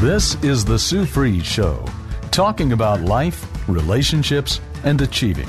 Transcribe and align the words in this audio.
This 0.00 0.34
is 0.44 0.62
the 0.62 0.78
Sue 0.78 1.06
Fries 1.06 1.46
Show, 1.46 1.82
talking 2.30 2.72
about 2.72 3.00
life, 3.00 3.46
relationships, 3.66 4.60
and 4.84 5.00
achieving. 5.00 5.48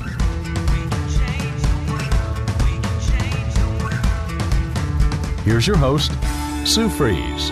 Here's 5.44 5.66
your 5.66 5.76
host, 5.76 6.12
Sue 6.64 6.88
Fries. 6.88 7.50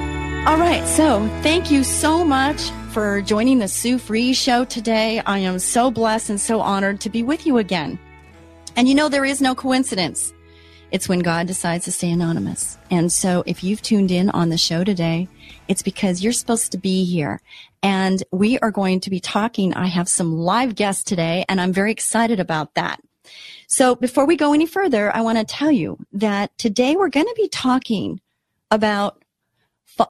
All 0.49 0.57
right, 0.57 0.83
so 0.89 1.29
thank 1.43 1.71
you 1.71 1.85
so 1.85 2.25
much 2.25 2.71
for 2.93 3.21
joining 3.21 3.59
the 3.59 3.69
Sue 3.69 3.99
Fries 3.99 4.39
Show 4.39 4.65
today. 4.65 5.21
I 5.27 5.41
am 5.41 5.59
so 5.59 5.91
blessed 5.91 6.31
and 6.31 6.41
so 6.41 6.63
honored 6.63 7.03
to 7.03 7.11
be 7.11 7.23
with 7.23 7.45
you 7.47 7.59
again. 7.59 7.99
And 8.75 8.89
you 8.89 8.95
know, 8.95 9.11
there 9.11 9.27
is 9.27 9.43
no 9.43 9.55
coincidence. 9.55 10.33
It's 10.93 11.09
when 11.09 11.19
God 11.19 11.47
decides 11.47 11.85
to 11.85 11.93
stay 11.93 12.11
anonymous. 12.11 12.79
And 12.91 13.13
so 13.13 13.43
if 13.47 13.65
you've 13.65 13.83
tuned 13.83 14.11
in 14.11 14.31
on 14.31 14.51
the 14.51 14.59
show 14.59 14.85
today, 14.85 15.29
it's 15.69 15.83
because 15.83 16.23
you're 16.23 16.33
supposed 16.33 16.73
to 16.73 16.79
be 16.79 17.05
here. 17.05 17.41
And 17.83 18.23
we 18.31 18.59
are 18.61 18.71
going 18.71 19.01
to 19.01 19.11
be 19.11 19.21
talking. 19.21 19.75
I 19.75 19.87
have 19.87 20.09
some 20.09 20.37
live 20.37 20.75
guests 20.75 21.05
today, 21.05 21.45
and 21.49 21.61
I'm 21.61 21.73
very 21.73 21.93
excited 21.93 22.41
about 22.41 22.75
that. 22.75 23.01
So 23.67 23.97
before 23.97 24.27
we 24.27 24.37
go 24.37 24.53
any 24.53 24.67
further, 24.67 25.15
I 25.15 25.23
want 25.23 25.39
to 25.39 25.45
tell 25.45 25.73
you 25.73 25.99
that 26.13 26.57
today 26.57 26.95
we're 26.95 27.09
going 27.09 27.27
to 27.27 27.35
be 27.37 27.49
talking 27.49 28.21
about 28.71 29.23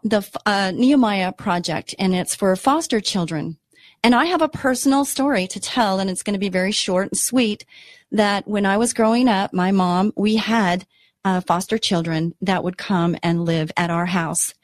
the 0.02 0.28
uh, 0.44 0.72
Nehemiah 0.74 1.32
project, 1.32 1.94
and 1.98 2.14
it's 2.14 2.34
for 2.34 2.54
foster 2.56 3.00
children. 3.00 3.56
And 4.06 4.14
I 4.14 4.26
have 4.26 4.40
a 4.40 4.48
personal 4.48 5.04
story 5.04 5.48
to 5.48 5.58
tell, 5.58 5.98
and 5.98 6.08
it's 6.08 6.22
going 6.22 6.34
to 6.34 6.38
be 6.38 6.48
very 6.48 6.70
short 6.70 7.08
and 7.08 7.18
sweet. 7.18 7.64
That 8.12 8.46
when 8.46 8.64
I 8.64 8.76
was 8.76 8.94
growing 8.94 9.26
up, 9.26 9.52
my 9.52 9.72
mom, 9.72 10.12
we 10.16 10.36
had 10.36 10.86
uh, 11.24 11.40
foster 11.40 11.76
children 11.76 12.32
that 12.40 12.62
would 12.62 12.78
come 12.78 13.16
and 13.24 13.44
live 13.44 13.72
at 13.76 13.90
our 13.90 14.06
house. 14.06 14.54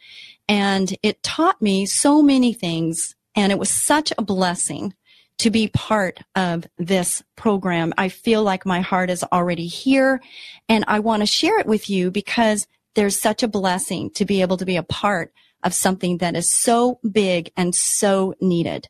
And 0.48 0.96
it 1.02 1.24
taught 1.24 1.60
me 1.60 1.86
so 1.86 2.22
many 2.22 2.52
things. 2.52 3.16
And 3.34 3.50
it 3.50 3.58
was 3.58 3.68
such 3.68 4.12
a 4.16 4.22
blessing 4.22 4.94
to 5.38 5.50
be 5.50 5.66
part 5.66 6.20
of 6.36 6.68
this 6.78 7.20
program. 7.34 7.92
I 7.98 8.10
feel 8.10 8.44
like 8.44 8.64
my 8.64 8.80
heart 8.80 9.10
is 9.10 9.24
already 9.32 9.66
here 9.66 10.22
and 10.68 10.84
I 10.86 11.00
want 11.00 11.22
to 11.22 11.26
share 11.26 11.58
it 11.58 11.66
with 11.66 11.90
you 11.90 12.12
because 12.12 12.68
there's 12.94 13.20
such 13.20 13.42
a 13.42 13.48
blessing 13.48 14.10
to 14.10 14.24
be 14.24 14.40
able 14.40 14.58
to 14.58 14.66
be 14.66 14.76
a 14.76 14.84
part 14.84 15.32
of 15.62 15.74
something 15.74 16.18
that 16.18 16.36
is 16.36 16.50
so 16.50 16.98
big 17.10 17.50
and 17.56 17.74
so 17.74 18.34
needed. 18.40 18.88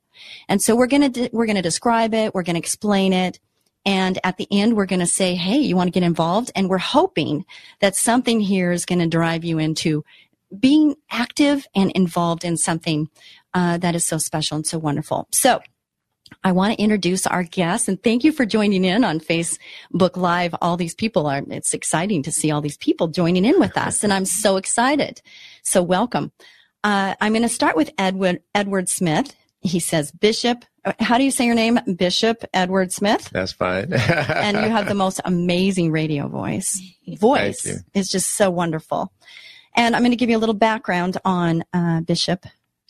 And 0.49 0.63
so 0.63 0.77
we're 0.77 0.87
going 0.87 1.13
to, 1.13 1.31
we're 1.33 1.47
going 1.47 1.57
to 1.57 1.63
describe 1.63 2.15
it. 2.15 2.35
We're 2.35 2.43
going 2.43 2.55
to 2.55 2.61
explain 2.61 3.13
it. 3.13 3.41
And 3.85 4.19
at 4.23 4.37
the 4.37 4.47
end, 4.51 4.77
we're 4.77 4.87
going 4.87 5.01
to 5.01 5.07
say, 5.07 5.35
Hey, 5.35 5.59
you 5.59 5.77
want 5.77 5.89
to 5.89 5.99
get 5.99 6.07
involved? 6.07 6.53
And 6.55 6.69
we're 6.69 6.79
hoping 6.79 7.45
that 7.81 7.97
something 7.97 8.41
here 8.41 8.71
is 8.71 8.85
going 8.85 9.01
to 9.01 9.09
drive 9.09 9.45
you 9.45 9.59
into 9.59 10.05
being 10.59 10.95
active 11.11 11.67
and 11.75 11.91
involved 11.93 12.45
in 12.45 12.57
something 12.57 13.09
uh, 13.55 13.79
that 13.79 13.95
is 13.95 14.07
so 14.07 14.19
special 14.19 14.57
and 14.57 14.67
so 14.67 14.79
wonderful. 14.79 15.27
So 15.33 15.61
I 16.45 16.53
want 16.53 16.75
to 16.75 16.83
introduce 16.83 17.27
our 17.27 17.43
guests 17.43 17.89
and 17.89 18.03
thank 18.03 18.25
you 18.25 18.33
for 18.33 18.47
joining 18.47 18.85
in 18.85 19.05
on 19.05 19.21
Facebook 19.21 20.17
Live. 20.17 20.55
All 20.61 20.77
these 20.77 20.95
people 20.95 21.27
are, 21.27 21.43
it's 21.49 21.75
exciting 21.75 22.23
to 22.23 22.33
see 22.33 22.51
all 22.51 22.61
these 22.61 22.77
people 22.77 23.09
joining 23.09 23.45
in 23.45 23.59
with 23.61 23.77
us 23.77 24.03
and 24.03 24.13
I'm 24.13 24.25
so 24.25 24.57
excited. 24.57 25.21
So 25.63 25.83
welcome. 25.83 26.33
Uh, 26.85 27.15
I'm 27.21 27.33
going 27.33 27.43
to 27.43 27.49
start 27.49 27.77
with 27.77 27.91
Edward, 27.99 28.43
Edward 28.55 28.89
Smith. 28.89 29.35
He 29.61 29.79
says, 29.79 30.11
Bishop, 30.11 30.65
how 30.99 31.19
do 31.19 31.25
you 31.25 31.31
say 31.31 31.47
your 31.47 31.55
name? 31.55 31.79
Bishop 31.97 32.45
Edward 32.53 32.93
Smith? 32.93 33.31
That's 33.31 33.53
fine. 33.53 33.93
and 33.93 34.57
you 34.57 34.69
have 34.71 34.89
the 34.89 34.95
most 34.95 35.21
amazing 35.25 35.93
radio 35.93 36.27
voice. 36.27 36.83
Voice 37.19 37.67
is 37.95 38.09
just 38.09 38.31
so 38.31 38.51
wonderful. 38.51 39.13
And 39.75 39.95
I'm 39.95 40.03
going 40.03 40.11
to 40.11 40.17
give 40.17 40.31
you 40.31 40.37
a 40.37 40.41
little 40.41 40.55
background 40.55 41.19
on 41.25 41.65
uh, 41.73 42.01
Bishop 42.01 42.45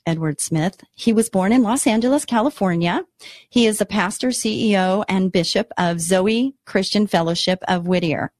Edward 0.06 0.40
Smith. 0.40 0.82
He 0.94 1.12
was 1.12 1.28
born 1.28 1.52
in 1.52 1.62
Los 1.62 1.86
Angeles, 1.86 2.24
California. 2.24 3.02
He 3.48 3.66
is 3.66 3.80
a 3.80 3.86
pastor, 3.86 4.28
CEO, 4.28 5.04
and 5.08 5.30
bishop 5.30 5.70
of 5.76 6.00
Zoe 6.00 6.54
Christian 6.64 7.06
Fellowship 7.06 7.62
of 7.68 7.86
Whittier. 7.86 8.32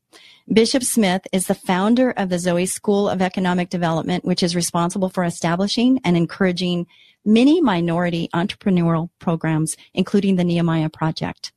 Bishop 0.50 0.82
Smith 0.82 1.26
is 1.32 1.46
the 1.46 1.54
founder 1.54 2.10
of 2.10 2.28
the 2.28 2.38
Zoe 2.38 2.66
School 2.66 3.08
of 3.08 3.22
Economic 3.22 3.70
Development, 3.70 4.24
which 4.24 4.42
is 4.42 4.56
responsible 4.56 5.08
for 5.08 5.24
establishing 5.24 6.00
and 6.04 6.16
encouraging 6.16 6.86
many 7.24 7.60
minority 7.60 8.28
entrepreneurial 8.34 9.10
programs, 9.20 9.76
including 9.94 10.36
the 10.36 10.44
Nehemiah 10.44 10.88
Project. 10.88 11.52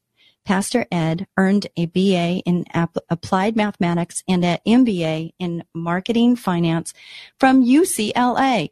Pastor 0.45 0.85
Ed 0.91 1.25
earned 1.35 1.65
a 1.75 1.87
BA 1.87 2.43
in 2.45 2.65
applied 3.09 3.55
mathematics 3.55 4.23
and 4.27 4.45
an 4.45 4.59
MBA 4.67 5.33
in 5.39 5.63
marketing 5.73 6.35
finance 6.35 6.93
from 7.39 7.65
UCLA. 7.65 8.69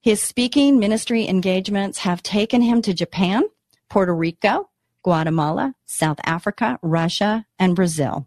His 0.00 0.22
speaking 0.22 0.78
ministry 0.78 1.28
engagements 1.28 1.98
have 1.98 2.22
taken 2.22 2.62
him 2.62 2.80
to 2.80 2.94
Japan, 2.94 3.42
Puerto 3.90 4.14
Rico, 4.14 4.70
Guatemala, 5.04 5.74
South 5.84 6.18
Africa, 6.24 6.78
Russia, 6.80 7.44
and 7.58 7.76
Brazil. 7.76 8.26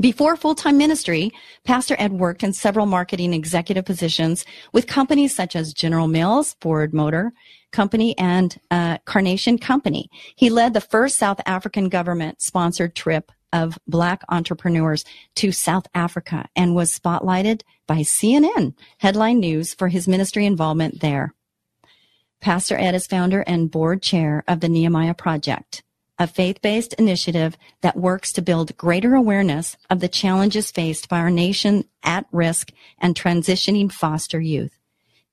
Before 0.00 0.36
full-time 0.36 0.76
ministry, 0.76 1.32
Pastor 1.64 1.96
Ed 1.98 2.12
worked 2.12 2.42
in 2.42 2.52
several 2.52 2.86
marketing 2.86 3.32
executive 3.32 3.84
positions 3.84 4.44
with 4.72 4.86
companies 4.86 5.34
such 5.34 5.56
as 5.56 5.72
General 5.72 6.06
Mills, 6.06 6.54
Ford 6.60 6.92
Motor 6.92 7.32
Company, 7.72 8.16
and 8.18 8.58
uh, 8.70 8.98
Carnation 9.06 9.58
Company. 9.58 10.10
He 10.34 10.50
led 10.50 10.74
the 10.74 10.80
first 10.80 11.16
South 11.16 11.40
African 11.46 11.88
government-sponsored 11.88 12.94
trip 12.94 13.32
of 13.52 13.78
black 13.86 14.22
entrepreneurs 14.28 15.04
to 15.36 15.50
South 15.50 15.86
Africa 15.94 16.46
and 16.54 16.74
was 16.74 16.96
spotlighted 16.96 17.62
by 17.86 17.98
CNN 17.98 18.74
headline 18.98 19.40
news 19.40 19.72
for 19.72 19.88
his 19.88 20.06
ministry 20.06 20.44
involvement 20.44 21.00
there. 21.00 21.34
Pastor 22.40 22.76
Ed 22.76 22.94
is 22.94 23.06
founder 23.06 23.40
and 23.40 23.70
board 23.70 24.02
chair 24.02 24.44
of 24.46 24.60
the 24.60 24.68
Nehemiah 24.68 25.14
Project 25.14 25.82
a 26.18 26.26
faith-based 26.26 26.94
initiative 26.94 27.56
that 27.82 27.96
works 27.96 28.32
to 28.32 28.42
build 28.42 28.76
greater 28.76 29.14
awareness 29.14 29.76
of 29.90 30.00
the 30.00 30.08
challenges 30.08 30.70
faced 30.70 31.08
by 31.08 31.18
our 31.18 31.30
nation 31.30 31.84
at 32.02 32.26
risk 32.32 32.72
and 32.98 33.14
transitioning 33.14 33.90
foster 33.92 34.40
youth. 34.40 34.78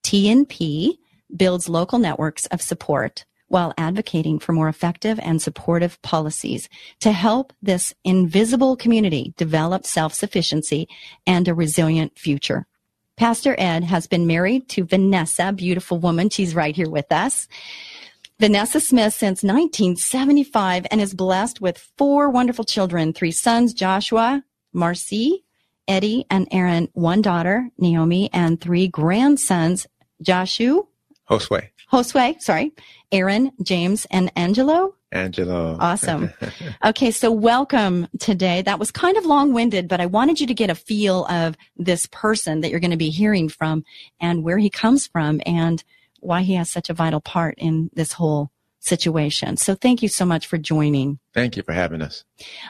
TNP 0.03 0.97
builds 1.35 1.69
local 1.69 1.99
networks 1.99 2.45
of 2.47 2.61
support 2.61 3.25
while 3.47 3.73
advocating 3.77 4.39
for 4.39 4.51
more 4.51 4.67
effective 4.67 5.19
and 5.21 5.41
supportive 5.41 6.01
policies 6.01 6.67
to 6.99 7.11
help 7.11 7.53
this 7.61 7.93
invisible 8.03 8.75
community 8.75 9.33
develop 9.37 9.85
self-sufficiency 9.85 10.87
and 11.27 11.47
a 11.47 11.53
resilient 11.53 12.17
future. 12.17 12.65
Pastor 13.15 13.55
Ed 13.59 13.83
has 13.83 14.07
been 14.07 14.25
married 14.25 14.67
to 14.69 14.85
Vanessa, 14.85 15.53
beautiful 15.53 15.99
woman. 15.99 16.31
She's 16.31 16.55
right 16.55 16.75
here 16.75 16.89
with 16.89 17.11
us. 17.11 17.47
Vanessa 18.39 18.79
Smith 18.79 19.13
since 19.13 19.43
1975 19.43 20.87
and 20.89 20.99
is 20.99 21.13
blessed 21.13 21.61
with 21.61 21.89
four 21.97 22.29
wonderful 22.29 22.65
children, 22.65 23.13
three 23.13 23.31
sons, 23.31 23.73
Joshua, 23.73 24.43
Marcy, 24.73 25.45
Eddie, 25.87 26.25
and 26.29 26.47
Aaron, 26.51 26.89
one 26.93 27.21
daughter, 27.21 27.69
Naomi, 27.77 28.29
and 28.33 28.59
three 28.59 28.87
grandsons, 28.87 29.85
Joshua, 30.21 30.81
Josue. 31.29 31.69
Josue, 31.91 32.41
sorry, 32.41 32.73
Aaron, 33.11 33.51
James, 33.61 34.07
and 34.09 34.31
Angelo. 34.35 34.95
Angelo. 35.11 35.77
Awesome. 35.79 36.33
okay, 36.85 37.11
so 37.11 37.31
welcome 37.31 38.07
today. 38.19 38.63
That 38.63 38.79
was 38.79 38.91
kind 38.91 39.15
of 39.15 39.25
long 39.25 39.53
winded, 39.53 39.87
but 39.87 40.01
I 40.01 40.07
wanted 40.07 40.39
you 40.39 40.47
to 40.47 40.53
get 40.55 40.71
a 40.71 40.75
feel 40.75 41.25
of 41.27 41.55
this 41.77 42.07
person 42.07 42.61
that 42.61 42.71
you're 42.71 42.79
going 42.79 42.91
to 42.91 42.97
be 42.97 43.11
hearing 43.11 43.47
from 43.47 43.83
and 44.19 44.43
where 44.43 44.57
he 44.57 44.71
comes 44.71 45.05
from 45.05 45.39
and 45.45 45.83
why 46.23 46.41
he 46.41 46.53
has 46.53 46.69
such 46.69 46.89
a 46.89 46.93
vital 46.93 47.21
part 47.21 47.55
in 47.57 47.89
this 47.93 48.13
whole 48.13 48.51
situation. 48.79 49.57
So 49.57 49.75
thank 49.75 50.01
you 50.01 50.09
so 50.09 50.25
much 50.25 50.47
for 50.47 50.57
joining. 50.57 51.19
Thank 51.33 51.55
you 51.55 51.63
for 51.63 51.73
having 51.73 52.01
us. 52.01 52.23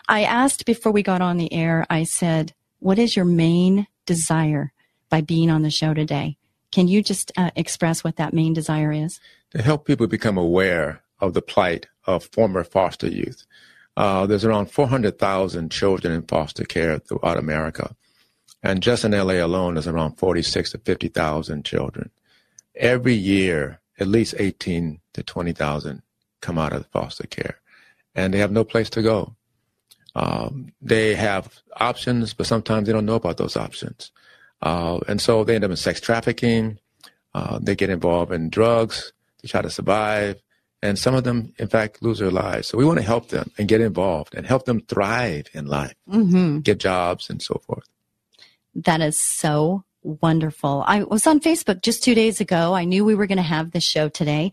I 0.07 0.23
asked 0.23 0.65
before 0.65 0.91
we 0.91 1.03
got 1.03 1.21
on 1.21 1.37
the 1.37 1.51
air, 1.51 1.85
I 1.89 2.03
said, 2.03 2.53
what 2.79 2.99
is 2.99 3.15
your 3.15 3.25
main 3.25 3.87
desire 4.05 4.73
by 5.09 5.21
being 5.21 5.49
on 5.49 5.63
the 5.63 5.71
show 5.71 5.93
today? 5.93 6.37
Can 6.71 6.87
you 6.87 7.01
just 7.01 7.31
uh, 7.37 7.51
express 7.55 8.03
what 8.03 8.17
that 8.17 8.33
main 8.33 8.53
desire 8.53 8.91
is? 8.91 9.19
To 9.51 9.61
help 9.61 9.85
people 9.85 10.07
become 10.07 10.37
aware 10.37 11.01
of 11.19 11.33
the 11.33 11.41
plight 11.41 11.87
of 12.05 12.25
former 12.25 12.63
foster 12.63 13.07
youth. 13.07 13.45
Uh, 13.95 14.25
there's 14.25 14.45
around 14.45 14.71
400,000 14.71 15.71
children 15.71 16.13
in 16.13 16.23
foster 16.23 16.63
care 16.63 16.99
throughout 16.99 17.37
America. 17.37 17.95
And 18.63 18.81
just 18.81 19.05
in 19.05 19.11
LA 19.11 19.35
alone, 19.35 19.75
there's 19.75 19.87
around 19.87 20.15
46 20.15 20.71
to 20.71 20.77
50,000 20.79 21.63
children. 21.63 22.09
Every 22.75 23.13
year, 23.13 23.81
at 23.99 24.07
least 24.07 24.35
18 24.37 24.99
to 25.13 25.23
20,000 25.23 26.01
come 26.41 26.57
out 26.57 26.73
of 26.73 26.87
foster 26.87 27.27
care 27.27 27.59
and 28.15 28.33
they 28.33 28.39
have 28.39 28.51
no 28.51 28.63
place 28.63 28.89
to 28.91 29.01
go. 29.01 29.35
Um, 30.15 30.73
they 30.81 31.15
have 31.15 31.61
options, 31.77 32.33
but 32.33 32.45
sometimes 32.45 32.87
they 32.87 32.93
don't 32.93 33.05
know 33.05 33.15
about 33.15 33.37
those 33.37 33.57
options. 33.57 34.11
Uh, 34.61 34.99
and 35.07 35.19
so 35.19 35.43
they 35.43 35.55
end 35.55 35.63
up 35.63 35.71
in 35.71 35.77
sex 35.77 35.99
trafficking. 35.99 36.79
Uh, 37.33 37.59
they 37.61 37.75
get 37.75 37.89
involved 37.89 38.31
in 38.31 38.49
drugs 38.49 39.11
to 39.39 39.47
try 39.47 39.61
to 39.61 39.69
survive. 39.69 40.41
And 40.81 40.99
some 40.99 41.15
of 41.15 41.23
them, 41.23 41.53
in 41.57 41.67
fact, 41.67 42.03
lose 42.03 42.19
their 42.19 42.29
lives. 42.29 42.67
So 42.67 42.77
we 42.77 42.85
want 42.85 42.99
to 42.99 43.05
help 43.05 43.29
them 43.29 43.51
and 43.57 43.67
get 43.67 43.81
involved 43.81 44.35
and 44.35 44.45
help 44.45 44.65
them 44.65 44.81
thrive 44.81 45.47
in 45.53 45.65
life, 45.65 45.95
mm-hmm. 46.09 46.59
get 46.59 46.77
jobs 46.77 47.29
and 47.29 47.41
so 47.41 47.61
forth. 47.65 47.87
That 48.75 49.01
is 49.01 49.19
so 49.19 49.85
wonderful. 50.03 50.83
I 50.85 51.03
was 51.03 51.25
on 51.27 51.39
Facebook 51.39 51.81
just 51.81 52.03
two 52.03 52.15
days 52.15 52.41
ago. 52.41 52.73
I 52.73 52.85
knew 52.85 53.05
we 53.05 53.15
were 53.15 53.27
going 53.27 53.37
to 53.37 53.41
have 53.41 53.71
this 53.71 53.83
show 53.83 54.09
today. 54.09 54.51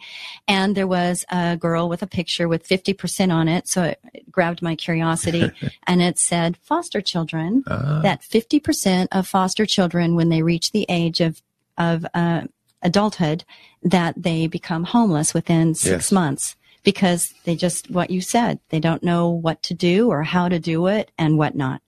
And 0.49 0.76
there 0.76 0.87
was 0.87 1.25
a 1.31 1.56
girl 1.56 1.88
with 1.88 2.02
a 2.02 2.06
picture 2.06 2.49
with 2.49 2.67
50% 2.67 3.32
on 3.32 3.49
it. 3.49 3.69
So 3.69 3.85
it 3.85 4.31
grabbed 4.31 4.62
my 4.62 4.75
curiosity. 4.75 5.50
and 5.87 6.02
it 6.02 6.19
said 6.19 6.56
foster 6.58 7.00
children, 7.00 7.64
uh. 7.67 8.00
that 8.02 8.23
50% 8.23 9.08
of 9.12 9.26
foster 9.26 9.67
children, 9.67 10.14
when 10.14 10.29
they 10.29 10.43
reach 10.43 10.73
the 10.73 10.87
age 10.88 11.20
of, 11.20 11.43
of 11.79 12.06
uh, 12.14 12.43
adulthood, 12.82 13.44
that 13.82 14.14
they 14.17 14.47
become 14.47 14.85
homeless 14.85 15.35
within 15.35 15.75
six 15.75 15.91
yes. 15.91 16.12
months 16.12 16.56
because 16.82 17.35
they 17.44 17.56
just, 17.56 17.91
what 17.91 18.11
you 18.11 18.20
said, 18.20 18.58
they 18.70 18.81
don't 18.81 19.02
know 19.02 19.29
what 19.29 19.62
to 19.64 19.75
do 19.75 20.08
or 20.08 20.23
how 20.23 20.49
to 20.49 20.58
do 20.58 20.87
it 20.87 21.11
and 21.19 21.37
whatnot. 21.37 21.82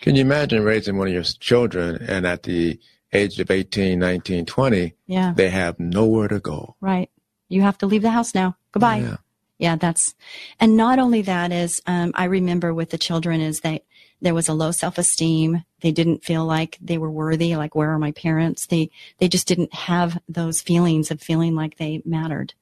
Can 0.00 0.16
you 0.16 0.22
imagine 0.22 0.64
raising 0.64 0.96
one 0.96 1.08
of 1.08 1.14
your 1.14 1.22
children 1.22 2.02
and 2.08 2.26
at 2.26 2.42
the 2.42 2.78
age 3.12 3.38
of 3.40 3.50
18, 3.50 3.98
19, 3.98 4.46
20, 4.46 4.94
yeah. 5.06 5.32
they 5.34 5.50
have 5.50 5.78
nowhere 5.78 6.28
to 6.28 6.40
go. 6.40 6.76
Right. 6.80 7.10
You 7.48 7.62
have 7.62 7.78
to 7.78 7.86
leave 7.86 8.02
the 8.02 8.10
house 8.10 8.34
now. 8.34 8.56
Goodbye. 8.72 8.98
Yeah. 8.98 9.16
Yeah, 9.58 9.74
that's, 9.74 10.14
and 10.60 10.76
not 10.76 11.00
only 11.00 11.22
that 11.22 11.50
is, 11.50 11.82
um, 11.86 12.12
I 12.14 12.24
remember 12.24 12.72
with 12.72 12.90
the 12.90 12.98
children 12.98 13.40
is 13.40 13.60
that 13.60 13.82
there 14.20 14.34
was 14.34 14.48
a 14.48 14.54
low 14.54 14.70
self-esteem. 14.70 15.64
They 15.80 15.90
didn't 15.90 16.24
feel 16.24 16.44
like 16.44 16.78
they 16.80 16.96
were 16.96 17.10
worthy. 17.10 17.56
Like, 17.56 17.74
where 17.74 17.90
are 17.90 17.98
my 17.98 18.12
parents? 18.12 18.66
They, 18.66 18.90
they 19.18 19.28
just 19.28 19.48
didn't 19.48 19.74
have 19.74 20.20
those 20.28 20.60
feelings 20.60 21.10
of 21.10 21.20
feeling 21.20 21.56
like 21.56 21.76
they 21.76 22.02
mattered. 22.04 22.54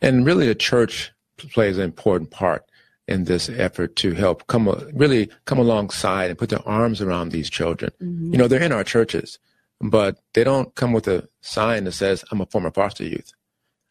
And 0.00 0.24
really 0.24 0.46
the 0.46 0.54
church 0.54 1.12
plays 1.36 1.78
an 1.78 1.84
important 1.84 2.30
part 2.30 2.64
in 3.08 3.24
this 3.24 3.48
effort 3.48 3.96
to 3.96 4.14
help 4.14 4.46
come, 4.46 4.68
really 4.94 5.28
come 5.46 5.58
alongside 5.58 6.30
and 6.30 6.38
put 6.38 6.50
their 6.50 6.66
arms 6.66 7.00
around 7.00 7.30
these 7.30 7.50
children. 7.50 7.90
Mm-hmm. 8.00 8.32
You 8.32 8.38
know, 8.38 8.48
they're 8.48 8.62
in 8.62 8.72
our 8.72 8.84
churches 8.84 9.38
but 9.80 10.18
they 10.34 10.44
don't 10.44 10.74
come 10.74 10.92
with 10.92 11.08
a 11.08 11.28
sign 11.40 11.84
that 11.84 11.92
says, 11.92 12.24
I'm 12.30 12.40
a 12.40 12.46
former 12.46 12.70
foster 12.70 13.04
youth. 13.04 13.32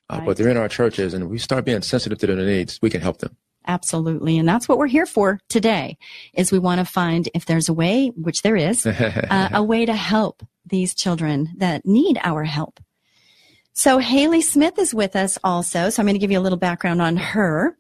Uh, 0.09 0.17
right. 0.17 0.25
But 0.25 0.37
they're 0.37 0.49
in 0.49 0.57
our 0.57 0.69
churches, 0.69 1.13
and 1.13 1.29
we 1.29 1.37
start 1.37 1.65
being 1.65 1.81
sensitive 1.81 2.17
to 2.19 2.27
their 2.27 2.35
needs, 2.37 2.79
we 2.81 2.89
can 2.89 3.01
help 3.01 3.19
them. 3.19 3.35
Absolutely. 3.67 4.37
And 4.37 4.47
that's 4.47 4.69
what 4.69 4.77
we're 4.77 4.87
here 4.87 5.07
for 5.07 5.39
today 5.49 5.97
is 6.33 6.51
we 6.51 6.59
want 6.59 6.79
to 6.79 6.85
find 6.85 7.29
if 7.33 7.45
there's 7.45 7.69
a 7.69 7.73
way, 7.73 8.09
which 8.09 8.43
there 8.43 8.55
is, 8.55 8.85
uh, 8.85 9.49
a 9.53 9.63
way 9.63 9.85
to 9.85 9.95
help 9.95 10.43
these 10.67 10.93
children 10.93 11.49
that 11.57 11.85
need 11.85 12.19
our 12.23 12.43
help. 12.43 12.79
So 13.73 13.97
Hayley 13.97 14.41
Smith 14.41 14.79
is 14.79 14.93
with 14.93 15.15
us 15.15 15.37
also. 15.43 15.89
So 15.89 16.01
I'm 16.01 16.05
going 16.05 16.15
to 16.15 16.19
give 16.19 16.31
you 16.31 16.39
a 16.39 16.41
little 16.41 16.57
background 16.57 17.01
on 17.01 17.17
her. 17.17 17.77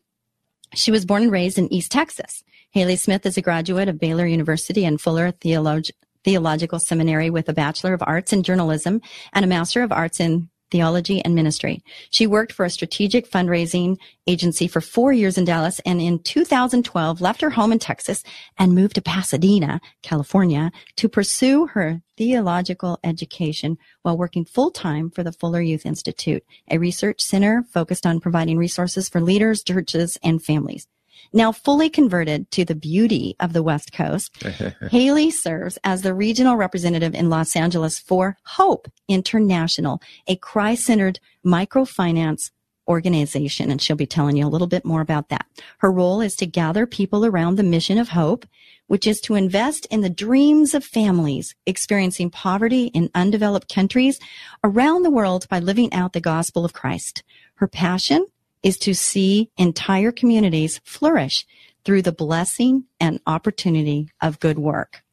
She 0.73 0.91
was 0.91 1.05
born 1.05 1.23
and 1.23 1.31
raised 1.31 1.57
in 1.57 1.71
East 1.71 1.91
Texas. 1.91 2.43
Hayley 2.71 2.97
Smith 2.97 3.25
is 3.25 3.37
a 3.37 3.41
graduate 3.41 3.87
of 3.87 3.99
Baylor 3.99 4.25
University 4.25 4.83
and 4.83 4.99
Fuller 4.99 5.31
Theolog- 5.31 5.91
Theological 6.25 6.79
Seminary 6.79 7.29
with 7.29 7.47
a 7.47 7.53
Bachelor 7.53 7.93
of 7.93 8.01
Arts 8.03 8.33
in 8.33 8.41
Journalism 8.41 8.99
and 9.31 9.45
a 9.45 9.47
Master 9.47 9.83
of 9.83 9.91
Arts 9.91 10.19
in 10.19 10.49
Theology 10.71 11.23
and 11.23 11.35
Ministry. 11.35 11.83
She 12.09 12.25
worked 12.25 12.51
for 12.51 12.65
a 12.65 12.69
strategic 12.71 13.29
fundraising 13.29 13.97
agency 14.25 14.67
for 14.67 14.81
four 14.81 15.13
years 15.13 15.37
in 15.37 15.45
Dallas 15.45 15.79
and 15.85 16.01
in 16.01 16.17
2012 16.17 17.21
left 17.21 17.41
her 17.41 17.51
home 17.51 17.71
in 17.71 17.77
Texas 17.77 18.23
and 18.57 18.73
moved 18.73 18.95
to 18.95 19.03
Pasadena, 19.03 19.79
California 20.01 20.71
to 20.95 21.07
pursue 21.07 21.67
her 21.67 22.01
theological 22.17 22.99
education 23.03 23.77
while 24.01 24.17
working 24.17 24.45
full 24.45 24.71
time 24.71 25.11
for 25.11 25.21
the 25.21 25.31
Fuller 25.31 25.61
Youth 25.61 25.85
Institute, 25.85 26.43
a 26.71 26.79
research 26.79 27.21
center 27.21 27.63
focused 27.71 28.07
on 28.07 28.19
providing 28.19 28.57
resources 28.57 29.07
for 29.07 29.21
leaders, 29.21 29.63
churches, 29.63 30.17
and 30.23 30.43
families. 30.43 30.87
Now 31.35 31.51
fully 31.51 31.89
converted 31.89 32.49
to 32.51 32.63
the 32.63 32.75
beauty 32.75 33.35
of 33.41 33.51
the 33.51 33.61
West 33.61 33.91
Coast, 33.91 34.41
Hayley 34.89 35.29
serves 35.29 35.77
as 35.83 36.01
the 36.01 36.13
regional 36.13 36.55
representative 36.55 37.13
in 37.13 37.29
Los 37.29 37.57
Angeles 37.57 37.99
for 37.99 38.37
Hope 38.45 38.87
International, 39.09 40.01
a 40.29 40.37
Christ-centered 40.37 41.19
microfinance 41.45 42.51
organization, 42.87 43.69
and 43.69 43.81
she'll 43.81 43.97
be 43.97 44.05
telling 44.05 44.37
you 44.37 44.45
a 44.45 44.47
little 44.47 44.67
bit 44.67 44.85
more 44.85 45.01
about 45.01 45.27
that. 45.27 45.45
Her 45.79 45.91
role 45.91 46.21
is 46.21 46.35
to 46.35 46.45
gather 46.45 46.87
people 46.87 47.25
around 47.25 47.57
the 47.57 47.63
mission 47.63 47.97
of 47.97 48.09
hope, 48.09 48.45
which 48.87 49.05
is 49.05 49.19
to 49.21 49.35
invest 49.35 49.85
in 49.87 49.99
the 49.99 50.09
dreams 50.09 50.73
of 50.73 50.85
families 50.85 51.53
experiencing 51.65 52.29
poverty 52.29 52.85
in 52.87 53.09
undeveloped 53.13 53.73
countries 53.73 54.21
around 54.63 55.03
the 55.03 55.11
world 55.11 55.49
by 55.49 55.59
living 55.59 55.91
out 55.91 56.13
the 56.13 56.21
gospel 56.21 56.63
of 56.63 56.71
Christ. 56.71 57.23
Her 57.55 57.67
passion 57.67 58.25
is 58.63 58.77
to 58.79 58.93
see 58.93 59.51
entire 59.57 60.11
communities 60.11 60.81
flourish 60.83 61.45
through 61.83 62.01
the 62.01 62.11
blessing 62.11 62.85
and 62.99 63.19
opportunity 63.27 64.09
of 64.21 64.39
good 64.39 64.57
work. 64.57 65.03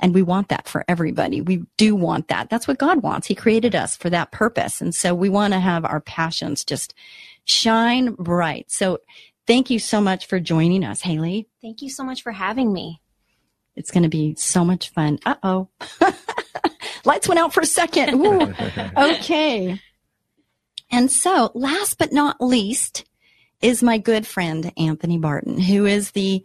And 0.00 0.14
we 0.14 0.22
want 0.22 0.48
that 0.48 0.66
for 0.66 0.84
everybody. 0.88 1.40
We 1.40 1.64
do 1.76 1.94
want 1.94 2.28
that. 2.28 2.48
That's 2.50 2.66
what 2.66 2.78
God 2.78 3.02
wants. 3.02 3.26
He 3.26 3.34
created 3.34 3.74
us 3.74 3.96
for 3.96 4.10
that 4.10 4.32
purpose. 4.32 4.80
And 4.80 4.94
so 4.94 5.14
we 5.14 5.28
want 5.28 5.52
to 5.52 5.60
have 5.60 5.84
our 5.84 6.00
passions 6.00 6.64
just 6.64 6.94
shine 7.44 8.14
bright. 8.14 8.70
So 8.70 8.98
thank 9.46 9.70
you 9.70 9.78
so 9.78 10.00
much 10.00 10.26
for 10.26 10.40
joining 10.40 10.84
us, 10.84 11.02
Hayley. 11.02 11.48
Thank 11.60 11.82
you 11.82 11.90
so 11.90 12.02
much 12.02 12.22
for 12.22 12.32
having 12.32 12.72
me. 12.72 13.00
It's 13.76 13.90
going 13.90 14.02
to 14.02 14.08
be 14.08 14.34
so 14.36 14.64
much 14.64 14.88
fun. 14.90 15.18
Uh 15.24 15.36
oh. 15.42 15.68
Lights 17.04 17.28
went 17.28 17.40
out 17.40 17.54
for 17.54 17.60
a 17.60 17.66
second. 17.66 18.14
Ooh. 18.14 18.54
Okay. 18.96 19.80
And 20.90 21.10
so 21.10 21.50
last 21.54 21.98
but 21.98 22.12
not 22.12 22.40
least 22.40 23.04
is 23.60 23.82
my 23.82 23.98
good 23.98 24.26
friend, 24.26 24.72
Anthony 24.76 25.18
Barton, 25.18 25.58
who 25.58 25.86
is 25.86 26.12
the 26.12 26.44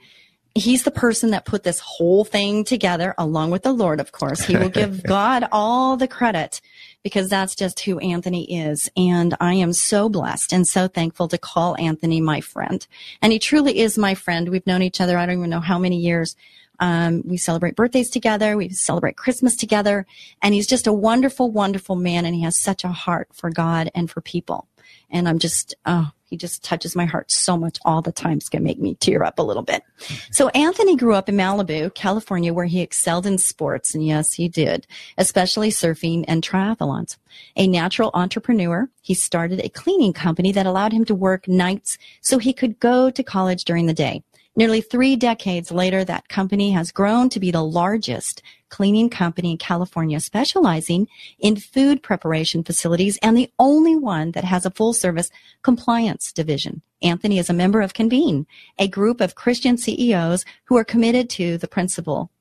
he's 0.56 0.84
the 0.84 0.92
person 0.92 1.32
that 1.32 1.46
put 1.46 1.64
this 1.64 1.82
whole 1.82 2.24
thing 2.24 2.64
together 2.64 3.14
along 3.18 3.52
with 3.52 3.64
the 3.64 3.74
Lord, 3.74 4.00
of 4.00 4.14
course. 4.14 4.42
He 4.42 4.56
will 4.56 4.70
give 4.70 5.04
God 5.08 5.48
all 5.52 5.98
the 5.98 6.08
credit 6.08 6.62
because 7.04 7.30
that's 7.30 7.56
just 7.56 7.82
who 7.82 8.00
Anthony 8.00 8.66
is. 8.66 8.90
And 8.96 9.36
I 9.42 9.56
am 9.56 9.74
so 9.74 10.08
blessed 10.08 10.54
and 10.54 10.66
so 10.66 10.88
thankful 10.88 11.28
to 11.28 11.38
call 11.38 11.76
Anthony 11.78 12.22
my 12.22 12.40
friend. 12.40 12.88
And 13.22 13.34
he 13.34 13.40
truly 13.40 13.80
is 13.80 13.98
my 13.98 14.16
friend. 14.16 14.48
We've 14.48 14.66
known 14.66 14.82
each 14.82 15.02
other. 15.02 15.18
I 15.18 15.26
don't 15.26 15.38
even 15.40 15.50
know 15.50 15.60
how 15.60 15.78
many 15.78 15.98
years. 15.98 16.38
Um, 16.80 17.22
we 17.26 17.38
celebrate 17.38 17.76
birthdays 17.76 18.10
together. 18.10 18.58
We 18.58 18.70
celebrate 18.70 19.18
Christmas 19.18 19.56
together. 19.56 20.06
And 20.42 20.54
he's 20.54 20.68
just 20.68 20.88
a 20.88 20.94
wonderful, 20.94 21.52
wonderful 21.52 21.96
man. 21.96 22.26
And 22.26 22.36
he 22.36 22.42
has 22.42 22.58
such 22.58 22.84
a 22.84 22.90
heart 22.90 23.30
for 23.34 23.50
God 23.50 23.92
and 23.96 24.10
for 24.10 24.22
people. 24.22 24.68
And 25.10 25.28
I'm 25.28 25.40
just, 25.40 25.76
oh, 25.86 26.12
he 26.26 26.38
just 26.38 26.64
touches 26.64 26.96
my 26.96 27.06
heart 27.06 27.32
so 27.32 27.56
much 27.56 27.78
all 27.86 28.02
the 28.02 28.12
time. 28.12 28.38
It's 28.38 28.50
going 28.50 28.62
to 28.62 28.68
make 28.68 28.80
me 28.80 28.96
tear 28.96 29.24
up 29.24 29.40
a 29.40 29.44
little 29.44 29.64
bit. 29.64 29.84
So 30.32 30.50
Anthony 30.50 30.96
grew 30.96 31.14
up 31.14 31.30
in 31.30 31.36
Malibu, 31.36 31.94
California, 31.94 32.54
where 32.54 32.66
he 32.66 32.82
excelled 32.82 33.26
in 33.26 33.38
sports. 33.38 33.94
And 33.94 34.06
yes, 34.06 34.34
he 34.34 34.50
did, 34.50 34.88
especially 35.18 35.70
surfing 35.70 36.26
and 36.28 36.44
triathlons. 36.44 37.18
A 37.56 37.68
natural 37.68 38.12
entrepreneur, 38.14 38.90
he 39.02 39.14
started 39.14 39.60
a 39.60 39.70
cleaning 39.70 40.14
company 40.14 40.52
that 40.52 40.66
allowed 40.66 40.94
him 40.94 41.06
to 41.06 41.16
work 41.16 41.48
nights 41.48 41.98
so 42.22 42.40
he 42.40 42.54
could 42.54 42.80
go 42.80 43.10
to 43.12 43.24
college 43.24 43.64
during 43.64 43.86
the 43.86 43.94
day. 43.94 44.24
Nearly 44.58 44.80
three 44.80 45.18
decades 45.18 45.72
later, 45.72 46.06
that 46.06 46.30
company 46.30 46.72
has 46.72 46.92
grown 46.92 47.30
to 47.30 47.40
be 47.40 47.52
the 47.52 47.64
largest 47.64 48.42
cleaning 48.70 49.10
company 49.10 49.52
in 49.52 49.58
California 49.58 50.20
specializing 50.20 51.08
in 51.40 51.58
food 51.58 52.02
preparation 52.02 52.64
facilities 52.64 53.18
and 53.22 53.38
the 53.38 53.52
only 53.60 53.96
one 53.96 54.32
that 54.32 54.46
has 54.46 54.66
a 54.66 54.72
full 54.72 54.94
service 54.94 55.30
compliance 55.62 56.32
division. 56.32 56.82
Anthony 57.02 57.38
is 57.38 57.50
a 57.50 57.54
member 57.54 57.82
of 57.82 57.94
Convene, 57.94 58.48
a 58.80 58.88
group 58.88 59.20
of 59.20 59.36
Christian 59.36 59.78
CEOs 59.78 60.46
who 60.66 60.78
are 60.78 60.86
committed 60.86 61.30
to 61.32 61.58
the 61.58 61.68
principle 61.68 62.32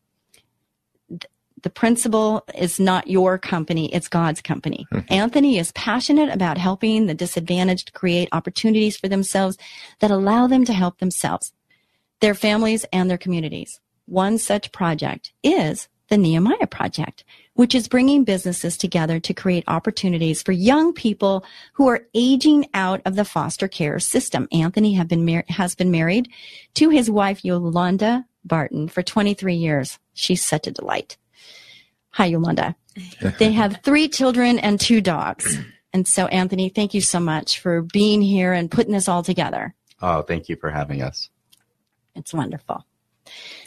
the 1.63 1.71
principle 1.71 2.45
is 2.55 2.79
not 2.79 3.09
your 3.09 3.39
company, 3.39 3.93
it's 3.93 4.07
God's 4.07 4.43
company. 4.43 4.87
Mm-hmm. 4.93 5.13
Anthony 5.13 5.59
is 5.59 5.73
passionate 5.73 6.29
about 6.29 6.59
helping 6.59 7.07
the 7.07 7.15
disadvantaged 7.15 7.95
create 7.95 8.29
opportunities 8.33 8.99
for 8.99 9.09
themselves 9.09 9.57
that 10.01 10.11
allow 10.11 10.47
them 10.47 10.67
to 10.67 10.75
help 10.75 10.99
themselves 10.99 11.55
their 12.21 12.35
families, 12.35 12.85
and 12.93 13.11
their 13.11 13.19
communities. 13.19 13.81
One 14.07 14.39
such 14.39 14.73
project 14.73 15.33
is 15.43 15.89
the 16.09 16.19
Nehemiah 16.19 16.67
Project, 16.67 17.25
which 17.55 17.75
is 17.75 17.89
bringing 17.89 18.25
businesses 18.25 18.77
together 18.77 19.19
to 19.21 19.35
create 19.35 19.65
opportunities 19.67 20.43
for 20.43 20.53
young 20.53 20.93
people 20.93 21.45
who 21.73 21.89
are 21.89 22.07
aging 22.15 22.67
out 22.75 23.01
of 23.05 23.17
the 23.17 23.25
foster 23.25 23.69
care 23.69 23.99
system. 23.99 24.47
Anthony 24.53 24.95
have 24.95 25.09
been 25.09 25.25
mar- 25.25 25.45
has 25.49 25.75
been 25.75 25.91
married 25.91 26.29
to 26.75 26.91
his 26.91 27.11
wife 27.11 27.45
Yolanda 27.45 28.27
Barton 28.45 28.89
for 28.89 29.03
23 29.03 29.55
years. 29.55 29.99
She's 30.13 30.45
such 30.45 30.67
a 30.67 30.73
delight. 30.73 31.17
Hi, 32.11 32.27
Yolanda. 32.27 32.77
they 33.39 33.53
have 33.53 33.81
three 33.83 34.09
children 34.09 34.59
and 34.59 34.81
two 34.81 35.01
dogs. 35.01 35.59
And 35.93 36.07
so, 36.07 36.27
Anthony, 36.27 36.69
thank 36.69 36.93
you 36.93 37.01
so 37.01 37.21
much 37.21 37.61
for 37.61 37.83
being 37.83 38.21
here 38.21 38.53
and 38.53 38.71
putting 38.71 38.93
this 38.93 39.09
all 39.09 39.23
together. 39.23 39.75
Oh, 40.03 40.23
thank 40.23 40.49
you 40.49 40.57
for 40.57 40.71
having 40.71 41.03
us. 41.03 41.31
It's 42.15 42.33
wonderful. 42.33 42.85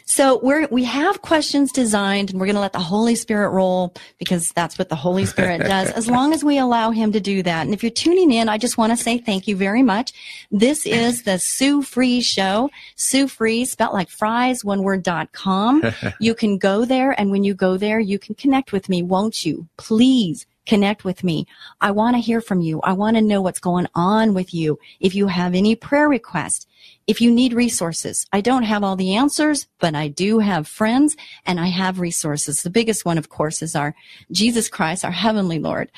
So 0.04 0.40
we're, 0.42 0.66
we 0.68 0.84
have 0.84 1.20
questions 1.20 1.70
designed 1.70 2.30
and 2.30 2.40
we're 2.40 2.46
going 2.46 2.54
to 2.54 2.62
let 2.62 2.72
the 2.72 2.78
Holy 2.78 3.14
Spirit 3.14 3.50
roll 3.50 3.92
because 4.18 4.48
that's 4.50 4.78
what 4.78 4.88
the 4.88 4.96
Holy 4.96 5.26
Spirit 5.26 5.58
does 5.68 5.90
as 5.90 6.08
long 6.08 6.32
as 6.32 6.42
we 6.42 6.56
allow 6.56 6.90
him 6.90 7.12
to 7.12 7.20
do 7.20 7.42
that. 7.42 7.66
And 7.66 7.74
if 7.74 7.82
you're 7.82 7.90
tuning 7.90 8.32
in, 8.32 8.48
I 8.48 8.56
just 8.56 8.78
want 8.78 8.90
to 8.90 8.96
say 8.96 9.18
thank 9.18 9.46
you 9.46 9.54
very 9.54 9.82
much. 9.82 10.12
This 10.50 10.86
is 10.86 11.24
the 11.24 11.38
Sue 11.38 11.82
Fries 11.82 12.24
show. 12.24 12.70
Sue 12.96 13.28
Fries, 13.28 13.72
spelled 13.72 13.92
like 13.92 14.08
fries, 14.08 14.64
one 14.64 14.82
word 14.82 15.02
dot 15.02 15.32
com. 15.32 15.82
you 16.20 16.34
can 16.34 16.56
go 16.56 16.86
there 16.86 17.18
and 17.20 17.30
when 17.30 17.44
you 17.44 17.52
go 17.52 17.76
there, 17.76 18.00
you 18.00 18.18
can 18.18 18.34
connect 18.34 18.72
with 18.72 18.88
me, 18.88 19.02
won't 19.02 19.44
you? 19.44 19.68
Please 19.76 20.46
connect 20.64 21.04
with 21.04 21.24
me. 21.24 21.46
I 21.80 21.90
want 21.90 22.14
to 22.14 22.20
hear 22.20 22.40
from 22.40 22.60
you. 22.60 22.80
I 22.82 22.92
want 22.92 23.16
to 23.16 23.22
know 23.22 23.42
what's 23.42 23.58
going 23.58 23.88
on 23.94 24.32
with 24.32 24.54
you. 24.54 24.78
If 25.00 25.14
you 25.14 25.26
have 25.26 25.54
any 25.54 25.74
prayer 25.74 26.08
requests, 26.08 26.66
if 27.08 27.22
you 27.22 27.30
need 27.30 27.54
resources, 27.54 28.26
I 28.34 28.42
don't 28.42 28.64
have 28.64 28.84
all 28.84 28.94
the 28.94 29.16
answers, 29.16 29.66
but 29.80 29.94
I 29.94 30.08
do 30.08 30.40
have 30.40 30.68
friends 30.68 31.16
and 31.46 31.58
I 31.58 31.68
have 31.68 32.00
resources. 32.00 32.62
The 32.62 32.70
biggest 32.70 33.06
one, 33.06 33.16
of 33.16 33.30
course, 33.30 33.62
is 33.62 33.74
our 33.74 33.94
Jesus 34.30 34.68
Christ, 34.68 35.06
our 35.06 35.10
heavenly 35.10 35.58
Lord. 35.58 35.90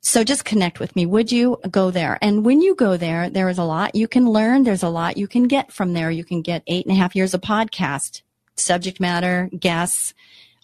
So 0.00 0.22
just 0.22 0.44
connect 0.44 0.78
with 0.78 0.94
me. 0.94 1.04
Would 1.06 1.32
you 1.32 1.58
go 1.68 1.90
there? 1.90 2.18
And 2.22 2.44
when 2.44 2.62
you 2.62 2.76
go 2.76 2.96
there, 2.96 3.28
there 3.28 3.48
is 3.48 3.58
a 3.58 3.64
lot 3.64 3.96
you 3.96 4.06
can 4.06 4.30
learn. 4.30 4.62
There's 4.62 4.84
a 4.84 4.88
lot 4.88 5.16
you 5.16 5.26
can 5.26 5.48
get 5.48 5.72
from 5.72 5.92
there. 5.92 6.12
You 6.12 6.24
can 6.24 6.40
get 6.40 6.62
eight 6.68 6.86
and 6.86 6.96
a 6.96 6.98
half 6.98 7.16
years 7.16 7.34
of 7.34 7.40
podcast, 7.40 8.22
subject 8.54 9.00
matter, 9.00 9.50
guests, 9.58 10.14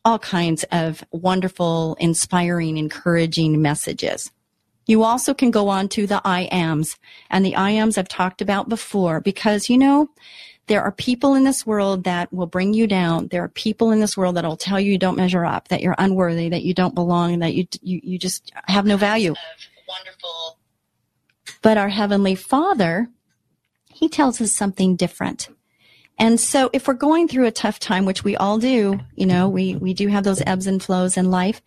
all 0.04 0.20
kinds 0.20 0.64
of 0.70 1.02
wonderful, 1.10 1.96
inspiring, 1.98 2.78
encouraging 2.78 3.60
messages. 3.60 4.30
You 4.86 5.02
also 5.02 5.32
can 5.32 5.50
go 5.50 5.68
on 5.68 5.88
to 5.90 6.06
the 6.06 6.20
I 6.24 6.42
ams 6.42 6.96
and 7.30 7.44
the 7.44 7.54
I 7.54 7.70
ams 7.70 7.96
I've 7.96 8.08
talked 8.08 8.42
about 8.42 8.68
before 8.68 9.20
because 9.20 9.70
you 9.70 9.78
know, 9.78 10.10
there 10.66 10.82
are 10.82 10.92
people 10.92 11.34
in 11.34 11.44
this 11.44 11.66
world 11.66 12.04
that 12.04 12.32
will 12.32 12.46
bring 12.46 12.72
you 12.72 12.86
down. 12.86 13.28
There 13.28 13.42
are 13.42 13.48
people 13.48 13.90
in 13.90 14.00
this 14.00 14.16
world 14.16 14.36
that 14.36 14.44
will 14.44 14.56
tell 14.56 14.80
you 14.80 14.92
you 14.92 14.98
don't 14.98 15.16
measure 15.16 15.44
up, 15.44 15.68
that 15.68 15.82
you're 15.82 15.96
unworthy, 15.98 16.48
that 16.48 16.62
you 16.62 16.72
don't 16.74 16.94
belong, 16.94 17.40
that 17.40 17.54
you, 17.54 17.66
you, 17.80 18.00
you 18.02 18.18
just 18.18 18.52
have 18.66 18.86
no 18.86 18.96
value. 18.96 19.34
Wonderful. 19.88 20.58
But 21.62 21.78
our 21.78 21.88
Heavenly 21.88 22.34
Father, 22.34 23.08
He 23.92 24.08
tells 24.08 24.40
us 24.40 24.52
something 24.52 24.96
different. 24.96 25.48
And 26.22 26.38
so 26.38 26.70
if 26.72 26.86
we're 26.86 26.94
going 26.94 27.26
through 27.26 27.46
a 27.46 27.50
tough 27.50 27.80
time, 27.80 28.04
which 28.04 28.22
we 28.22 28.36
all 28.36 28.56
do, 28.56 29.00
you 29.16 29.26
know, 29.26 29.48
we, 29.48 29.74
we 29.74 29.92
do 29.92 30.06
have 30.06 30.22
those 30.22 30.40
ebbs 30.46 30.68
and 30.68 30.80
flows 30.80 31.16
in 31.16 31.32
life. 31.32 31.60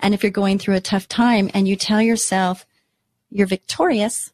And 0.00 0.12
if 0.12 0.22
you're 0.22 0.30
going 0.30 0.58
through 0.58 0.74
a 0.74 0.82
tough 0.82 1.08
time 1.08 1.50
and 1.54 1.66
you 1.66 1.76
tell 1.76 2.02
yourself 2.02 2.66
you're 3.30 3.46
victorious 3.46 4.30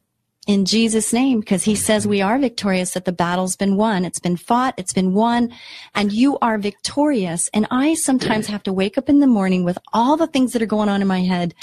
in 0.47 0.65
Jesus' 0.65 1.13
name, 1.13 1.39
because 1.39 1.63
he 1.63 1.75
says 1.75 2.05
we 2.05 2.21
are 2.21 2.37
victorious, 2.37 2.91
that 2.91 3.05
the 3.05 3.13
battle's 3.13 3.55
been 3.55 3.77
won. 3.77 4.03
It's 4.03 4.19
been 4.19 4.35
fought. 4.35 4.73
It's 4.75 4.91
been 4.91 5.13
won 5.13 5.53
and 5.95 6.11
you 6.11 6.37
are 6.39 6.57
victorious. 6.57 7.49
And 7.53 7.65
I 7.71 7.93
sometimes 7.93 8.47
have 8.47 8.63
to 8.63 8.73
wake 8.73 8.97
up 8.97 9.07
in 9.07 9.21
the 9.21 9.27
morning 9.27 9.63
with 9.63 9.77
all 9.93 10.17
the 10.17 10.27
things 10.27 10.51
that 10.51 10.61
are 10.61 10.65
going 10.65 10.89
on 10.89 11.01
in 11.01 11.07
my 11.07 11.21
head, 11.21 11.55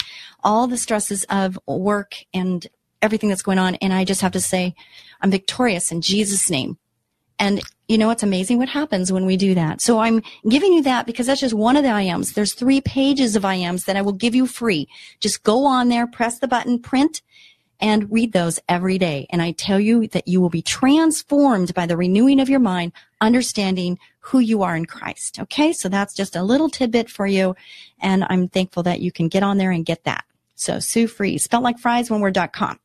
all 0.43 0.65
the 0.65 0.77
stresses 0.79 1.23
of 1.29 1.59
work 1.67 2.15
and 2.33 2.65
everything 2.99 3.29
that's 3.29 3.43
going 3.43 3.59
on. 3.59 3.75
And 3.75 3.93
I 3.93 4.05
just 4.05 4.21
have 4.21 4.31
to 4.31 4.41
say, 4.41 4.73
I'm 5.21 5.29
victorious 5.29 5.91
in 5.91 6.01
Jesus' 6.01 6.49
name. 6.49 6.79
And 7.39 7.61
you 7.87 7.97
know, 7.97 8.09
it's 8.09 8.23
amazing 8.23 8.57
what 8.57 8.67
happens 8.67 9.13
when 9.13 9.25
we 9.25 9.37
do 9.37 9.55
that. 9.55 9.79
So 9.79 9.99
I'm 9.99 10.21
giving 10.49 10.73
you 10.73 10.83
that 10.83 11.05
because 11.05 11.27
that's 11.27 11.39
just 11.39 11.53
one 11.53 11.77
of 11.77 11.83
the 11.83 11.89
IMs. 11.89 12.33
There's 12.33 12.53
three 12.53 12.81
pages 12.81 13.35
of 13.35 13.43
IMs 13.43 13.85
that 13.85 13.95
I 13.95 14.01
will 14.01 14.11
give 14.11 14.35
you 14.35 14.45
free. 14.45 14.89
Just 15.21 15.43
go 15.43 15.65
on 15.65 15.87
there, 15.87 16.05
press 16.05 16.39
the 16.39 16.49
button, 16.49 16.79
print, 16.79 17.21
and 17.79 18.11
read 18.11 18.33
those 18.33 18.59
every 18.67 18.97
day. 18.97 19.27
And 19.29 19.41
I 19.41 19.51
tell 19.51 19.79
you 19.79 20.07
that 20.07 20.27
you 20.27 20.41
will 20.41 20.49
be 20.49 20.61
transformed 20.61 21.73
by 21.73 21.85
the 21.85 21.95
renewing 21.95 22.39
of 22.39 22.49
your 22.49 22.59
mind, 22.59 22.91
understanding 23.21 23.99
who 24.19 24.39
you 24.39 24.63
are 24.63 24.75
in 24.75 24.85
Christ. 24.85 25.39
Okay. 25.39 25.71
So 25.71 25.87
that's 25.87 26.13
just 26.13 26.35
a 26.35 26.43
little 26.43 26.69
tidbit 26.69 27.09
for 27.09 27.27
you. 27.27 27.55
And 27.99 28.25
I'm 28.29 28.49
thankful 28.49 28.83
that 28.83 28.99
you 28.99 29.11
can 29.11 29.29
get 29.29 29.43
on 29.43 29.57
there 29.57 29.71
and 29.71 29.85
get 29.85 30.03
that. 30.03 30.25
So 30.55 30.79
Sue 30.79 31.07
Fries, 31.07 31.43
spelled 31.43 31.63
like 31.63 31.79
fries, 31.79 32.09
one 32.09 32.19
word.com. 32.19 32.79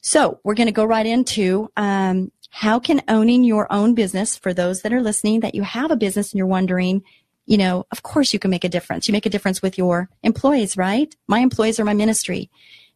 So 0.00 0.40
we're 0.44 0.54
going 0.54 0.68
to 0.68 0.72
go 0.72 0.84
right 0.84 1.04
into 1.04 1.70
um, 1.76 2.30
how 2.50 2.78
can 2.78 3.02
owning 3.08 3.44
your 3.44 3.70
own 3.72 3.94
business, 3.94 4.36
for 4.36 4.54
those 4.54 4.82
that 4.82 4.92
are 4.92 5.02
listening, 5.02 5.40
that 5.40 5.54
you 5.54 5.62
have 5.62 5.90
a 5.90 5.96
business 5.96 6.32
and 6.32 6.38
you're 6.38 6.46
wondering, 6.46 7.02
you 7.46 7.56
know, 7.56 7.86
of 7.92 8.02
course 8.02 8.32
you 8.32 8.38
can 8.38 8.50
make 8.50 8.64
a 8.64 8.68
difference. 8.68 9.08
You 9.08 9.12
make 9.12 9.26
a 9.26 9.30
difference 9.30 9.62
with 9.62 9.78
your 9.78 10.08
employees, 10.22 10.76
right? 10.76 11.14
My 11.28 11.38
employees 11.38 11.78
are 11.78 11.84
my 11.84 11.94
ministry. 11.94 12.50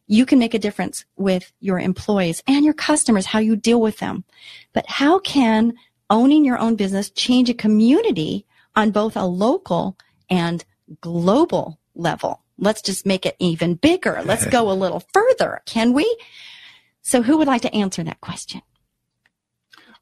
You 0.07 0.25
can 0.25 0.39
make 0.39 0.53
a 0.53 0.59
difference 0.59 1.05
with 1.15 1.51
your 1.61 1.79
employees 1.79 2.43
and 2.47 2.65
your 2.65 2.73
customers, 2.73 3.25
how 3.25 3.39
you 3.39 3.55
deal 3.55 3.79
with 3.79 3.99
them. 3.99 4.25
But 4.73 4.85
how 4.87 5.19
can 5.19 5.73
owning 6.09 6.43
your 6.43 6.59
own 6.59 6.75
business 6.75 7.09
change 7.09 7.49
a 7.49 7.53
community 7.53 8.45
on 8.75 8.91
both 8.91 9.15
a 9.15 9.25
local 9.25 9.97
and 10.29 10.65
global 10.99 11.79
level? 11.95 12.41
Let's 12.57 12.81
just 12.81 13.05
make 13.05 13.25
it 13.25 13.37
even 13.39 13.75
bigger. 13.75 14.21
Let's 14.25 14.45
go 14.57 14.69
a 14.69 14.73
little 14.73 15.03
further. 15.13 15.61
Can 15.65 15.93
we? 15.93 16.17
So 17.01 17.21
who 17.21 17.37
would 17.37 17.47
like 17.47 17.61
to 17.61 17.73
answer 17.73 18.03
that 18.03 18.21
question? 18.21 18.61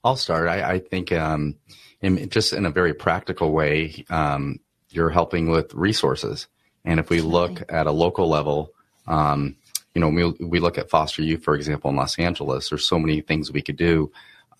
I'll 0.03 0.15
start. 0.15 0.47
I, 0.47 0.73
I 0.73 0.79
think 0.79 1.11
um, 1.11 1.55
in, 2.01 2.29
just 2.29 2.53
in 2.53 2.65
a 2.65 2.71
very 2.71 2.93
practical 2.93 3.51
way, 3.51 4.05
um, 4.09 4.59
you're 4.89 5.09
helping 5.09 5.49
with 5.49 5.73
resources. 5.73 6.47
And 6.85 6.99
if 6.99 7.09
we 7.09 7.21
look 7.21 7.61
at 7.69 7.87
a 7.87 7.91
local 7.91 8.27
level, 8.27 8.73
um, 9.07 9.57
you 9.93 10.01
know, 10.01 10.09
we, 10.09 10.45
we 10.45 10.59
look 10.59 10.77
at 10.77 10.89
foster 10.89 11.21
youth, 11.21 11.43
for 11.43 11.55
example, 11.55 11.89
in 11.89 11.97
Los 11.97 12.17
Angeles, 12.17 12.69
there's 12.69 12.87
so 12.87 12.99
many 12.99 13.21
things 13.21 13.51
we 13.51 13.61
could 13.61 13.75
do 13.75 14.11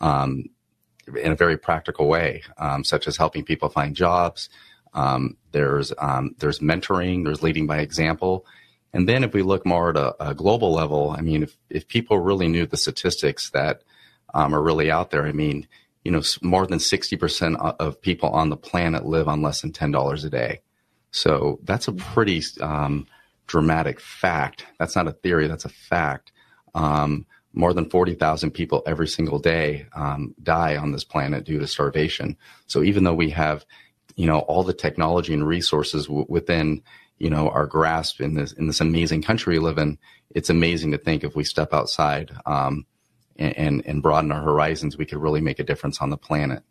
um, 0.02 0.46
in 1.16 1.32
a 1.32 1.36
very 1.36 1.58
practical 1.58 2.08
way, 2.08 2.44
um, 2.58 2.84
such 2.84 3.08
as 3.08 3.18
helping 3.18 3.44
people 3.44 3.70
find 3.70 3.96
jobs. 3.96 4.50
Um, 4.94 5.38
there's 5.52 5.94
there's 6.38 6.60
mentoring, 6.60 7.24
there's 7.24 7.44
leading 7.44 7.68
by 7.68 7.80
example. 7.80 8.46
And 8.92 9.08
then 9.08 9.24
if 9.24 9.34
we 9.34 9.44
look 9.44 9.66
more 9.66 9.92
at 9.92 9.98
a, 9.98 10.30
a 10.30 10.34
global 10.34 10.74
level, 10.74 11.16
I 11.16 11.22
mean, 11.22 11.44
if, 11.44 11.56
if 11.70 11.88
people 11.88 12.20
really 12.20 12.48
knew 12.48 12.66
the 12.66 12.78
statistics 12.78 13.52
that 13.52 13.84
um, 14.34 14.54
are 14.54 14.62
really 14.62 14.92
out 14.92 15.12
there. 15.12 15.26
I 15.26 15.32
mean, 15.32 15.68
you 16.04 16.12
know, 16.12 16.22
more 16.42 16.66
than 16.66 16.80
60% 16.80 17.76
of 17.80 18.02
people 18.02 18.30
on 18.30 18.50
the 18.50 18.58
planet 18.58 19.06
live 19.06 19.28
on 19.28 19.42
less 19.42 19.62
than 19.62 19.72
$10 19.72 20.26
a 20.26 20.30
day. 20.30 20.62
So 21.12 21.60
that's 21.64 21.88
a 21.88 21.94
pretty 21.94 22.42
um, 22.62 23.08
dramatic 23.48 24.00
fact. 24.00 24.66
That's 24.78 24.96
not 24.96 25.08
a 25.08 25.12
theory, 25.12 25.48
that's 25.48 25.66
a 25.66 25.70
fact. 25.70 26.32
Um, 26.76 27.26
more 27.54 27.74
than 27.74 27.90
40,000 27.90 28.52
people 28.52 28.84
every 28.86 29.08
single 29.08 29.40
day 29.40 29.88
um, 29.94 30.36
die 30.42 30.78
on 30.78 30.92
this 30.92 31.04
planet 31.04 31.46
due 31.46 31.60
to 31.60 31.68
starvation. 31.68 32.38
So 32.68 32.84
even 32.84 33.04
though 33.04 33.14
we 33.14 33.32
have, 33.32 33.66
you 34.16 34.28
know, 34.28 34.40
all 34.40 34.64
the 34.64 34.74
technology 34.74 35.34
and 35.34 35.46
resources 35.46 36.06
w- 36.06 36.28
within, 36.30 36.84
you 37.18 37.30
know, 37.30 37.50
our 37.50 37.66
grasp 37.66 38.22
in 38.22 38.36
this 38.36 38.52
in 38.54 38.68
this 38.68 38.82
amazing 38.82 39.24
country 39.24 39.56
we 39.56 39.66
live 39.66 39.80
in, 39.80 39.98
it's 40.30 40.50
amazing 40.50 40.92
to 40.92 40.98
think 40.98 41.24
if 41.24 41.36
we 41.36 41.44
step 41.44 41.74
outside 41.74 42.32
um, 42.46 42.86
and, 43.40 43.86
and 43.86 44.04
broaden 44.04 44.32
our 44.32 44.42
horizons, 44.42 44.98
we 44.98 45.06
could 45.06 45.20
really 45.20 45.42
make 45.42 45.60
a 45.60 45.64
difference 45.64 46.02
on 46.02 46.10
the 46.10 46.18
planet. 46.18 46.64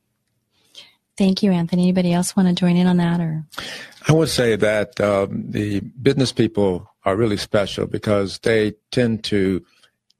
Thank 1.16 1.42
you, 1.42 1.50
Anthony. 1.50 1.82
Anybody 1.82 2.12
else 2.12 2.36
want 2.36 2.48
to 2.48 2.54
join 2.54 2.76
in 2.76 2.86
on 2.86 2.98
that? 2.98 3.20
Or 3.20 3.44
I 4.08 4.12
would 4.12 4.28
say 4.28 4.54
that 4.54 5.00
um, 5.00 5.50
the 5.50 5.80
business 5.80 6.32
people 6.32 6.88
are 7.04 7.16
really 7.16 7.36
special 7.36 7.86
because 7.86 8.38
they 8.40 8.74
tend 8.92 9.24
to 9.24 9.64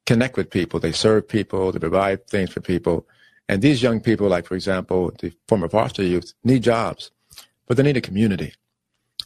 connect 0.07 0.37
with 0.37 0.51
people. 0.51 0.81
They 0.81 0.93
serve 0.93 1.29
people. 1.29 1.71
They 1.71 1.79
provide 1.79 2.27
things 2.27 2.51
for 2.51 2.61
people. 2.61 3.07
And 3.49 3.63
these 3.63 3.83
young 3.83 4.01
people, 4.01 4.29
like 4.29 4.47
for 4.47 4.57
example, 4.57 5.13
the 5.21 5.33
former 5.47 5.69
foster 5.69 6.03
youth, 6.03 6.35
need 6.43 6.63
jobs, 6.63 7.13
but 7.67 7.77
they 7.77 7.83
need 7.83 7.97
a 7.97 8.01
community. 8.01 8.55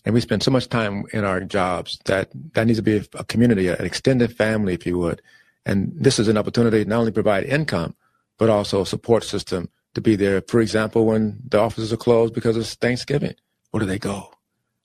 And 0.04 0.14
we 0.14 0.20
spend 0.20 0.42
so 0.42 0.50
much 0.50 0.68
time 0.68 1.04
in 1.12 1.24
our 1.24 1.40
jobs 1.40 1.98
that 2.04 2.30
that 2.54 2.66
needs 2.66 2.80
to 2.80 2.82
be 2.82 2.96
a 3.14 3.24
community, 3.24 3.68
an 3.68 3.84
extended 3.84 4.36
family, 4.36 4.74
if 4.74 4.84
you 4.84 4.98
would, 4.98 5.22
and 5.64 5.92
this 5.94 6.18
is 6.18 6.28
an 6.28 6.36
opportunity 6.36 6.82
to 6.84 6.90
not 6.90 7.00
only 7.00 7.12
provide 7.12 7.44
income, 7.44 7.94
but 8.38 8.50
also 8.50 8.80
a 8.82 8.86
support 8.86 9.24
system 9.24 9.68
to 9.94 10.00
be 10.00 10.16
there. 10.16 10.42
For 10.48 10.60
example, 10.60 11.06
when 11.06 11.38
the 11.48 11.60
offices 11.60 11.92
are 11.92 11.98
closed 11.98 12.34
because 12.34 12.56
it's 12.56 12.74
Thanksgiving, 12.74 13.34
where 13.70 13.80
do 13.80 13.86
they 13.86 13.98
go? 13.98 14.32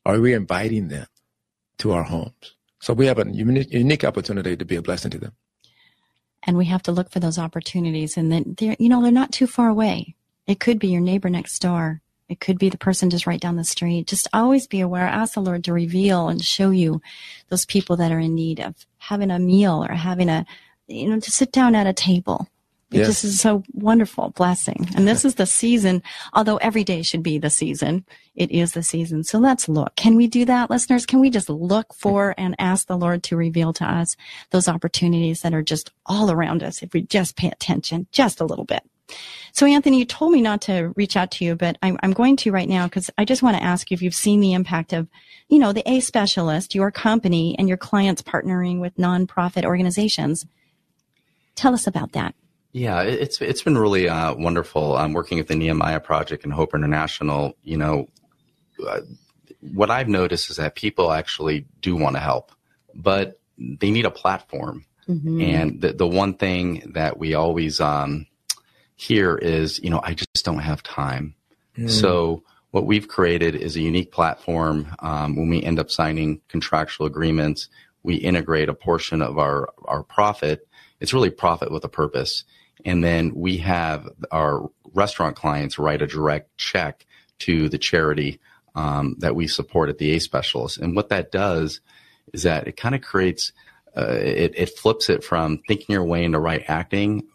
Are 0.05 0.19
we 0.19 0.33
inviting 0.33 0.89
them 0.89 1.07
to 1.79 1.91
our 1.91 2.03
homes? 2.03 2.55
So 2.79 2.93
we 2.93 3.07
have 3.07 3.19
a 3.19 3.29
unique 3.29 4.03
opportunity 4.03 4.55
to 4.55 4.65
be 4.65 4.75
a 4.75 4.81
blessing 4.81 5.11
to 5.11 5.17
them. 5.17 5.33
And 6.43 6.55
we 6.55 6.65
have 6.65 6.83
to 6.83 6.91
look 6.91 7.09
for 7.09 7.19
those 7.19 7.39
opportunities. 7.39 8.15
And 8.15 8.31
then 8.31 8.55
they're, 8.57 8.75
you 8.79 8.89
know, 8.89 9.01
they're 9.01 9.11
not 9.11 9.31
too 9.31 9.47
far 9.47 9.69
away. 9.69 10.15
It 10.45 10.59
could 10.59 10.79
be 10.79 10.87
your 10.87 11.01
neighbor 11.01 11.29
next 11.29 11.59
door. 11.59 12.01
It 12.29 12.39
could 12.39 12.59
be 12.59 12.69
the 12.69 12.77
person 12.77 13.09
just 13.09 13.25
right 13.25 13.39
down 13.39 13.55
the 13.55 13.63
street. 13.63 14.07
Just 14.07 14.27
always 14.33 14.67
be 14.67 14.79
aware. 14.79 15.07
Ask 15.07 15.33
the 15.33 15.41
Lord 15.41 15.63
to 15.63 15.73
reveal 15.73 16.27
and 16.27 16.41
show 16.43 16.69
you 16.69 17.01
those 17.49 17.65
people 17.65 17.97
that 17.97 18.11
are 18.11 18.19
in 18.19 18.35
need 18.35 18.59
of 18.59 18.85
having 18.97 19.31
a 19.31 19.39
meal 19.39 19.83
or 19.83 19.93
having 19.93 20.29
a, 20.29 20.45
you 20.87 21.09
know, 21.09 21.19
to 21.19 21.31
sit 21.31 21.51
down 21.51 21.75
at 21.75 21.87
a 21.87 21.93
table. 21.93 22.47
It 22.89 22.99
yes. 22.99 23.07
just 23.07 23.23
is 23.25 23.41
so 23.41 23.63
wonderful 23.73 24.29
blessing. 24.29 24.87
And 24.95 25.05
this 25.05 25.25
is 25.25 25.35
the 25.35 25.45
season, 25.45 26.01
although 26.31 26.55
every 26.57 26.85
day 26.85 27.01
should 27.01 27.21
be 27.21 27.37
the 27.37 27.49
season, 27.49 28.05
it 28.33 28.49
is 28.49 28.71
the 28.71 28.83
season. 28.83 29.25
So 29.25 29.39
let's 29.39 29.67
look. 29.67 29.93
Can 29.97 30.15
we 30.15 30.27
do 30.27 30.45
that, 30.45 30.69
listeners? 30.69 31.05
Can 31.05 31.19
we 31.19 31.29
just 31.29 31.49
look 31.49 31.93
for 31.93 32.33
and 32.37 32.55
ask 32.59 32.87
the 32.87 32.97
Lord 32.97 33.23
to 33.23 33.35
reveal 33.35 33.73
to 33.73 33.85
us 33.85 34.15
those 34.51 34.69
opportunities 34.69 35.41
that 35.41 35.53
are 35.53 35.61
just 35.61 35.91
all 36.05 36.31
around 36.31 36.63
us 36.63 36.81
if 36.81 36.93
we 36.93 37.01
just 37.01 37.35
pay 37.35 37.49
attention 37.49 38.07
just 38.13 38.39
a 38.39 38.45
little 38.45 38.63
bit? 38.63 38.83
So, 39.51 39.65
Anthony, 39.65 39.99
you 39.99 40.05
told 40.05 40.31
me 40.31 40.41
not 40.41 40.61
to 40.61 40.93
reach 40.95 41.17
out 41.17 41.31
to 41.31 41.45
you, 41.45 41.55
but 41.55 41.77
I'm, 41.81 41.97
I'm 42.03 42.13
going 42.13 42.37
to 42.37 42.51
right 42.51 42.69
now 42.69 42.85
because 42.85 43.09
I 43.17 43.25
just 43.25 43.43
want 43.43 43.57
to 43.57 43.63
ask 43.63 43.89
you 43.89 43.95
if 43.95 44.01
you've 44.01 44.15
seen 44.15 44.39
the 44.39 44.53
impact 44.53 44.93
of, 44.93 45.07
you 45.49 45.59
know, 45.59 45.73
the 45.73 45.89
A 45.89 45.99
specialist, 45.99 46.75
your 46.75 46.91
company, 46.91 47.55
and 47.57 47.67
your 47.67 47.77
clients 47.77 48.21
partnering 48.21 48.79
with 48.79 48.95
nonprofit 48.97 49.65
organizations. 49.65 50.45
Tell 51.57 51.73
us 51.73 51.87
about 51.87 52.13
that. 52.13 52.33
Yeah, 52.71 53.01
it's 53.01 53.41
it's 53.41 53.63
been 53.63 53.77
really 53.77 54.07
uh, 54.07 54.35
wonderful. 54.35 54.95
I'm 54.95 55.11
working 55.11 55.39
at 55.39 55.47
the 55.47 55.55
Nehemiah 55.55 55.99
Project 55.99 56.43
and 56.43 56.53
Hope 56.53 56.73
International. 56.73 57.57
You 57.63 57.77
know, 57.77 58.07
uh, 58.87 59.01
what 59.59 59.89
I've 59.89 60.07
noticed 60.07 60.49
is 60.49 60.57
that 60.57 60.75
people 60.75 61.11
actually 61.11 61.65
do 61.81 61.95
want 61.95 62.15
to 62.15 62.21
help, 62.21 62.51
but 62.93 63.39
they 63.57 63.91
need 63.91 64.05
a 64.05 64.11
platform. 64.11 64.85
Mm-hmm. 65.09 65.41
And 65.41 65.81
the 65.81 65.93
the 65.93 66.07
one 66.07 66.35
thing 66.35 66.91
that 66.93 67.17
we 67.17 67.33
always 67.33 67.81
um, 67.81 68.27
here 68.95 69.35
is, 69.35 69.79
you 69.79 69.89
know, 69.89 70.01
I 70.03 70.13
just 70.13 70.45
don't 70.45 70.59
have 70.59 70.83
time. 70.83 71.33
Mm. 71.77 71.89
So 71.89 72.43
what 72.71 72.85
we've 72.85 73.07
created 73.07 73.55
is 73.55 73.75
a 73.75 73.81
unique 73.81 74.11
platform. 74.11 74.93
Um, 74.99 75.35
when 75.35 75.49
we 75.49 75.63
end 75.63 75.79
up 75.79 75.89
signing 75.89 76.41
contractual 76.49 77.07
agreements, 77.07 77.69
we 78.03 78.15
integrate 78.15 78.69
a 78.69 78.73
portion 78.73 79.21
of 79.21 79.37
our, 79.37 79.69
our 79.85 80.03
profit. 80.03 80.66
It's 80.99 81.13
really 81.13 81.29
profit 81.29 81.71
with 81.71 81.83
a 81.83 81.89
purpose. 81.89 82.43
And 82.85 83.03
then 83.03 83.33
we 83.35 83.57
have 83.57 84.07
our 84.31 84.69
restaurant 84.93 85.35
clients 85.35 85.79
write 85.79 86.01
a 86.01 86.07
direct 86.07 86.57
check 86.57 87.05
to 87.39 87.69
the 87.69 87.77
charity 87.77 88.39
um, 88.75 89.15
that 89.19 89.35
we 89.35 89.47
support 89.47 89.89
at 89.89 89.97
the 89.97 90.11
A 90.11 90.19
Specialist. 90.19 90.77
And 90.77 90.95
what 90.95 91.09
that 91.09 91.31
does 91.31 91.81
is 92.33 92.43
that 92.43 92.67
it 92.67 92.77
kind 92.77 92.93
of 92.93 93.01
creates, 93.01 93.51
uh, 93.95 94.11
it, 94.11 94.53
it 94.55 94.77
flips 94.77 95.09
it 95.09 95.23
from 95.23 95.59
thinking 95.67 95.93
your 95.93 96.03
way 96.03 96.23
into 96.23 96.39
right 96.39 96.63
acting 96.67 97.27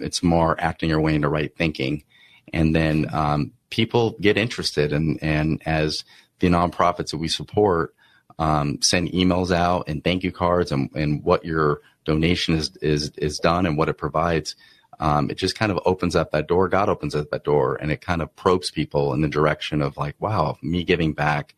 it's 0.00 0.22
more 0.22 0.58
acting 0.60 0.88
your 0.88 1.00
way 1.00 1.14
into 1.14 1.28
right 1.28 1.54
thinking. 1.56 2.04
And 2.52 2.74
then 2.74 3.06
um, 3.12 3.52
people 3.70 4.16
get 4.20 4.36
interested, 4.36 4.92
and 4.92 5.18
and 5.22 5.62
as 5.66 6.04
the 6.40 6.48
nonprofits 6.48 7.10
that 7.10 7.18
we 7.18 7.28
support 7.28 7.94
um, 8.38 8.80
send 8.80 9.12
emails 9.12 9.54
out 9.54 9.84
and 9.88 10.02
thank 10.02 10.24
you 10.24 10.32
cards 10.32 10.72
and, 10.72 10.90
and 10.94 11.22
what 11.22 11.44
your 11.44 11.82
donation 12.04 12.54
is 12.54 12.76
is 12.78 13.10
is 13.16 13.38
done 13.38 13.66
and 13.66 13.76
what 13.76 13.88
it 13.88 13.98
provides. 13.98 14.56
Um, 14.98 15.30
it 15.30 15.38
just 15.38 15.58
kind 15.58 15.72
of 15.72 15.78
opens 15.86 16.14
up 16.14 16.30
that 16.32 16.46
door. 16.46 16.68
God 16.68 16.90
opens 16.90 17.14
up 17.14 17.30
that 17.30 17.44
door, 17.44 17.76
and 17.80 17.90
it 17.90 18.02
kind 18.02 18.20
of 18.20 18.34
probes 18.36 18.70
people 18.70 19.14
in 19.14 19.22
the 19.22 19.28
direction 19.28 19.80
of 19.80 19.96
like, 19.96 20.14
wow, 20.20 20.58
me 20.62 20.84
giving 20.84 21.14
back 21.14 21.54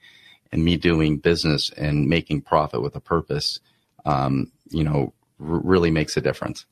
and 0.53 0.65
me 0.65 0.77
doing 0.77 1.19
business 1.19 1.71
and 1.77 2.09
making 2.09 2.43
profit 2.43 2.83
with 2.83 2.95
a 2.95 3.01
purpose. 3.01 3.59
Um, 4.05 4.53
you 4.71 4.85
know, 4.85 5.13
r- 5.41 5.61
really 5.65 5.91
makes 5.91 6.17
a 6.17 6.21
difference. 6.21 6.67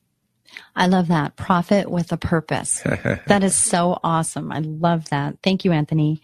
I 0.75 0.87
love 0.87 1.07
that. 1.09 1.35
Profit 1.35 1.89
with 1.89 2.11
a 2.11 2.17
purpose. 2.17 2.81
that 3.27 3.43
is 3.43 3.55
so 3.55 3.99
awesome. 4.03 4.51
I 4.51 4.59
love 4.59 5.09
that. 5.09 5.37
Thank 5.43 5.65
you, 5.65 5.71
Anthony. 5.71 6.21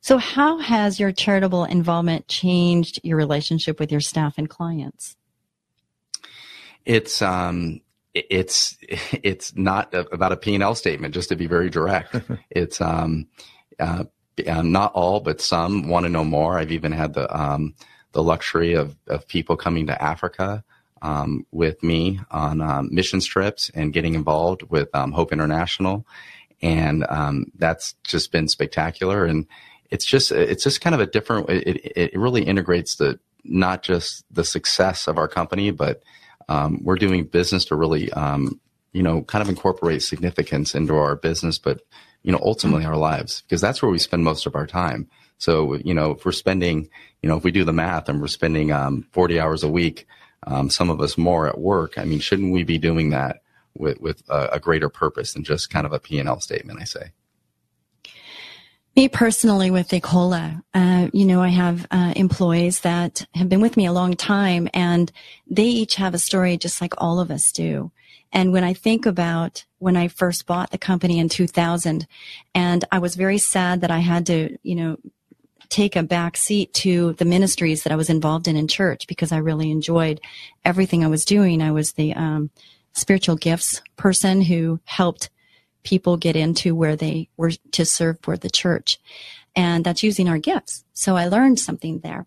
So, 0.00 0.18
how 0.18 0.58
has 0.58 1.00
your 1.00 1.12
charitable 1.12 1.64
involvement 1.64 2.28
changed 2.28 3.00
your 3.02 3.16
relationship 3.16 3.80
with 3.80 3.90
your 3.90 4.02
staff 4.02 4.34
and 4.36 4.48
clients? 4.48 5.16
It's 6.84 7.22
um, 7.22 7.80
it's 8.14 8.76
it's 9.22 9.56
not 9.56 9.92
about 9.94 10.32
a 10.32 10.36
P&L 10.36 10.74
statement. 10.74 11.14
Just 11.14 11.28
to 11.30 11.36
be 11.36 11.46
very 11.46 11.70
direct, 11.70 12.16
it's 12.50 12.80
um, 12.80 13.26
uh, 13.78 14.04
not 14.46 14.92
all, 14.94 15.20
but 15.20 15.40
some 15.40 15.88
want 15.88 16.04
to 16.04 16.10
know 16.10 16.24
more. 16.24 16.58
I've 16.58 16.72
even 16.72 16.92
had 16.92 17.14
the 17.14 17.34
um, 17.36 17.74
the 18.12 18.22
luxury 18.22 18.74
of 18.74 18.96
of 19.06 19.26
people 19.28 19.56
coming 19.56 19.86
to 19.86 20.02
Africa 20.02 20.64
um, 21.02 21.46
with 21.52 21.82
me 21.82 22.20
on 22.30 22.60
um, 22.60 22.88
mission 22.92 23.20
trips 23.20 23.70
and 23.74 23.92
getting 23.92 24.14
involved 24.14 24.62
with 24.64 24.88
um, 24.94 25.12
Hope 25.12 25.32
International, 25.32 26.06
and 26.62 27.04
um, 27.08 27.46
that's 27.56 27.94
just 28.04 28.32
been 28.32 28.48
spectacular. 28.48 29.24
And 29.24 29.46
it's 29.90 30.04
just 30.04 30.32
it's 30.32 30.64
just 30.64 30.80
kind 30.80 30.94
of 30.94 31.00
a 31.00 31.06
different. 31.06 31.50
It, 31.50 31.92
it 31.96 32.18
really 32.18 32.42
integrates 32.42 32.96
the 32.96 33.18
not 33.44 33.82
just 33.82 34.24
the 34.30 34.44
success 34.44 35.06
of 35.06 35.18
our 35.18 35.28
company, 35.28 35.70
but 35.70 36.02
um, 36.48 36.80
we're 36.82 36.96
doing 36.96 37.24
business 37.24 37.64
to 37.66 37.76
really 37.76 38.12
um, 38.12 38.60
you 38.92 39.02
know 39.02 39.22
kind 39.22 39.42
of 39.42 39.48
incorporate 39.48 40.02
significance 40.02 40.74
into 40.74 40.96
our 40.96 41.16
business, 41.16 41.58
but 41.58 41.82
you 42.22 42.32
know 42.32 42.40
ultimately 42.42 42.84
our 42.84 42.96
lives 42.96 43.42
because 43.42 43.60
that's 43.60 43.82
where 43.82 43.90
we 43.90 43.98
spend 43.98 44.24
most 44.24 44.46
of 44.46 44.54
our 44.54 44.66
time. 44.66 45.08
So 45.38 45.74
you 45.76 45.94
know 45.94 46.12
if 46.12 46.24
we're 46.24 46.32
spending 46.32 46.88
you 47.22 47.28
know 47.28 47.36
if 47.36 47.44
we 47.44 47.50
do 47.50 47.64
the 47.64 47.72
math 47.72 48.08
and 48.08 48.20
we're 48.20 48.28
spending 48.28 48.72
40 49.12 49.40
hours 49.40 49.62
a 49.62 49.68
week 49.68 50.06
um, 50.46 50.70
some 50.70 50.90
of 50.90 51.00
us 51.00 51.16
more 51.16 51.48
at 51.48 51.58
work. 51.58 51.98
I 51.98 52.04
mean, 52.04 52.20
shouldn't 52.20 52.52
we 52.52 52.64
be 52.64 52.78
doing 52.78 53.10
that 53.10 53.42
with, 53.74 54.00
with 54.00 54.22
a, 54.28 54.50
a 54.52 54.60
greater 54.60 54.88
purpose 54.88 55.32
than 55.32 55.44
just 55.44 55.70
kind 55.70 55.86
of 55.86 55.92
a 55.92 55.98
P&L 55.98 56.40
statement, 56.40 56.80
I 56.80 56.84
say? 56.84 57.12
Me 58.96 59.08
personally 59.08 59.72
with 59.72 59.88
Ecola, 59.88 60.62
uh, 60.72 61.08
you 61.12 61.24
know, 61.24 61.42
I 61.42 61.48
have 61.48 61.84
uh, 61.90 62.12
employees 62.14 62.80
that 62.80 63.26
have 63.34 63.48
been 63.48 63.60
with 63.60 63.76
me 63.76 63.86
a 63.86 63.92
long 63.92 64.14
time 64.14 64.68
and 64.72 65.10
they 65.48 65.64
each 65.64 65.96
have 65.96 66.14
a 66.14 66.18
story 66.18 66.56
just 66.56 66.80
like 66.80 66.94
all 66.98 67.18
of 67.18 67.28
us 67.28 67.50
do. 67.50 67.90
And 68.32 68.52
when 68.52 68.62
I 68.62 68.72
think 68.72 69.04
about 69.04 69.64
when 69.78 69.96
I 69.96 70.06
first 70.06 70.46
bought 70.46 70.70
the 70.70 70.78
company 70.78 71.18
in 71.18 71.28
2000 71.28 72.06
and 72.54 72.84
I 72.92 73.00
was 73.00 73.16
very 73.16 73.38
sad 73.38 73.80
that 73.80 73.90
I 73.90 73.98
had 73.98 74.26
to, 74.26 74.56
you 74.62 74.76
know, 74.76 74.96
take 75.68 75.96
a 75.96 76.04
back 76.04 76.36
seat 76.36 76.72
to 76.74 77.14
the 77.14 77.24
ministries 77.24 77.82
that 77.82 77.92
I 77.92 77.96
was 77.96 78.10
involved 78.10 78.46
in 78.46 78.54
in 78.54 78.68
church 78.68 79.08
because 79.08 79.32
I 79.32 79.38
really 79.38 79.72
enjoyed 79.72 80.20
everything 80.64 81.04
I 81.04 81.08
was 81.08 81.24
doing. 81.24 81.62
I 81.62 81.72
was 81.72 81.92
the 81.92 82.14
um, 82.14 82.50
spiritual 82.92 83.34
gifts 83.34 83.82
person 83.96 84.40
who 84.40 84.78
helped 84.84 85.30
people 85.84 86.16
get 86.16 86.36
into 86.36 86.74
where 86.74 86.96
they 86.96 87.28
were 87.36 87.52
to 87.72 87.84
serve 87.84 88.18
for 88.22 88.36
the 88.36 88.50
church. 88.50 88.98
And 89.54 89.84
that's 89.84 90.02
using 90.02 90.28
our 90.28 90.38
gifts. 90.38 90.84
So 90.92 91.16
I 91.16 91.28
learned 91.28 91.60
something 91.60 92.00
there. 92.00 92.26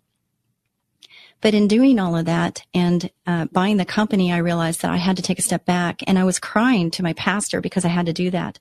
But 1.40 1.54
in 1.54 1.68
doing 1.68 2.00
all 2.00 2.16
of 2.16 2.24
that 2.24 2.64
and 2.74 3.10
uh, 3.26 3.46
buying 3.52 3.76
the 3.76 3.84
company, 3.84 4.32
I 4.32 4.38
realized 4.38 4.82
that 4.82 4.90
I 4.90 4.96
had 4.96 5.16
to 5.18 5.22
take 5.22 5.38
a 5.38 5.42
step 5.42 5.64
back 5.64 6.02
and 6.06 6.18
I 6.18 6.24
was 6.24 6.40
crying 6.40 6.90
to 6.92 7.02
my 7.02 7.12
pastor 7.12 7.60
because 7.60 7.84
I 7.84 7.88
had 7.88 8.06
to 8.06 8.12
do 8.12 8.30
that. 8.30 8.58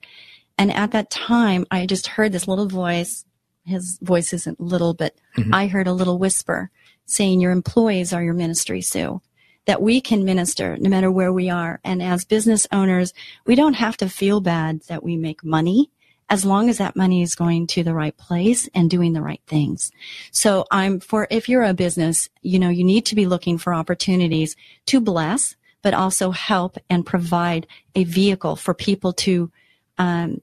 And 0.59 0.71
at 0.71 0.91
that 0.91 1.09
time, 1.09 1.65
I 1.71 1.85
just 1.85 2.07
heard 2.07 2.31
this 2.31 2.47
little 2.47 2.67
voice 2.67 3.25
his 3.67 3.99
voice 4.01 4.33
isn't 4.33 4.59
little, 4.59 4.93
but 4.93 5.13
mm-hmm. 5.37 5.53
I 5.53 5.67
heard 5.67 5.87
a 5.87 5.93
little 5.93 6.17
whisper 6.17 6.71
saying, 7.05 7.41
Your 7.41 7.51
employees 7.51 8.13
are 8.13 8.23
your 8.23 8.33
ministry, 8.33 8.81
Sue. 8.81 9.21
That 9.67 9.81
we 9.81 10.01
can 10.01 10.25
minister 10.25 10.77
no 10.77 10.89
matter 10.89 11.11
where 11.11 11.31
we 11.31 11.49
are. 11.49 11.79
And 11.83 12.01
as 12.01 12.25
business 12.25 12.65
owners, 12.71 13.13
we 13.45 13.53
don't 13.53 13.75
have 13.75 13.97
to 13.97 14.09
feel 14.09 14.41
bad 14.41 14.81
that 14.87 15.03
we 15.03 15.15
make 15.17 15.43
money 15.43 15.91
as 16.29 16.43
long 16.43 16.69
as 16.69 16.77
that 16.77 16.95
money 16.95 17.21
is 17.21 17.35
going 17.35 17.67
to 17.67 17.83
the 17.83 17.93
right 17.93 18.17
place 18.17 18.67
and 18.73 18.89
doing 18.89 19.13
the 19.13 19.21
right 19.21 19.41
things. 19.47 19.91
So 20.31 20.65
I'm 20.71 20.99
for, 20.99 21.27
if 21.29 21.47
you're 21.47 21.63
a 21.63 21.73
business, 21.73 22.29
you 22.41 22.59
know, 22.59 22.69
you 22.69 22.83
need 22.83 23.05
to 23.07 23.15
be 23.15 23.27
looking 23.27 23.57
for 23.57 23.73
opportunities 23.73 24.55
to 24.87 24.99
bless, 24.99 25.55
but 25.81 25.93
also 25.93 26.31
help 26.31 26.77
and 26.89 27.05
provide 27.05 27.67
a 27.95 28.03
vehicle 28.03 28.55
for 28.55 28.73
people 28.73 29.13
to, 29.13 29.51
um, 29.97 30.41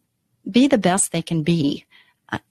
be 0.50 0.68
the 0.68 0.78
best 0.78 1.12
they 1.12 1.22
can 1.22 1.42
be 1.42 1.84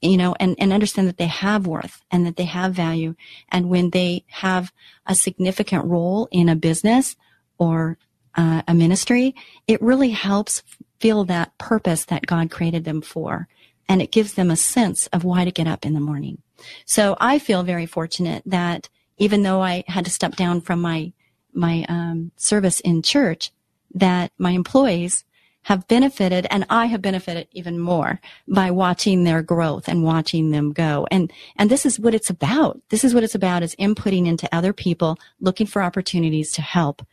you 0.01 0.17
know, 0.17 0.35
and, 0.39 0.55
and 0.59 0.71
understand 0.71 1.07
that 1.07 1.17
they 1.17 1.27
have 1.27 1.67
worth 1.67 2.01
and 2.11 2.25
that 2.25 2.35
they 2.35 2.45
have 2.45 2.73
value. 2.73 3.15
And 3.49 3.69
when 3.69 3.89
they 3.89 4.23
have 4.27 4.71
a 5.05 5.15
significant 5.15 5.85
role 5.85 6.27
in 6.31 6.49
a 6.49 6.55
business 6.55 7.15
or 7.57 7.97
uh, 8.35 8.61
a 8.67 8.73
ministry, 8.73 9.35
it 9.67 9.81
really 9.81 10.11
helps 10.11 10.63
feel 10.99 11.23
that 11.25 11.57
purpose 11.57 12.05
that 12.05 12.25
God 12.25 12.49
created 12.49 12.85
them 12.85 13.01
for. 13.01 13.47
And 13.89 14.01
it 14.01 14.11
gives 14.11 14.33
them 14.33 14.49
a 14.49 14.55
sense 14.55 15.07
of 15.07 15.23
why 15.23 15.43
to 15.45 15.51
get 15.51 15.67
up 15.67 15.85
in 15.85 15.93
the 15.93 15.99
morning. 15.99 16.41
So 16.85 17.17
I 17.19 17.39
feel 17.39 17.63
very 17.63 17.85
fortunate 17.85 18.43
that 18.45 18.89
even 19.17 19.43
though 19.43 19.61
I 19.61 19.83
had 19.87 20.05
to 20.05 20.11
step 20.11 20.35
down 20.35 20.61
from 20.61 20.81
my, 20.81 21.11
my, 21.53 21.85
um, 21.89 22.31
service 22.37 22.79
in 22.79 23.01
church, 23.01 23.51
that 23.93 24.31
my 24.37 24.51
employees 24.51 25.25
have 25.63 25.87
benefited 25.87 26.45
and 26.49 26.65
I 26.69 26.87
have 26.87 27.01
benefited 27.01 27.47
even 27.51 27.79
more 27.79 28.19
by 28.47 28.71
watching 28.71 29.23
their 29.23 29.41
growth 29.41 29.87
and 29.87 30.03
watching 30.03 30.51
them 30.51 30.73
go. 30.73 31.07
And, 31.09 31.31
and 31.57 31.69
this 31.69 31.85
is 31.85 31.99
what 31.99 32.13
it's 32.13 32.29
about. 32.29 32.81
This 32.89 33.03
is 33.03 33.13
what 33.13 33.23
it's 33.23 33.35
about 33.35 33.63
is 33.63 33.75
inputting 33.75 34.27
into 34.27 34.53
other 34.53 34.73
people, 34.73 35.17
looking 35.39 35.67
for 35.67 35.81
opportunities 35.81 36.51
to 36.53 36.61
help. 36.61 37.05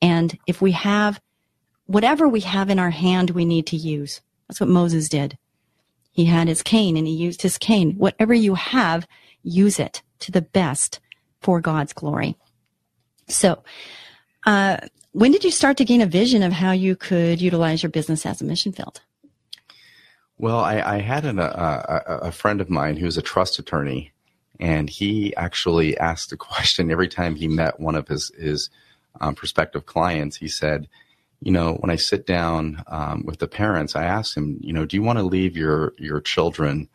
And 0.00 0.38
if 0.46 0.60
we 0.60 0.72
have 0.72 1.20
whatever 1.86 2.28
we 2.28 2.40
have 2.40 2.70
in 2.70 2.78
our 2.78 2.90
hand, 2.90 3.30
we 3.30 3.44
need 3.44 3.66
to 3.68 3.76
use. 3.76 4.22
That's 4.48 4.60
what 4.60 4.68
Moses 4.68 5.08
did. 5.08 5.38
He 6.12 6.24
had 6.24 6.48
his 6.48 6.62
cane 6.62 6.96
and 6.96 7.06
he 7.06 7.14
used 7.14 7.42
his 7.42 7.58
cane. 7.58 7.94
Whatever 7.96 8.34
you 8.34 8.54
have, 8.54 9.06
use 9.42 9.78
it 9.78 10.02
to 10.20 10.32
the 10.32 10.42
best 10.42 11.00
for 11.40 11.60
God's 11.60 11.92
glory. 11.92 12.36
So, 13.28 13.62
uh, 14.46 14.78
when 15.12 15.30
did 15.30 15.44
you 15.44 15.50
start 15.50 15.76
to 15.76 15.84
gain 15.84 16.00
a 16.00 16.06
vision 16.06 16.42
of 16.42 16.52
how 16.52 16.72
you 16.72 16.96
could 16.96 17.40
utilize 17.40 17.82
your 17.82 17.90
business 17.90 18.26
as 18.26 18.40
a 18.40 18.44
mission 18.44 18.72
field? 18.72 19.00
Well, 20.38 20.58
I, 20.58 20.80
I 20.80 20.98
had 21.00 21.24
an, 21.24 21.38
a, 21.38 22.02
a 22.22 22.32
friend 22.32 22.60
of 22.60 22.68
mine 22.68 22.96
who's 22.96 23.16
a 23.16 23.22
trust 23.22 23.58
attorney, 23.58 24.12
and 24.58 24.88
he 24.90 25.36
actually 25.36 25.96
asked 25.98 26.32
a 26.32 26.36
question 26.48 26.90
every 26.90 27.08
time 27.08 27.36
he 27.36 27.46
met 27.46 27.78
one 27.78 27.94
of 27.94 28.08
his 28.08 28.32
his 28.36 28.70
um, 29.20 29.34
prospective 29.34 29.86
clients. 29.86 30.36
He 30.36 30.48
said, 30.48 30.88
"You 31.40 31.52
know, 31.52 31.74
when 31.74 31.90
I 31.90 31.96
sit 31.96 32.26
down 32.26 32.82
um, 32.86 33.24
with 33.24 33.38
the 33.38 33.46
parents, 33.46 33.94
I 33.94 34.04
ask 34.04 34.34
them, 34.34 34.58
you 34.62 34.72
know, 34.72 34.86
do 34.86 34.96
you 34.96 35.02
want 35.02 35.18
to 35.18 35.24
leave 35.24 35.56
your 35.56 35.92
your 35.98 36.20
children 36.20 36.88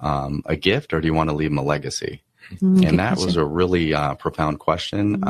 um, 0.00 0.42
a 0.44 0.56
gift, 0.56 0.92
or 0.92 1.00
do 1.00 1.06
you 1.06 1.14
want 1.14 1.30
to 1.30 1.36
leave 1.36 1.50
them 1.50 1.58
a 1.58 1.62
legacy?" 1.62 2.22
Mm, 2.56 2.86
and 2.86 2.98
that 2.98 3.16
was 3.16 3.36
a 3.36 3.44
really 3.44 3.94
uh, 3.94 4.14
profound 4.14 4.58
question. 4.58 5.18
Mm-hmm. 5.18 5.28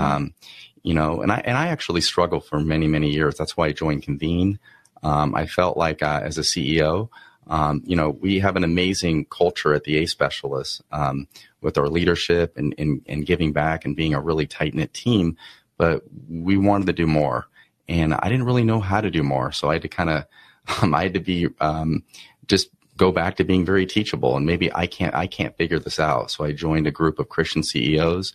You 0.83 0.95
know, 0.95 1.21
and 1.21 1.31
I 1.31 1.43
and 1.45 1.57
I 1.57 1.69
actually 1.69 2.01
struggled 2.01 2.47
for 2.47 2.61
many 2.61 2.87
many 2.87 3.11
years. 3.11 3.37
That's 3.37 3.57
why 3.57 3.67
I 3.67 3.73
joined 3.73 4.03
Convene. 4.03 4.59
Um, 5.03 5.35
I 5.35 5.47
felt 5.47 5.77
like 5.77 6.03
uh, 6.03 6.21
as 6.23 6.39
a 6.39 6.43
CEO, 6.43 7.09
um, 7.51 7.83
you 7.85 7.97
know, 7.97 8.11
we 8.11 8.39
have 8.39 8.57
an 8.57 8.65
amazing 8.65 9.27
culture 9.27 9.75
at 9.75 9.85
the 9.85 9.99
A 9.99 10.07
Specialists 10.07 10.83
um, 10.93 11.27
with 11.61 11.79
our 11.79 11.89
leadership 11.89 12.57
and, 12.57 12.75
and, 12.79 13.03
and 13.09 13.27
giving 13.27 13.53
back 13.53 13.85
and 13.85 13.97
being 13.97 14.15
a 14.15 14.21
really 14.21 14.47
tight 14.47 14.73
knit 14.73 14.95
team. 14.95 15.37
But 15.77 16.05
we 16.29 16.57
wanted 16.57 16.87
to 16.87 16.93
do 16.93 17.07
more, 17.07 17.47
and 17.89 18.15
I 18.15 18.29
didn't 18.29 18.47
really 18.47 18.65
know 18.65 18.81
how 18.81 19.01
to 19.01 19.11
do 19.11 19.23
more. 19.23 19.51
So 19.53 19.69
I 19.69 19.75
had 19.75 19.83
to 19.83 19.89
kind 19.89 20.11
of, 20.11 20.27
um, 20.83 20.95
I 20.95 21.05
had 21.05 21.15
to 21.15 21.21
be 21.21 21.49
um, 21.61 22.05
just 22.47 22.69
go 22.97 23.11
back 23.11 23.37
to 23.37 23.45
being 23.45 23.65
very 23.65 23.87
teachable. 23.87 24.37
And 24.37 24.45
maybe 24.45 24.73
I 24.75 24.87
can't, 24.87 25.15
I 25.15 25.27
can't 25.27 25.57
figure 25.57 25.79
this 25.79 25.99
out. 25.99 26.31
So 26.31 26.45
I 26.45 26.53
joined 26.53 26.87
a 26.87 26.91
group 26.91 27.19
of 27.19 27.31
Christian 27.31 27.63
CEOs. 27.63 28.35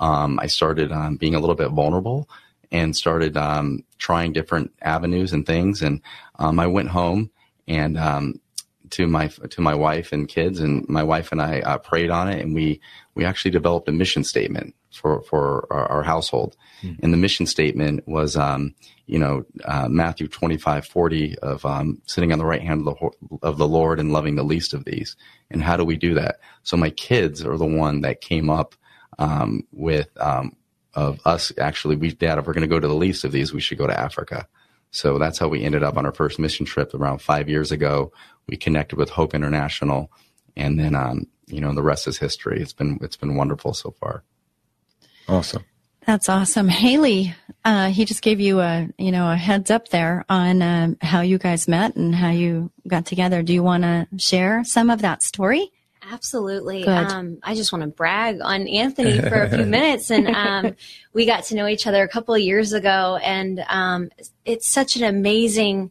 Um, 0.00 0.40
I 0.40 0.46
started 0.48 0.90
um, 0.90 1.16
being 1.16 1.34
a 1.34 1.40
little 1.40 1.54
bit 1.54 1.70
vulnerable 1.70 2.28
and 2.72 2.96
started 2.96 3.36
trying 3.98 4.32
different 4.32 4.72
avenues 4.82 5.32
and 5.32 5.46
things. 5.46 5.82
And 5.82 6.00
I 6.38 6.66
went 6.66 6.88
home 6.88 7.30
and 7.68 7.96
um, 7.96 8.40
to 8.90 9.06
my 9.06 9.28
to 9.28 9.60
my 9.60 9.74
wife 9.74 10.12
and 10.12 10.28
kids, 10.28 10.60
and 10.60 10.88
my 10.88 11.02
wife 11.02 11.32
and 11.32 11.40
I 11.40 11.60
uh, 11.60 11.78
prayed 11.78 12.10
on 12.10 12.28
it, 12.28 12.40
and 12.40 12.54
we 12.54 12.80
we 13.14 13.24
actually 13.24 13.52
developed 13.52 13.88
a 13.88 13.92
mission 13.92 14.24
statement 14.24 14.74
for 14.92 15.22
for 15.22 15.66
our, 15.72 15.86
our 15.86 16.02
household, 16.02 16.56
mm. 16.82 16.98
and 17.02 17.12
the 17.12 17.16
mission 17.16 17.46
statement 17.46 18.06
was, 18.08 18.36
um, 18.36 18.74
you 19.06 19.18
know, 19.18 19.44
uh, 19.64 19.88
Matthew 19.88 20.26
twenty 20.28 20.58
five 20.58 20.86
forty 20.86 21.38
of 21.38 21.64
um, 21.64 22.02
sitting 22.06 22.32
on 22.32 22.38
the 22.38 22.44
right 22.44 22.62
hand 22.62 22.86
of 22.86 22.96
the 22.98 23.38
of 23.42 23.58
the 23.58 23.68
Lord 23.68 24.00
and 24.00 24.12
loving 24.12 24.36
the 24.36 24.42
least 24.42 24.74
of 24.74 24.84
these, 24.84 25.16
and 25.50 25.62
how 25.62 25.76
do 25.76 25.84
we 25.84 25.96
do 25.96 26.14
that? 26.14 26.40
So 26.64 26.76
my 26.76 26.90
kids 26.90 27.44
are 27.44 27.56
the 27.56 27.66
one 27.66 28.00
that 28.00 28.20
came 28.20 28.50
up 28.50 28.74
um, 29.18 29.66
with 29.72 30.08
um, 30.20 30.56
of 30.94 31.20
us 31.24 31.52
actually, 31.58 31.96
we 31.96 32.12
dad, 32.12 32.38
if 32.38 32.46
we're 32.46 32.52
going 32.52 32.62
to 32.62 32.68
go 32.68 32.80
to 32.80 32.88
the 32.88 32.94
least 32.94 33.24
of 33.24 33.32
these, 33.32 33.52
we 33.52 33.60
should 33.60 33.78
go 33.78 33.86
to 33.86 33.98
Africa. 33.98 34.46
So 34.90 35.18
that's 35.18 35.38
how 35.38 35.48
we 35.48 35.62
ended 35.62 35.82
up 35.82 35.96
on 35.96 36.04
our 36.04 36.12
first 36.12 36.38
mission 36.38 36.66
trip 36.66 36.94
around 36.94 37.22
five 37.22 37.48
years 37.48 37.70
ago. 37.70 38.12
We 38.48 38.56
connected 38.56 38.98
with 38.98 39.10
Hope 39.10 39.34
International, 39.34 40.10
and 40.56 40.78
then 40.78 40.94
um, 40.94 41.26
you 41.46 41.60
know 41.60 41.72
the 41.74 41.82
rest 41.82 42.08
is 42.08 42.18
history. 42.18 42.60
It's 42.60 42.72
been 42.72 42.98
it's 43.00 43.16
been 43.16 43.36
wonderful 43.36 43.72
so 43.74 43.92
far. 43.92 44.24
Awesome. 45.28 45.64
That's 46.06 46.28
awesome, 46.28 46.66
Hayley. 46.66 47.34
Uh, 47.64 47.90
he 47.90 48.04
just 48.04 48.22
gave 48.22 48.40
you 48.40 48.60
a 48.60 48.88
you 48.98 49.12
know 49.12 49.30
a 49.30 49.36
heads 49.36 49.70
up 49.70 49.88
there 49.88 50.24
on 50.28 50.60
um, 50.62 50.96
how 51.00 51.20
you 51.20 51.38
guys 51.38 51.68
met 51.68 51.94
and 51.94 52.14
how 52.14 52.30
you 52.30 52.72
got 52.88 53.06
together. 53.06 53.42
Do 53.42 53.52
you 53.52 53.62
want 53.62 53.84
to 53.84 54.08
share 54.18 54.64
some 54.64 54.90
of 54.90 55.02
that 55.02 55.22
story? 55.22 55.70
Absolutely. 56.02 56.86
Um, 56.86 57.38
I 57.42 57.54
just 57.54 57.72
want 57.72 57.82
to 57.82 57.88
brag 57.88 58.40
on 58.40 58.66
Anthony 58.66 59.20
for 59.20 59.42
a 59.42 59.50
few 59.50 59.66
minutes. 59.66 60.10
And 60.10 60.28
um, 60.28 60.76
we 61.12 61.26
got 61.26 61.44
to 61.44 61.54
know 61.54 61.66
each 61.66 61.86
other 61.86 62.02
a 62.02 62.08
couple 62.08 62.34
of 62.34 62.40
years 62.40 62.72
ago. 62.72 63.18
And 63.22 63.64
um, 63.68 64.10
it's 64.44 64.66
such 64.66 64.96
an 64.96 65.04
amazing 65.04 65.90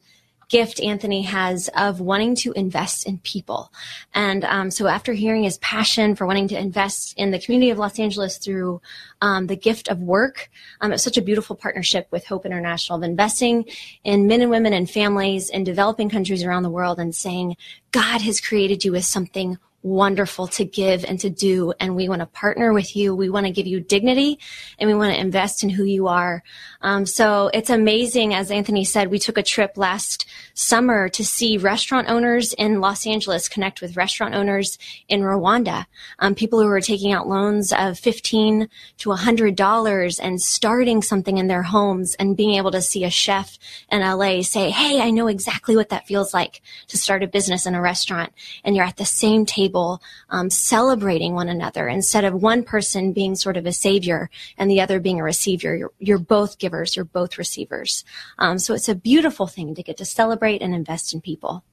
gift 0.49 0.81
Anthony 0.81 1.21
has 1.21 1.69
of 1.77 1.99
wanting 1.99 2.35
to 2.35 2.51
invest 2.53 3.07
in 3.07 3.19
people. 3.19 3.71
And 4.13 4.43
um, 4.43 4.71
so 4.71 4.87
after 4.87 5.13
hearing 5.13 5.43
his 5.43 5.59
passion 5.59 6.15
for 6.15 6.25
wanting 6.25 6.47
to 6.49 6.59
invest 6.59 7.13
in 7.17 7.29
the 7.31 7.39
community 7.39 7.69
of 7.69 7.77
Los 7.77 7.99
Angeles 7.99 8.37
through 8.37 8.81
um, 9.21 9.45
the 9.45 9.55
gift 9.55 9.87
of 9.87 9.99
work, 9.99 10.49
um, 10.81 10.91
it's 10.91 11.03
such 11.03 11.17
a 11.17 11.21
beautiful 11.21 11.55
partnership 11.55 12.07
with 12.09 12.25
Hope 12.25 12.47
International 12.47 12.97
of 12.97 13.03
investing 13.03 13.65
in 14.03 14.25
men 14.25 14.41
and 14.41 14.49
women 14.49 14.73
and 14.73 14.89
families 14.89 15.49
in 15.51 15.63
developing 15.63 16.09
countries 16.09 16.43
around 16.43 16.63
the 16.63 16.69
world 16.69 16.99
and 16.99 17.15
saying, 17.15 17.55
God 17.91 18.21
has 18.21 18.41
created 18.41 18.83
you 18.83 18.91
with 18.91 19.05
something 19.05 19.59
wonderful 19.81 20.47
to 20.47 20.65
give 20.65 21.05
and 21.05 21.19
to 21.19 21.29
do. 21.29 21.73
And 21.79 21.95
we 21.95 22.09
want 22.09 22.21
to 22.21 22.25
partner 22.25 22.73
with 22.73 22.95
you. 22.95 23.15
We 23.15 23.29
want 23.29 23.45
to 23.45 23.51
give 23.51 23.67
you 23.67 23.79
dignity 23.79 24.39
and 24.77 24.87
we 24.87 24.93
want 24.93 25.13
to 25.13 25.19
invest 25.19 25.63
in 25.63 25.69
who 25.69 25.83
you 25.83 26.07
are. 26.07 26.43
Um, 26.81 27.05
so 27.05 27.49
it's 27.53 27.69
amazing. 27.69 28.33
As 28.33 28.51
Anthony 28.51 28.83
said, 28.83 29.09
we 29.09 29.19
took 29.19 29.37
a 29.37 29.43
trip 29.43 29.77
last 29.77 30.25
summer 30.59 31.07
to 31.09 31.23
see 31.23 31.57
restaurant 31.57 32.09
owners 32.09 32.53
in 32.53 32.81
Los 32.81 33.07
Angeles 33.07 33.47
connect 33.47 33.81
with 33.81 33.95
restaurant 33.95 34.35
owners 34.35 34.77
in 35.07 35.21
Rwanda. 35.21 35.85
Um, 36.19 36.35
people 36.35 36.59
who 36.59 36.67
are 36.67 36.81
taking 36.81 37.11
out 37.11 37.27
loans 37.27 37.71
of 37.71 37.97
15 37.97 38.67
to 38.97 39.09
$100 39.09 40.19
and 40.21 40.41
starting 40.41 41.01
something 41.01 41.37
in 41.37 41.47
their 41.47 41.63
homes 41.63 42.15
and 42.15 42.35
being 42.35 42.55
able 42.55 42.71
to 42.71 42.81
see 42.81 43.03
a 43.03 43.09
chef 43.09 43.57
in 43.91 44.01
LA 44.01 44.41
say, 44.41 44.69
Hey, 44.69 45.01
I 45.01 45.11
know 45.11 45.27
exactly 45.27 45.75
what 45.75 45.89
that 45.89 46.07
feels 46.07 46.33
like 46.33 46.61
to 46.87 46.97
start 46.97 47.23
a 47.23 47.27
business 47.27 47.65
in 47.65 47.75
a 47.75 47.81
restaurant. 47.81 48.33
And 48.63 48.75
you're 48.75 48.85
at 48.85 48.97
the 48.97 49.05
same 49.05 49.45
table 49.45 49.69
table 49.69 50.01
um, 50.29 50.49
celebrating 50.49 51.33
one 51.33 51.49
another 51.49 51.87
instead 51.87 52.23
of 52.23 52.33
one 52.33 52.63
person 52.63 53.13
being 53.13 53.35
sort 53.35 53.57
of 53.57 53.65
a 53.65 53.71
savior 53.71 54.29
and 54.57 54.69
the 54.69 54.81
other 54.81 54.99
being 54.99 55.19
a 55.19 55.23
receiver. 55.23 55.75
You're, 55.75 55.91
you're 55.99 56.17
both 56.17 56.57
givers, 56.57 56.95
you're 56.95 57.05
both 57.05 57.37
receivers. 57.37 58.03
Um, 58.37 58.57
so 58.59 58.73
it's 58.73 58.89
a 58.89 58.95
beautiful 58.95 59.47
thing 59.47 59.75
to 59.75 59.83
get 59.83 59.97
to 59.97 60.05
celebrate 60.05 60.48
and 60.57 60.73
invest 60.73 61.13
in 61.13 61.21
people. 61.21 61.63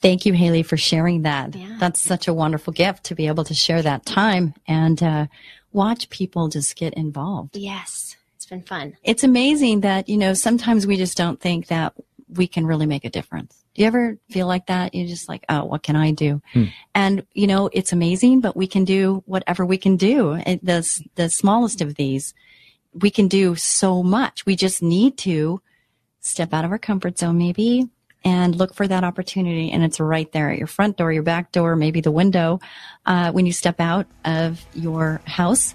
Thank 0.00 0.26
you, 0.26 0.34
Hayley, 0.34 0.62
for 0.62 0.76
sharing 0.76 1.22
that. 1.22 1.54
Yeah. 1.54 1.76
That's 1.80 2.00
such 2.00 2.28
a 2.28 2.34
wonderful 2.34 2.72
gift 2.72 3.04
to 3.04 3.14
be 3.14 3.26
able 3.26 3.44
to 3.44 3.54
share 3.54 3.80
that 3.80 4.04
time 4.04 4.52
and 4.68 5.02
uh, 5.02 5.26
watch 5.72 6.10
people 6.10 6.48
just 6.48 6.76
get 6.76 6.92
involved. 6.94 7.56
Yes, 7.56 8.16
it's 8.36 8.44
been 8.44 8.62
fun. 8.62 8.96
It's 9.02 9.24
amazing 9.24 9.80
that, 9.80 10.08
you 10.08 10.18
know, 10.18 10.34
sometimes 10.34 10.86
we 10.86 10.98
just 10.98 11.16
don't 11.16 11.40
think 11.40 11.68
that 11.68 11.94
we 12.28 12.46
can 12.46 12.66
really 12.66 12.86
make 12.86 13.04
a 13.04 13.10
difference. 13.10 13.64
Do 13.74 13.82
you 13.82 13.88
ever 13.88 14.18
feel 14.30 14.46
like 14.46 14.66
that? 14.66 14.94
You're 14.94 15.08
just 15.08 15.28
like, 15.28 15.44
oh, 15.48 15.64
what 15.64 15.82
can 15.82 15.96
I 15.96 16.12
do? 16.12 16.42
Hmm. 16.52 16.64
And 16.94 17.26
you 17.32 17.46
know, 17.46 17.70
it's 17.72 17.92
amazing, 17.92 18.40
but 18.40 18.56
we 18.56 18.66
can 18.66 18.84
do 18.84 19.22
whatever 19.26 19.64
we 19.64 19.78
can 19.78 19.96
do. 19.96 20.34
It, 20.34 20.64
the 20.64 20.86
the 21.16 21.28
smallest 21.28 21.80
of 21.80 21.94
these, 21.94 22.34
we 22.92 23.10
can 23.10 23.26
do 23.26 23.56
so 23.56 24.02
much. 24.02 24.46
We 24.46 24.54
just 24.54 24.82
need 24.82 25.18
to 25.18 25.60
step 26.24 26.52
out 26.52 26.64
of 26.64 26.72
our 26.72 26.78
comfort 26.78 27.18
zone, 27.18 27.38
maybe, 27.38 27.88
and 28.24 28.56
look 28.56 28.74
for 28.74 28.88
that 28.88 29.04
opportunity. 29.04 29.70
And 29.70 29.84
it's 29.84 30.00
right 30.00 30.30
there 30.32 30.50
at 30.50 30.58
your 30.58 30.66
front 30.66 30.96
door, 30.96 31.12
your 31.12 31.22
back 31.22 31.52
door, 31.52 31.76
maybe 31.76 32.00
the 32.00 32.10
window. 32.10 32.60
Uh, 33.06 33.30
when 33.30 33.46
you 33.46 33.52
step 33.52 33.80
out 33.80 34.06
of 34.24 34.64
your 34.74 35.20
house, 35.26 35.74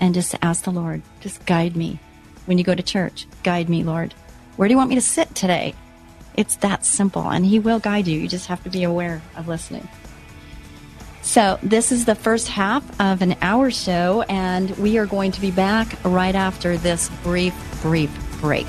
and 0.00 0.14
just 0.14 0.34
ask 0.42 0.64
the 0.64 0.72
Lord, 0.72 1.02
just 1.20 1.44
guide 1.46 1.76
me. 1.76 2.00
When 2.46 2.58
you 2.58 2.64
go 2.64 2.74
to 2.74 2.82
church, 2.82 3.26
guide 3.42 3.68
me, 3.68 3.84
Lord. 3.84 4.14
Where 4.56 4.66
do 4.66 4.72
you 4.72 4.78
want 4.78 4.88
me 4.88 4.96
to 4.96 5.02
sit 5.02 5.32
today? 5.34 5.74
It's 6.34 6.56
that 6.56 6.84
simple, 6.84 7.28
and 7.30 7.44
He 7.44 7.58
will 7.58 7.78
guide 7.78 8.08
you. 8.08 8.18
You 8.18 8.26
just 8.26 8.46
have 8.46 8.62
to 8.64 8.70
be 8.70 8.82
aware 8.82 9.22
of 9.36 9.46
listening. 9.46 9.86
So, 11.22 11.58
this 11.62 11.92
is 11.92 12.06
the 12.06 12.14
first 12.14 12.48
half 12.48 12.98
of 12.98 13.20
an 13.20 13.36
hour 13.42 13.70
show, 13.70 14.24
and 14.28 14.70
we 14.78 14.96
are 14.96 15.06
going 15.06 15.32
to 15.32 15.40
be 15.40 15.50
back 15.50 15.98
right 16.02 16.34
after 16.34 16.78
this 16.78 17.10
brief, 17.22 17.54
brief 17.82 18.10
break. 18.40 18.66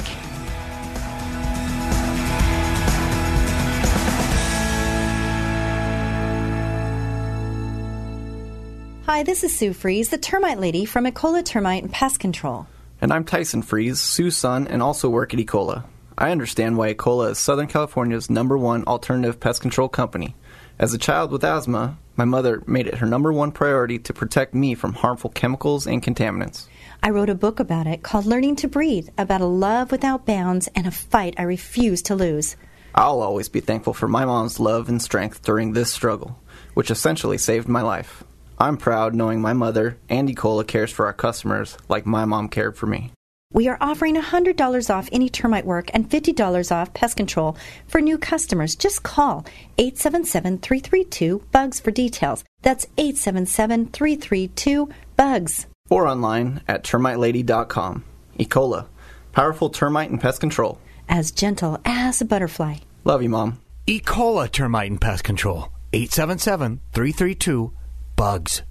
Hi, 9.12 9.24
this 9.24 9.44
is 9.44 9.54
Sue 9.54 9.74
Fries, 9.74 10.08
the 10.08 10.18
termite 10.18 10.58
lady 10.58 10.86
from 10.86 11.04
Ecola 11.04 11.44
Termite 11.44 11.84
and 11.84 11.92
Pest 11.92 12.18
Control. 12.18 12.66
And 13.02 13.12
I'm 13.12 13.26
Tyson 13.26 13.62
Fries, 13.62 14.00
Sue's 14.00 14.38
son, 14.38 14.70
and 14.70 14.82
also 14.82 15.10
work 15.10 15.34
at 15.34 15.40
Ecola. 15.42 15.84
I 16.18 16.32
understand 16.32 16.78
why 16.78 16.94
Ecola 16.94 17.32
is 17.32 17.38
Southern 17.38 17.68
California's 17.68 18.30
number 18.30 18.58
one 18.58 18.86
alternative 18.86 19.38
pest 19.38 19.62
control 19.62 19.90
company. 19.90 20.34
As 20.80 20.94
a 20.94 20.98
child 20.98 21.30
with 21.30 21.44
asthma, 21.44 21.98
my 22.16 22.24
mother 22.24 22.64
made 22.68 22.88
it 22.88 23.00
her 23.00 23.06
number 23.06 23.34
one 23.34 23.52
priority 23.52 24.00
to 24.00 24.14
protect 24.14 24.54
me 24.54 24.76
from 24.76 24.94
harmful 24.94 25.30
chemicals 25.30 25.86
and 25.88 26.02
contaminants. 26.02 26.68
I 27.04 27.10
wrote 27.10 27.30
a 27.30 27.36
book 27.36 27.60
about 27.60 27.88
it 27.88 28.04
called 28.04 28.26
Learning 28.26 28.56
to 28.56 28.70
Breathe, 28.70 29.10
about 29.18 29.42
a 29.42 29.46
love 29.46 29.92
without 29.92 30.26
bounds 30.26 30.70
and 30.74 30.88
a 30.88 30.92
fight 30.92 31.34
I 31.38 31.44
refuse 31.44 32.02
to 32.04 32.16
lose. 32.16 32.56
I'll 32.96 33.22
always 33.22 33.50
be 33.50 33.60
thankful 33.60 33.94
for 33.94 34.08
my 34.08 34.24
mom's 34.24 34.58
love 34.58 34.88
and 34.88 35.02
strength 35.02 35.42
during 35.42 35.74
this 35.74 35.92
struggle, 35.92 36.40
which 36.76 36.90
essentially 36.90 37.38
saved 37.38 37.68
my 37.68 37.82
life. 37.82 38.24
I'm 38.62 38.78
proud 38.78 39.16
knowing 39.16 39.42
my 39.42 39.54
mother, 39.54 39.98
and 40.08 40.30
Ecola, 40.30 40.68
cares 40.68 40.92
for 40.92 41.08
our 41.08 41.14
customers 41.14 41.76
like 41.90 42.06
my 42.06 42.26
mom 42.26 42.48
cared 42.48 42.78
for 42.78 42.86
me. 42.86 43.12
We 43.52 43.68
are 43.68 43.78
offering 43.82 44.14
$100 44.16 44.96
off 44.96 45.10
any 45.12 45.30
termite 45.30 45.66
work 45.66 45.90
and 45.96 46.08
$50 46.08 46.72
off 46.72 46.94
pest 46.94 47.18
control 47.18 47.58
for 47.88 48.02
new 48.02 48.20
customers. 48.20 48.76
Just 48.76 49.02
call 49.02 49.48
877 49.80 50.60
332 50.60 51.42
BUGS 51.52 51.80
for 51.80 51.90
details. 51.90 52.44
That's 52.62 52.86
877 53.00 53.88
332 53.88 54.90
BUGS. 55.18 55.66
Or 55.90 56.06
online 56.06 56.62
at 56.68 56.84
termitelady.com. 56.84 58.04
Ecola, 58.38 58.86
powerful 59.32 59.72
termite 59.72 60.12
and 60.12 60.22
pest 60.22 60.40
control. 60.40 60.78
As 61.10 61.32
gentle 61.32 61.80
as 61.84 62.22
a 62.22 62.26
butterfly. 62.26 62.76
Love 63.06 63.24
you, 63.24 63.30
Mom. 63.30 63.60
Ecola 63.88 64.50
Termite 64.50 64.92
and 64.92 65.02
Pest 65.02 65.24
Control. 65.24 65.70
877 65.94 66.80
332 66.94 67.74
BUGS. 68.22 68.71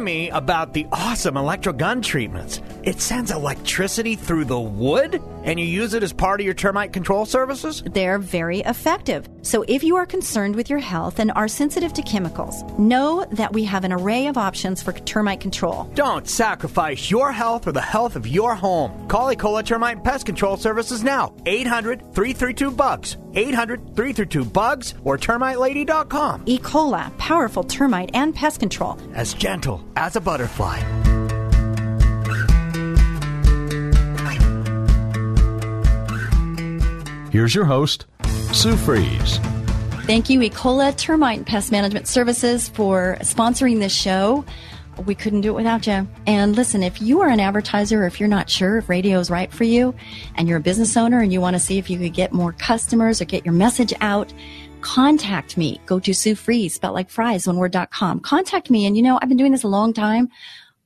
me 0.00 0.30
about 0.30 0.72
the 0.72 0.86
awesome 0.92 1.36
electro 1.36 1.72
gun 1.72 2.02
treatments. 2.02 2.60
It 2.82 3.00
sends 3.00 3.30
electricity 3.30 4.16
through 4.16 4.46
the 4.46 4.60
wood, 4.60 5.22
and 5.44 5.58
you 5.58 5.66
use 5.66 5.94
it 5.94 6.02
as 6.02 6.12
part 6.12 6.40
of 6.40 6.44
your 6.44 6.54
termite 6.54 6.92
control 6.92 7.26
services? 7.26 7.82
They're 7.86 8.18
very 8.18 8.60
effective. 8.60 9.28
So 9.42 9.64
if 9.68 9.82
you 9.82 9.96
are 9.96 10.06
concerned 10.06 10.56
with 10.56 10.68
your 10.68 10.78
health 10.78 11.18
and 11.18 11.32
are 11.32 11.48
sensitive 11.48 11.92
to 11.94 12.02
chemicals, 12.02 12.62
know 12.78 13.24
that 13.32 13.52
we 13.52 13.64
have 13.64 13.84
an 13.84 13.92
array 13.92 14.26
of 14.26 14.36
options 14.36 14.82
for 14.82 14.92
termite 14.92 15.40
control. 15.40 15.90
Don't 15.94 16.28
sacrifice 16.28 17.10
your 17.10 17.32
health 17.32 17.66
or 17.66 17.72
the 17.72 17.80
health 17.80 18.16
of 18.16 18.26
your 18.26 18.54
home. 18.54 19.08
Call 19.08 19.34
Ecola 19.34 19.64
Termite 19.64 20.04
Pest 20.04 20.26
Control 20.26 20.56
Services 20.56 21.02
now. 21.02 21.34
800 21.46 22.00
332 22.14 22.70
BUGS. 22.70 23.16
800 23.34 23.78
332 23.96 24.44
BUGS 24.44 24.94
or 25.04 25.16
termitelady.com. 25.18 26.44
Ecola, 26.46 27.16
powerful 27.18 27.64
termite 27.64 28.10
and 28.14 28.34
pest 28.34 28.60
control. 28.60 28.98
As 29.14 29.34
gentle 29.34 29.84
as 29.96 30.16
a 30.16 30.20
butterfly. 30.20 30.80
Here's 37.30 37.54
your 37.54 37.64
host, 37.64 38.06
Sue 38.52 38.74
Fries. 38.76 39.38
Thank 40.04 40.28
you, 40.28 40.40
Ecola 40.40 40.96
Termite 40.96 41.46
Pest 41.46 41.70
Management 41.70 42.08
Services, 42.08 42.68
for 42.68 43.18
sponsoring 43.20 43.78
this 43.78 43.94
show. 43.94 44.44
We 45.06 45.14
couldn't 45.14 45.42
do 45.42 45.50
it 45.50 45.54
without 45.54 45.86
you. 45.86 46.08
And 46.26 46.56
listen, 46.56 46.82
if 46.82 47.00
you 47.00 47.20
are 47.20 47.28
an 47.28 47.38
advertiser 47.38 48.02
or 48.02 48.06
if 48.06 48.18
you're 48.18 48.28
not 48.28 48.50
sure 48.50 48.78
if 48.78 48.88
radio 48.88 49.20
is 49.20 49.30
right 49.30 49.52
for 49.52 49.62
you 49.62 49.94
and 50.34 50.48
you're 50.48 50.58
a 50.58 50.60
business 50.60 50.96
owner 50.96 51.20
and 51.20 51.32
you 51.32 51.40
want 51.40 51.54
to 51.54 51.60
see 51.60 51.78
if 51.78 51.88
you 51.88 51.98
could 51.98 52.14
get 52.14 52.32
more 52.32 52.52
customers 52.52 53.20
or 53.20 53.26
get 53.26 53.44
your 53.44 53.54
message 53.54 53.94
out, 54.00 54.32
contact 54.80 55.56
me. 55.56 55.80
Go 55.86 56.00
to 56.00 56.12
Sue 56.12 56.34
Fries, 56.34 56.74
spelled 56.74 56.94
like 56.94 57.10
fries, 57.10 57.46
one 57.46 57.58
word.com. 57.58 58.18
Contact 58.20 58.70
me. 58.70 58.86
And 58.86 58.96
you 58.96 59.04
know, 59.04 59.20
I've 59.22 59.28
been 59.28 59.38
doing 59.38 59.52
this 59.52 59.62
a 59.62 59.68
long 59.68 59.92
time. 59.92 60.28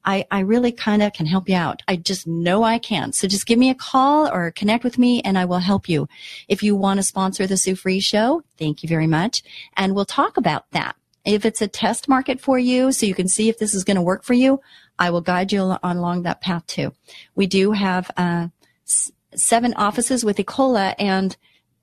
I, 0.05 0.27
I 0.31 0.41
really 0.41 0.73
kind 0.73 1.03
of 1.03 1.13
can 1.13 1.27
help 1.27 1.49
you 1.49 1.57
out. 1.57 1.83
I 1.89 1.97
just 1.97 2.27
know 2.27 2.63
I 2.63 2.79
can. 2.79 3.13
So 3.13 3.27
just 3.27 3.47
give 3.47 3.59
me 3.59 3.71
a 3.71 3.75
call 3.75 4.29
or 4.29 4.51
connect 4.51 4.85
with 4.85 4.99
me 4.99 5.23
and 5.23 5.39
I 5.39 5.45
will 5.45 5.59
help 5.59 5.89
you. 5.89 6.09
If 6.49 6.63
you 6.63 6.77
want 6.77 6.99
to 6.99 7.03
sponsor 7.03 7.47
the 7.47 7.57
Sue 7.57 7.75
Fries 7.75 8.05
show, 8.05 8.43
thank 8.59 8.83
you 8.83 8.89
very 8.89 9.07
much. 9.07 9.43
And 9.77 9.95
we'll 9.95 10.05
talk 10.05 10.37
about 10.37 10.71
that. 10.73 10.97
If 11.25 11.47
it's 11.47 11.63
a 11.63 11.69
test 11.69 12.07
market 12.09 12.41
for 12.41 12.59
you, 12.59 12.93
so 12.93 13.07
you 13.07 13.15
can 13.15 13.29
see 13.29 13.49
if 13.49 13.59
this 13.59 13.73
is 13.73 13.85
going 13.85 13.97
to 13.97 14.03
work 14.03 14.25
for 14.25 14.35
you, 14.35 14.61
I 14.99 15.11
will 15.11 15.23
guide 15.23 15.53
you 15.53 15.61
on 15.83 15.97
along 15.97 16.23
that 16.23 16.43
path 16.43 16.67
too. 16.67 16.93
We 17.35 17.47
do 17.47 17.73
have 17.73 18.11
uh, 18.17 18.49
s- 18.87 19.11
seven 19.35 19.73
offices 19.75 20.25
with 20.25 20.37
Ecola 20.37 20.95
and 20.99 21.37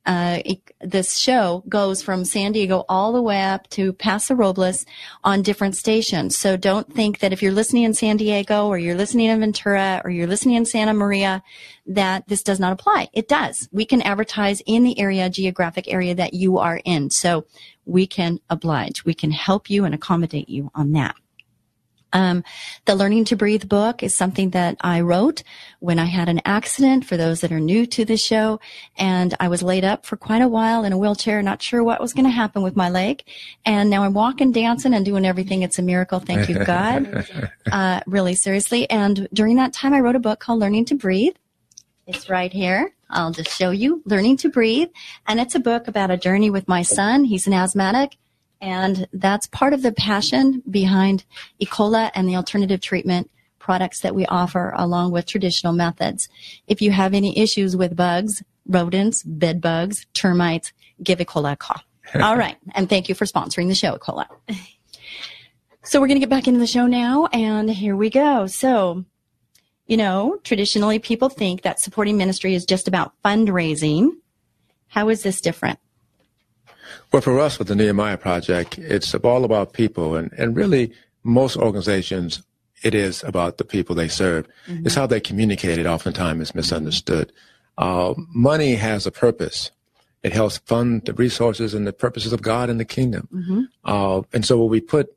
uh, 0.05 0.39
this 0.81 1.17
show 1.17 1.63
goes 1.69 2.01
from 2.01 2.25
San 2.25 2.51
Diego 2.51 2.83
all 2.89 3.13
the 3.13 3.21
way 3.21 3.41
up 3.43 3.69
to 3.71 3.93
Paso 3.93 4.33
Robles 4.33 4.85
on 5.23 5.43
different 5.43 5.75
stations. 5.75 6.37
So 6.37 6.57
don't 6.57 6.91
think 6.91 7.19
that 7.19 7.31
if 7.31 7.43
you're 7.43 7.51
listening 7.51 7.83
in 7.83 7.93
San 7.93 8.17
Diego 8.17 8.67
or 8.67 8.77
you're 8.77 8.95
listening 8.95 9.27
in 9.27 9.39
Ventura 9.39 10.01
or 10.03 10.09
you're 10.09 10.27
listening 10.27 10.55
in 10.55 10.65
Santa 10.65 10.93
Maria, 10.93 11.43
that 11.85 12.27
this 12.27 12.41
does 12.41 12.59
not 12.59 12.73
apply. 12.73 13.09
It 13.13 13.27
does. 13.27 13.69
We 13.71 13.85
can 13.85 14.01
advertise 14.01 14.61
in 14.65 14.83
the 14.83 14.99
area, 14.99 15.29
geographic 15.29 15.87
area 15.87 16.15
that 16.15 16.33
you 16.33 16.57
are 16.57 16.81
in. 16.83 17.09
So 17.11 17.45
we 17.85 18.07
can 18.07 18.39
oblige. 18.49 19.05
We 19.05 19.13
can 19.13 19.31
help 19.31 19.69
you 19.69 19.85
and 19.85 19.93
accommodate 19.93 20.49
you 20.49 20.71
on 20.73 20.93
that. 20.93 21.15
Um, 22.13 22.43
the 22.85 22.95
Learning 22.95 23.25
to 23.25 23.35
Breathe 23.35 23.67
book 23.67 24.03
is 24.03 24.15
something 24.15 24.51
that 24.51 24.77
I 24.81 25.01
wrote 25.01 25.43
when 25.79 25.99
I 25.99 26.05
had 26.05 26.29
an 26.29 26.41
accident 26.45 27.05
for 27.05 27.17
those 27.17 27.41
that 27.41 27.51
are 27.51 27.59
new 27.59 27.85
to 27.87 28.05
the 28.05 28.17
show. 28.17 28.59
And 28.97 29.35
I 29.39 29.47
was 29.47 29.63
laid 29.63 29.83
up 29.83 30.05
for 30.05 30.17
quite 30.17 30.41
a 30.41 30.47
while 30.47 30.83
in 30.83 30.93
a 30.93 30.97
wheelchair, 30.97 31.41
not 31.41 31.61
sure 31.61 31.83
what 31.83 32.01
was 32.01 32.13
going 32.13 32.25
to 32.25 32.31
happen 32.31 32.61
with 32.61 32.75
my 32.75 32.89
leg. 32.89 33.23
And 33.65 33.89
now 33.89 34.03
I'm 34.03 34.13
walking, 34.13 34.51
dancing, 34.51 34.93
and 34.93 35.05
doing 35.05 35.25
everything. 35.25 35.61
It's 35.61 35.79
a 35.79 35.83
miracle. 35.83 36.19
Thank 36.19 36.49
you, 36.49 36.63
God. 36.63 37.25
uh, 37.71 38.01
really, 38.05 38.35
seriously. 38.35 38.89
And 38.89 39.27
during 39.33 39.55
that 39.57 39.73
time, 39.73 39.93
I 39.93 39.99
wrote 39.99 40.15
a 40.15 40.19
book 40.19 40.39
called 40.39 40.59
Learning 40.59 40.85
to 40.85 40.95
Breathe. 40.95 41.35
It's 42.07 42.29
right 42.29 42.51
here. 42.51 42.93
I'll 43.09 43.31
just 43.31 43.57
show 43.57 43.71
you 43.71 44.01
Learning 44.05 44.37
to 44.37 44.49
Breathe. 44.49 44.89
And 45.27 45.39
it's 45.39 45.55
a 45.55 45.59
book 45.59 45.87
about 45.87 46.11
a 46.11 46.17
journey 46.17 46.49
with 46.49 46.67
my 46.67 46.81
son. 46.81 47.25
He's 47.25 47.47
an 47.47 47.53
asthmatic 47.53 48.17
and 48.61 49.07
that's 49.11 49.47
part 49.47 49.73
of 49.73 49.81
the 49.81 49.91
passion 49.91 50.61
behind 50.69 51.25
Ecola 51.61 52.11
and 52.13 52.29
the 52.29 52.35
alternative 52.35 52.79
treatment 52.79 53.29
products 53.57 54.01
that 54.01 54.15
we 54.15 54.25
offer 54.27 54.73
along 54.75 55.11
with 55.11 55.25
traditional 55.25 55.73
methods. 55.73 56.29
If 56.67 56.81
you 56.81 56.91
have 56.91 57.13
any 57.13 57.37
issues 57.37 57.75
with 57.75 57.95
bugs, 57.95 58.43
rodents, 58.67 59.23
bed 59.23 59.61
bugs, 59.61 60.05
termites, 60.13 60.73
give 61.01 61.19
Ecola 61.19 61.53
a 61.53 61.55
call. 61.55 61.81
All 62.21 62.37
right. 62.37 62.57
And 62.73 62.89
thank 62.89 63.09
you 63.09 63.15
for 63.15 63.25
sponsoring 63.25 63.67
the 63.67 63.75
show, 63.75 63.95
Ecola. 63.95 64.27
So 65.83 65.99
we're 65.99 66.07
going 66.07 66.19
to 66.19 66.25
get 66.25 66.29
back 66.29 66.47
into 66.47 66.59
the 66.59 66.67
show 66.67 66.85
now 66.85 67.27
and 67.33 67.69
here 67.69 67.95
we 67.95 68.09
go. 68.09 68.45
So, 68.47 69.03
you 69.87 69.97
know, 69.97 70.39
traditionally 70.43 70.99
people 70.99 71.29
think 71.29 71.63
that 71.63 71.79
supporting 71.79 72.17
ministry 72.17 72.53
is 72.53 72.65
just 72.65 72.87
about 72.87 73.13
fundraising. 73.25 74.11
How 74.87 75.09
is 75.09 75.23
this 75.23 75.41
different? 75.41 75.79
Well, 77.11 77.21
for 77.21 77.39
us 77.39 77.59
with 77.59 77.67
the 77.67 77.75
Nehemiah 77.75 78.17
Project, 78.17 78.77
it's 78.77 79.13
all 79.15 79.43
about 79.43 79.73
people, 79.73 80.15
and, 80.15 80.31
and 80.33 80.55
really 80.55 80.93
most 81.23 81.57
organizations, 81.57 82.41
it 82.83 82.95
is 82.95 83.23
about 83.23 83.57
the 83.57 83.63
people 83.63 83.95
they 83.95 84.07
serve. 84.07 84.47
Mm-hmm. 84.67 84.85
It's 84.85 84.95
how 84.95 85.07
they 85.07 85.19
communicate 85.19 85.77
it 85.77 85.85
oftentimes 85.85 86.41
is 86.41 86.55
misunderstood. 86.55 87.31
Uh, 87.77 88.13
money 88.33 88.75
has 88.75 89.05
a 89.05 89.11
purpose. 89.11 89.71
It 90.23 90.33
helps 90.33 90.57
fund 90.59 91.03
the 91.05 91.13
resources 91.13 91.73
and 91.73 91.85
the 91.85 91.93
purposes 91.93 92.33
of 92.33 92.41
God 92.41 92.69
and 92.69 92.79
the 92.79 92.85
kingdom. 92.85 93.27
Mm-hmm. 93.33 93.61
Uh, 93.83 94.21
and 94.33 94.45
so 94.45 94.59
when 94.59 94.69
we 94.69 94.81
put 94.81 95.15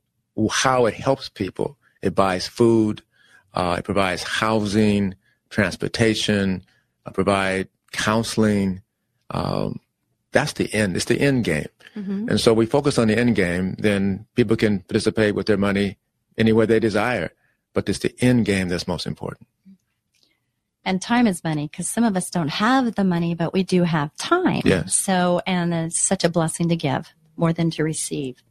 how 0.51 0.87
it 0.87 0.95
helps 0.95 1.29
people, 1.29 1.77
it 2.03 2.15
buys 2.15 2.47
food, 2.47 3.03
uh, 3.55 3.77
it 3.79 3.85
provides 3.85 4.23
housing, 4.23 5.15
transportation, 5.51 6.65
uh, 7.07 7.11
provide 7.11 7.69
counseling, 7.93 8.83
um, 9.31 9.81
that's 10.35 10.53
the 10.53 10.73
end. 10.75 10.97
It's 10.97 11.07
the 11.07 11.19
end 11.19 11.45
game. 11.45 11.69
Mm-hmm. 11.97 12.29
And 12.29 12.41
so 12.41 12.53
we 12.53 12.67
focus 12.67 12.99
on 12.99 13.09
the 13.09 13.17
end 13.17 13.37
game, 13.37 13.77
then 13.79 14.27
people 14.35 14.57
can 14.57 14.81
participate 14.81 15.35
with 15.35 15.47
their 15.47 15.57
money 15.57 15.97
any 16.37 16.53
way 16.53 16.67
they 16.67 16.81
desire. 16.81 17.31
But 17.73 17.89
it's 17.89 18.01
the 18.01 18.15
end 18.21 18.45
game 18.45 18.69
that's 18.69 18.87
most 18.87 19.07
important. 19.07 19.47
And 20.85 21.01
time 21.01 21.27
is 21.27 21.43
money 21.43 21.69
because 21.71 21.89
some 21.89 22.05
of 22.05 22.17
us 22.17 22.29
don't 22.29 22.49
have 22.49 22.95
the 22.97 23.05
money, 23.05 23.35
but 23.35 23.55
we 23.55 23.63
do 23.63 23.85
have 23.85 24.15
time. 24.17 24.63
Yes. 24.65 24.95
So, 24.95 25.41
and 25.47 25.73
it's 25.73 25.99
such 25.99 26.25
a 26.25 26.29
blessing 26.29 26.69
to 26.69 26.77
give 26.77 27.09
more 27.37 27.53
than 27.53 27.71
to 27.71 27.85
receive. 27.85 28.43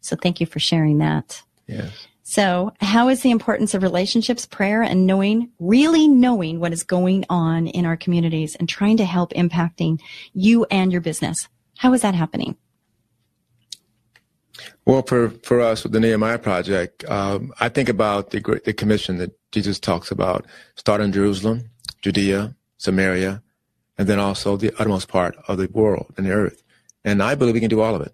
So 0.00 0.16
thank 0.16 0.40
you 0.40 0.46
for 0.46 0.58
sharing 0.58 0.98
that. 0.98 1.42
Yes. 1.68 2.08
So, 2.28 2.72
how 2.80 3.08
is 3.08 3.22
the 3.22 3.30
importance 3.30 3.72
of 3.72 3.84
relationships, 3.84 4.46
prayer, 4.46 4.82
and 4.82 5.06
knowing, 5.06 5.52
really 5.60 6.08
knowing 6.08 6.58
what 6.58 6.72
is 6.72 6.82
going 6.82 7.24
on 7.30 7.68
in 7.68 7.86
our 7.86 7.96
communities 7.96 8.56
and 8.56 8.68
trying 8.68 8.96
to 8.96 9.04
help 9.04 9.32
impacting 9.34 10.00
you 10.32 10.66
and 10.68 10.90
your 10.90 11.00
business? 11.00 11.48
How 11.78 11.92
is 11.92 12.02
that 12.02 12.16
happening? 12.16 12.56
Well, 14.86 15.02
for, 15.02 15.30
for 15.44 15.60
us 15.60 15.84
with 15.84 15.92
the 15.92 16.00
Nehemiah 16.00 16.40
Project, 16.40 17.04
um, 17.08 17.54
I 17.60 17.68
think 17.68 17.88
about 17.88 18.30
the 18.30 18.40
the 18.64 18.72
commission 18.72 19.18
that 19.18 19.30
Jesus 19.52 19.78
talks 19.78 20.10
about, 20.10 20.46
start 20.74 21.00
in 21.00 21.12
Jerusalem, 21.12 21.70
Judea, 22.02 22.56
Samaria, 22.78 23.40
and 23.98 24.08
then 24.08 24.18
also 24.18 24.56
the 24.56 24.74
uttermost 24.80 25.06
part 25.06 25.36
of 25.46 25.58
the 25.58 25.68
world 25.72 26.12
and 26.16 26.26
the 26.26 26.32
earth. 26.32 26.64
And 27.04 27.22
I 27.22 27.36
believe 27.36 27.54
we 27.54 27.60
can 27.60 27.70
do 27.70 27.82
all 27.82 27.94
of 27.94 28.02
it. 28.02 28.12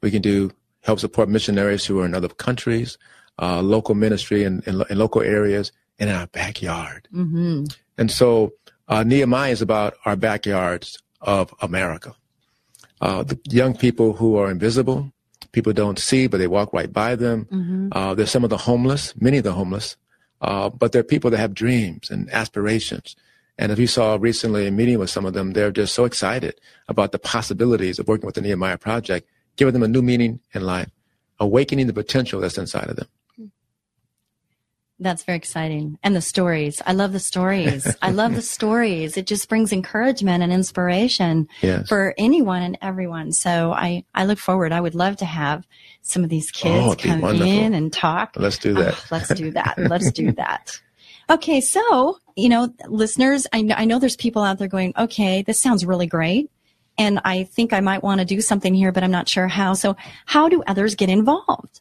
We 0.00 0.12
can 0.12 0.22
do 0.22 0.52
help 0.82 1.00
support 1.00 1.28
missionaries 1.28 1.84
who 1.84 1.98
are 1.98 2.06
in 2.06 2.14
other 2.14 2.28
countries, 2.28 2.96
uh, 3.38 3.60
local 3.62 3.94
ministry 3.94 4.44
in, 4.44 4.62
in, 4.66 4.82
in, 4.90 4.98
local 4.98 5.22
areas, 5.22 5.72
and 5.98 6.10
in 6.10 6.16
our 6.16 6.26
backyard. 6.28 7.08
Mm-hmm. 7.12 7.64
And 7.98 8.10
so 8.10 8.52
Uh, 8.88 9.04
Nehemiah 9.04 9.52
is 9.52 9.60
about 9.60 9.92
our 10.06 10.16
backyards 10.16 10.96
of 11.20 11.52
America. 11.60 12.16
Uh, 13.04 13.22
the 13.22 13.36
young 13.44 13.76
people 13.76 14.16
who 14.16 14.40
are 14.40 14.50
invisible, 14.50 15.12
people 15.52 15.74
don't 15.74 15.98
see, 15.98 16.26
but 16.26 16.38
they 16.38 16.48
walk 16.48 16.72
right 16.72 16.90
by 16.90 17.14
them. 17.14 17.44
Mm-hmm. 17.52 17.88
Uh, 17.92 18.14
there's 18.16 18.30
some 18.30 18.44
of 18.44 18.50
the 18.50 18.64
homeless, 18.64 19.14
many 19.20 19.38
of 19.38 19.44
the 19.44 19.52
homeless, 19.52 19.96
uh, 20.40 20.68
but 20.70 20.92
there 20.92 21.00
are 21.00 21.14
people 21.14 21.30
that 21.30 21.40
have 21.44 21.52
dreams 21.52 22.10
and 22.10 22.30
aspirations. 22.32 23.14
And 23.58 23.72
as 23.72 23.78
we 23.78 23.86
saw 23.86 24.16
recently 24.16 24.64
in 24.66 24.74
meeting 24.74 24.98
with 24.98 25.10
some 25.10 25.28
of 25.28 25.34
them, 25.34 25.52
they're 25.52 25.74
just 25.82 25.92
so 25.92 26.04
excited 26.06 26.54
about 26.86 27.12
the 27.12 27.18
possibilities 27.18 27.98
of 27.98 28.08
working 28.08 28.26
with 28.26 28.36
the 28.36 28.44
Nehemiah 28.46 28.78
Project, 28.78 29.28
giving 29.56 29.74
them 29.74 29.84
a 29.84 29.88
new 29.88 30.02
meaning 30.02 30.40
in 30.56 30.62
life, 30.64 30.88
awakening 31.36 31.88
the 31.88 32.00
potential 32.02 32.40
that's 32.40 32.56
inside 32.56 32.88
of 32.88 32.96
them. 32.96 33.08
That's 35.00 35.22
very 35.22 35.38
exciting. 35.38 35.98
And 36.02 36.16
the 36.16 36.20
stories. 36.20 36.82
I 36.84 36.92
love 36.92 37.12
the 37.12 37.20
stories. 37.20 37.86
I 38.02 38.10
love 38.10 38.34
the 38.34 38.42
stories. 38.42 39.16
It 39.16 39.26
just 39.26 39.48
brings 39.48 39.72
encouragement 39.72 40.42
and 40.42 40.52
inspiration 40.52 41.48
yes. 41.60 41.88
for 41.88 42.14
anyone 42.18 42.62
and 42.62 42.78
everyone. 42.82 43.32
So 43.32 43.72
I, 43.72 44.04
I 44.14 44.24
look 44.24 44.38
forward. 44.38 44.72
I 44.72 44.80
would 44.80 44.96
love 44.96 45.16
to 45.18 45.24
have 45.24 45.66
some 46.02 46.24
of 46.24 46.30
these 46.30 46.50
kids 46.50 46.84
oh, 46.84 46.96
come 46.96 47.22
in 47.42 47.74
and 47.74 47.92
talk. 47.92 48.34
Let's 48.36 48.58
do 48.58 48.74
that. 48.74 48.94
Oh, 48.94 49.04
let's 49.12 49.32
do 49.34 49.52
that. 49.52 49.74
let's 49.78 50.10
do 50.10 50.32
that. 50.32 50.80
Okay. 51.30 51.60
So, 51.60 52.18
you 52.36 52.48
know, 52.48 52.74
listeners, 52.88 53.46
I 53.52 53.62
know, 53.62 53.74
I 53.76 53.84
know 53.84 53.98
there's 54.00 54.16
people 54.16 54.42
out 54.42 54.58
there 54.58 54.68
going, 54.68 54.94
okay, 54.98 55.42
this 55.42 55.60
sounds 55.60 55.84
really 55.84 56.06
great. 56.06 56.50
And 56.96 57.20
I 57.24 57.44
think 57.44 57.72
I 57.72 57.80
might 57.80 58.02
want 58.02 58.20
to 58.20 58.24
do 58.24 58.40
something 58.40 58.74
here, 58.74 58.90
but 58.90 59.04
I'm 59.04 59.12
not 59.12 59.28
sure 59.28 59.46
how. 59.46 59.74
So 59.74 59.96
how 60.26 60.48
do 60.48 60.64
others 60.66 60.96
get 60.96 61.08
involved? 61.08 61.80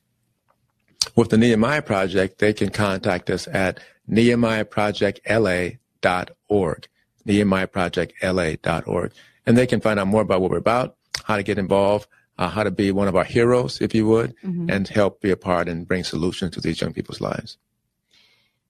With 1.18 1.32
the 1.32 1.38
Nehemiah 1.38 1.82
Project, 1.82 2.38
they 2.38 2.54
can 2.54 2.70
contact 2.70 3.30
us 3.32 3.48
at 3.48 3.80
nehemiahprojectla.org, 4.08 6.88
nehemiahprojectla.org. 7.28 9.12
And 9.48 9.58
they 9.58 9.66
can 9.66 9.82
find 9.82 10.00
out 10.00 10.06
more 10.06 10.22
about 10.22 10.42
what 10.42 10.52
we're 10.52 10.58
about, 10.58 10.96
how 11.24 11.38
to 11.38 11.44
get 11.44 11.58
involved, 11.58 12.08
uh, 12.38 12.50
how 12.50 12.62
to 12.62 12.70
be 12.70 12.92
one 12.92 13.08
of 13.08 13.16
our 13.16 13.24
heroes, 13.24 13.82
if 13.82 13.96
you 13.96 14.06
would, 14.06 14.36
mm-hmm. 14.44 14.70
and 14.70 14.88
help 14.88 15.20
be 15.20 15.32
a 15.32 15.36
part 15.36 15.68
and 15.68 15.88
bring 15.88 16.04
solutions 16.04 16.54
to 16.54 16.62
these 16.62 16.80
young 16.80 16.94
people's 16.94 17.20
lives. 17.20 17.58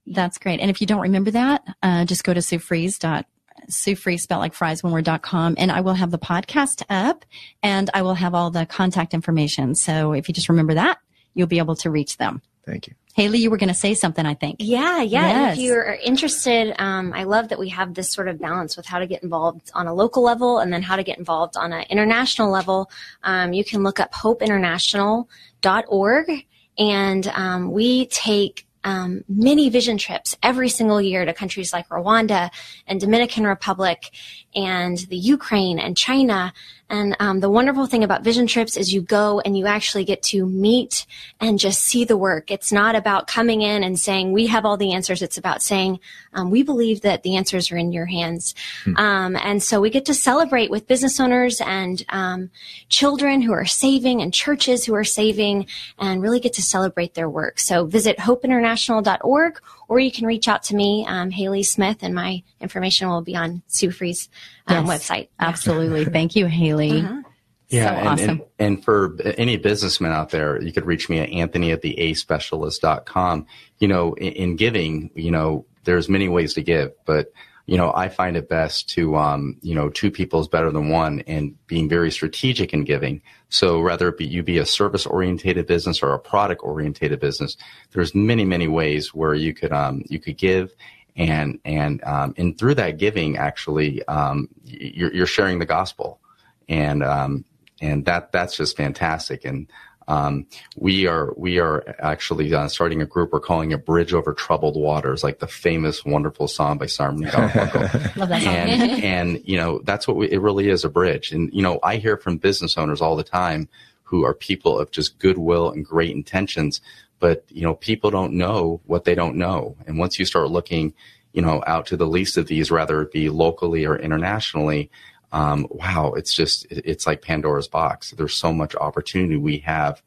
That's 0.06 0.38
great. 0.38 0.60
And 0.60 0.70
if 0.70 0.80
you 0.80 0.86
don't 0.86 1.02
remember 1.02 1.32
that, 1.32 1.62
uh, 1.82 2.06
just 2.06 2.24
go 2.24 2.32
to 2.32 2.40
SueFries. 2.40 3.24
Sue 3.68 3.96
Fries, 3.96 4.22
spelled 4.22 4.40
like 4.40 4.54
fries, 4.54 4.82
one 4.82 4.94
word.com. 4.94 5.56
And 5.58 5.70
I 5.70 5.82
will 5.82 5.94
have 5.94 6.12
the 6.12 6.18
podcast 6.18 6.82
up 6.88 7.26
and 7.62 7.90
I 7.92 8.00
will 8.00 8.14
have 8.14 8.34
all 8.34 8.50
the 8.50 8.64
contact 8.64 9.12
information. 9.12 9.74
So 9.74 10.12
if 10.12 10.28
you 10.28 10.34
just 10.34 10.48
remember 10.48 10.72
that, 10.74 10.98
you'll 11.38 11.46
be 11.46 11.58
able 11.58 11.76
to 11.76 11.90
reach 11.90 12.16
them. 12.16 12.42
Thank 12.66 12.88
you. 12.88 12.94
Hayley, 13.14 13.38
you 13.38 13.50
were 13.50 13.56
going 13.56 13.68
to 13.68 13.74
say 13.74 13.94
something, 13.94 14.26
I 14.26 14.34
think. 14.34 14.56
Yeah, 14.60 15.02
yeah. 15.02 15.28
Yes. 15.28 15.56
If 15.56 15.62
you're 15.64 15.98
interested, 16.04 16.80
um, 16.80 17.12
I 17.12 17.24
love 17.24 17.48
that 17.48 17.58
we 17.58 17.68
have 17.70 17.94
this 17.94 18.12
sort 18.12 18.28
of 18.28 18.38
balance 18.38 18.76
with 18.76 18.86
how 18.86 19.00
to 19.00 19.06
get 19.06 19.24
involved 19.24 19.72
on 19.74 19.88
a 19.88 19.94
local 19.94 20.22
level 20.22 20.58
and 20.58 20.72
then 20.72 20.82
how 20.82 20.94
to 20.96 21.02
get 21.02 21.18
involved 21.18 21.56
on 21.56 21.72
an 21.72 21.84
international 21.90 22.50
level. 22.50 22.92
Um, 23.24 23.52
you 23.52 23.64
can 23.64 23.82
look 23.82 23.98
up 23.98 24.12
hopeinternational.org 24.12 26.46
and 26.78 27.26
um, 27.28 27.72
we 27.72 28.06
take 28.06 28.68
um, 28.84 29.24
many 29.28 29.68
vision 29.68 29.98
trips 29.98 30.36
every 30.42 30.68
single 30.68 31.02
year 31.02 31.24
to 31.24 31.34
countries 31.34 31.72
like 31.72 31.88
Rwanda 31.88 32.50
and 32.86 33.00
Dominican 33.00 33.46
Republic 33.46 34.10
and 34.54 34.96
the 34.96 35.16
Ukraine 35.16 35.78
and 35.78 35.96
China 35.96 36.52
and 36.90 37.16
um, 37.20 37.40
the 37.40 37.50
wonderful 37.50 37.86
thing 37.86 38.02
about 38.02 38.24
vision 38.24 38.46
trips 38.46 38.76
is 38.76 38.92
you 38.92 39.02
go 39.02 39.40
and 39.40 39.56
you 39.56 39.66
actually 39.66 40.04
get 40.04 40.22
to 40.24 40.46
meet 40.46 41.06
and 41.38 41.58
just 41.58 41.82
see 41.82 42.04
the 42.04 42.16
work. 42.16 42.50
It's 42.50 42.72
not 42.72 42.94
about 42.94 43.26
coming 43.26 43.60
in 43.60 43.84
and 43.84 43.98
saying, 43.98 44.32
we 44.32 44.46
have 44.46 44.64
all 44.64 44.76
the 44.76 44.92
answers. 44.92 45.20
It's 45.20 45.36
about 45.36 45.60
saying, 45.62 46.00
um, 46.32 46.50
we 46.50 46.62
believe 46.62 47.02
that 47.02 47.22
the 47.22 47.36
answers 47.36 47.70
are 47.70 47.76
in 47.76 47.92
your 47.92 48.06
hands. 48.06 48.54
Hmm. 48.84 48.96
Um, 48.96 49.36
and 49.36 49.62
so 49.62 49.80
we 49.80 49.90
get 49.90 50.06
to 50.06 50.14
celebrate 50.14 50.70
with 50.70 50.86
business 50.86 51.20
owners 51.20 51.60
and 51.60 52.04
um, 52.08 52.50
children 52.88 53.42
who 53.42 53.52
are 53.52 53.66
saving 53.66 54.22
and 54.22 54.32
churches 54.32 54.84
who 54.84 54.94
are 54.94 55.04
saving 55.04 55.66
and 55.98 56.22
really 56.22 56.40
get 56.40 56.54
to 56.54 56.62
celebrate 56.62 57.14
their 57.14 57.28
work. 57.28 57.58
So 57.58 57.84
visit 57.84 58.16
hopeinternational.org 58.18 59.60
or 59.88 59.98
you 59.98 60.12
can 60.12 60.26
reach 60.26 60.46
out 60.46 60.62
to 60.64 60.76
me, 60.76 61.04
um, 61.08 61.30
Hayley 61.30 61.62
Smith, 61.62 61.98
and 62.02 62.14
my 62.14 62.42
information 62.60 63.08
will 63.08 63.22
be 63.22 63.34
on 63.34 63.62
Sue 63.66 63.90
Fries' 63.90 64.28
um, 64.66 64.86
yes, 64.86 65.08
website. 65.08 65.28
Absolutely. 65.40 66.04
Thank 66.04 66.36
you, 66.36 66.46
Hayley. 66.46 67.00
Uh-huh. 67.00 67.22
Yeah, 67.70 67.90
so 67.90 67.96
and, 67.96 68.08
awesome. 68.08 68.30
and, 68.30 68.42
and, 68.58 68.84
for 68.84 69.16
any 69.36 69.58
businessman 69.58 70.12
out 70.12 70.30
there, 70.30 70.62
you 70.62 70.72
could 70.72 70.86
reach 70.86 71.10
me 71.10 71.18
at 71.18 71.28
anthony 71.28 71.70
at 71.70 71.82
the 71.82 71.98
a-specialist.com. 71.98 73.46
You 73.78 73.88
know, 73.88 74.14
in, 74.14 74.32
in 74.32 74.56
giving, 74.56 75.10
you 75.14 75.30
know, 75.30 75.66
there's 75.84 76.08
many 76.08 76.28
ways 76.28 76.54
to 76.54 76.62
give, 76.62 76.92
but 77.04 77.30
you 77.68 77.76
know, 77.76 77.92
I 77.94 78.08
find 78.08 78.34
it 78.38 78.48
best 78.48 78.88
to, 78.90 79.14
um, 79.16 79.58
you 79.60 79.74
know, 79.74 79.90
two 79.90 80.10
people 80.10 80.40
is 80.40 80.48
better 80.48 80.70
than 80.70 80.88
one 80.88 81.20
and 81.26 81.54
being 81.66 81.86
very 81.86 82.10
strategic 82.10 82.72
in 82.72 82.84
giving. 82.84 83.20
So 83.48 83.80
rather 83.80 84.12
be, 84.12 84.26
you 84.26 84.42
be 84.42 84.58
a 84.58 84.66
service 84.66 85.06
orientated 85.06 85.66
business 85.66 86.02
or 86.02 86.12
a 86.12 86.18
product 86.18 86.62
orientated 86.62 87.20
business, 87.20 87.56
there's 87.92 88.14
many, 88.14 88.44
many 88.44 88.68
ways 88.68 89.14
where 89.14 89.34
you 89.34 89.54
could, 89.54 89.72
um, 89.72 90.02
you 90.06 90.18
could 90.18 90.36
give 90.36 90.74
and, 91.16 91.58
and, 91.64 92.04
um, 92.04 92.34
and 92.36 92.58
through 92.58 92.74
that 92.74 92.98
giving, 92.98 93.36
actually, 93.38 94.04
um, 94.06 94.48
you're, 94.64 95.12
you're 95.12 95.26
sharing 95.26 95.58
the 95.58 95.66
gospel 95.66 96.20
and, 96.68 97.02
um, 97.02 97.44
and 97.80 98.04
that, 98.04 98.32
that's 98.32 98.56
just 98.56 98.76
fantastic. 98.76 99.44
And, 99.44 99.68
um, 100.08 100.46
we 100.74 101.06
are 101.06 101.34
we 101.36 101.58
are 101.58 101.84
actually 101.98 102.52
uh, 102.52 102.66
starting 102.68 103.02
a 103.02 103.06
group. 103.06 103.30
We're 103.30 103.40
calling 103.40 103.72
it 103.72 103.84
Bridge 103.84 104.14
Over 104.14 104.32
Troubled 104.32 104.74
Waters, 104.74 105.22
like 105.22 105.38
the 105.38 105.46
famous, 105.46 106.02
wonderful 106.02 106.48
song 106.48 106.78
by 106.78 106.86
Simon 106.86 107.24
Garfunkel. 107.30 108.16
Love 108.16 108.30
that 108.30 108.42
song. 108.42 108.54
And, 108.54 109.04
and 109.04 109.42
you 109.44 109.58
know 109.58 109.80
that's 109.84 110.08
what 110.08 110.16
we, 110.16 110.30
it 110.30 110.40
really 110.40 110.70
is 110.70 110.82
a 110.82 110.88
bridge. 110.88 111.30
And 111.30 111.52
you 111.52 111.62
know 111.62 111.78
I 111.82 111.96
hear 111.96 112.16
from 112.16 112.38
business 112.38 112.78
owners 112.78 113.02
all 113.02 113.16
the 113.16 113.22
time 113.22 113.68
who 114.02 114.24
are 114.24 114.32
people 114.32 114.78
of 114.78 114.90
just 114.90 115.18
goodwill 115.18 115.70
and 115.70 115.84
great 115.84 116.16
intentions, 116.16 116.80
but 117.20 117.44
you 117.50 117.62
know 117.62 117.74
people 117.74 118.10
don't 118.10 118.32
know 118.32 118.80
what 118.86 119.04
they 119.04 119.14
don't 119.14 119.36
know. 119.36 119.76
And 119.86 119.98
once 119.98 120.18
you 120.18 120.24
start 120.24 120.50
looking, 120.50 120.94
you 121.34 121.42
know, 121.42 121.62
out 121.66 121.84
to 121.88 121.98
the 121.98 122.06
least 122.06 122.38
of 122.38 122.46
these, 122.46 122.70
rather 122.70 123.02
it 123.02 123.12
be 123.12 123.28
locally 123.28 123.84
or 123.84 123.98
internationally, 123.98 124.90
um, 125.32 125.66
wow, 125.70 126.14
it's 126.16 126.34
just 126.34 126.66
it's 126.70 127.06
like 127.06 127.22
Pandora's 127.22 127.68
box. 127.68 128.12
There's 128.12 128.34
so 128.34 128.52
much 128.52 128.74
opportunity 128.74 129.36
we 129.36 129.58
have 129.58 130.02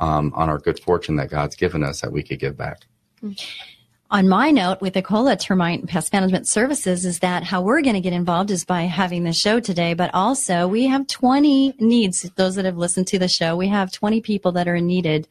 um, 0.00 0.32
on 0.34 0.48
our 0.48 0.58
good 0.58 0.80
fortune 0.80 1.16
that 1.16 1.30
God's 1.30 1.56
given 1.56 1.82
us 1.82 2.00
that 2.00 2.12
we 2.12 2.22
could 2.22 2.40
give 2.40 2.56
back. 2.56 2.80
On 4.10 4.28
my 4.28 4.50
note 4.50 4.80
with 4.80 4.94
Ecola 4.94 5.36
Termite 5.36 5.80
and 5.80 5.88
Pest 5.88 6.12
Management 6.12 6.46
Services 6.46 7.04
is 7.04 7.20
that 7.20 7.42
how 7.42 7.62
we're 7.62 7.80
going 7.80 7.94
to 7.94 8.00
get 8.00 8.12
involved 8.12 8.50
is 8.50 8.64
by 8.64 8.82
having 8.82 9.24
the 9.24 9.32
show 9.32 9.58
today, 9.58 9.94
but 9.94 10.10
also 10.14 10.68
we 10.68 10.86
have 10.86 11.06
20 11.06 11.74
needs. 11.80 12.22
Those 12.36 12.54
that 12.54 12.64
have 12.64 12.76
listened 12.76 13.08
to 13.08 13.18
the 13.18 13.28
show, 13.28 13.56
we 13.56 13.66
have 13.68 13.90
20 13.90 14.20
people 14.20 14.52
that 14.52 14.68
are 14.68 14.80
needed 14.80 15.26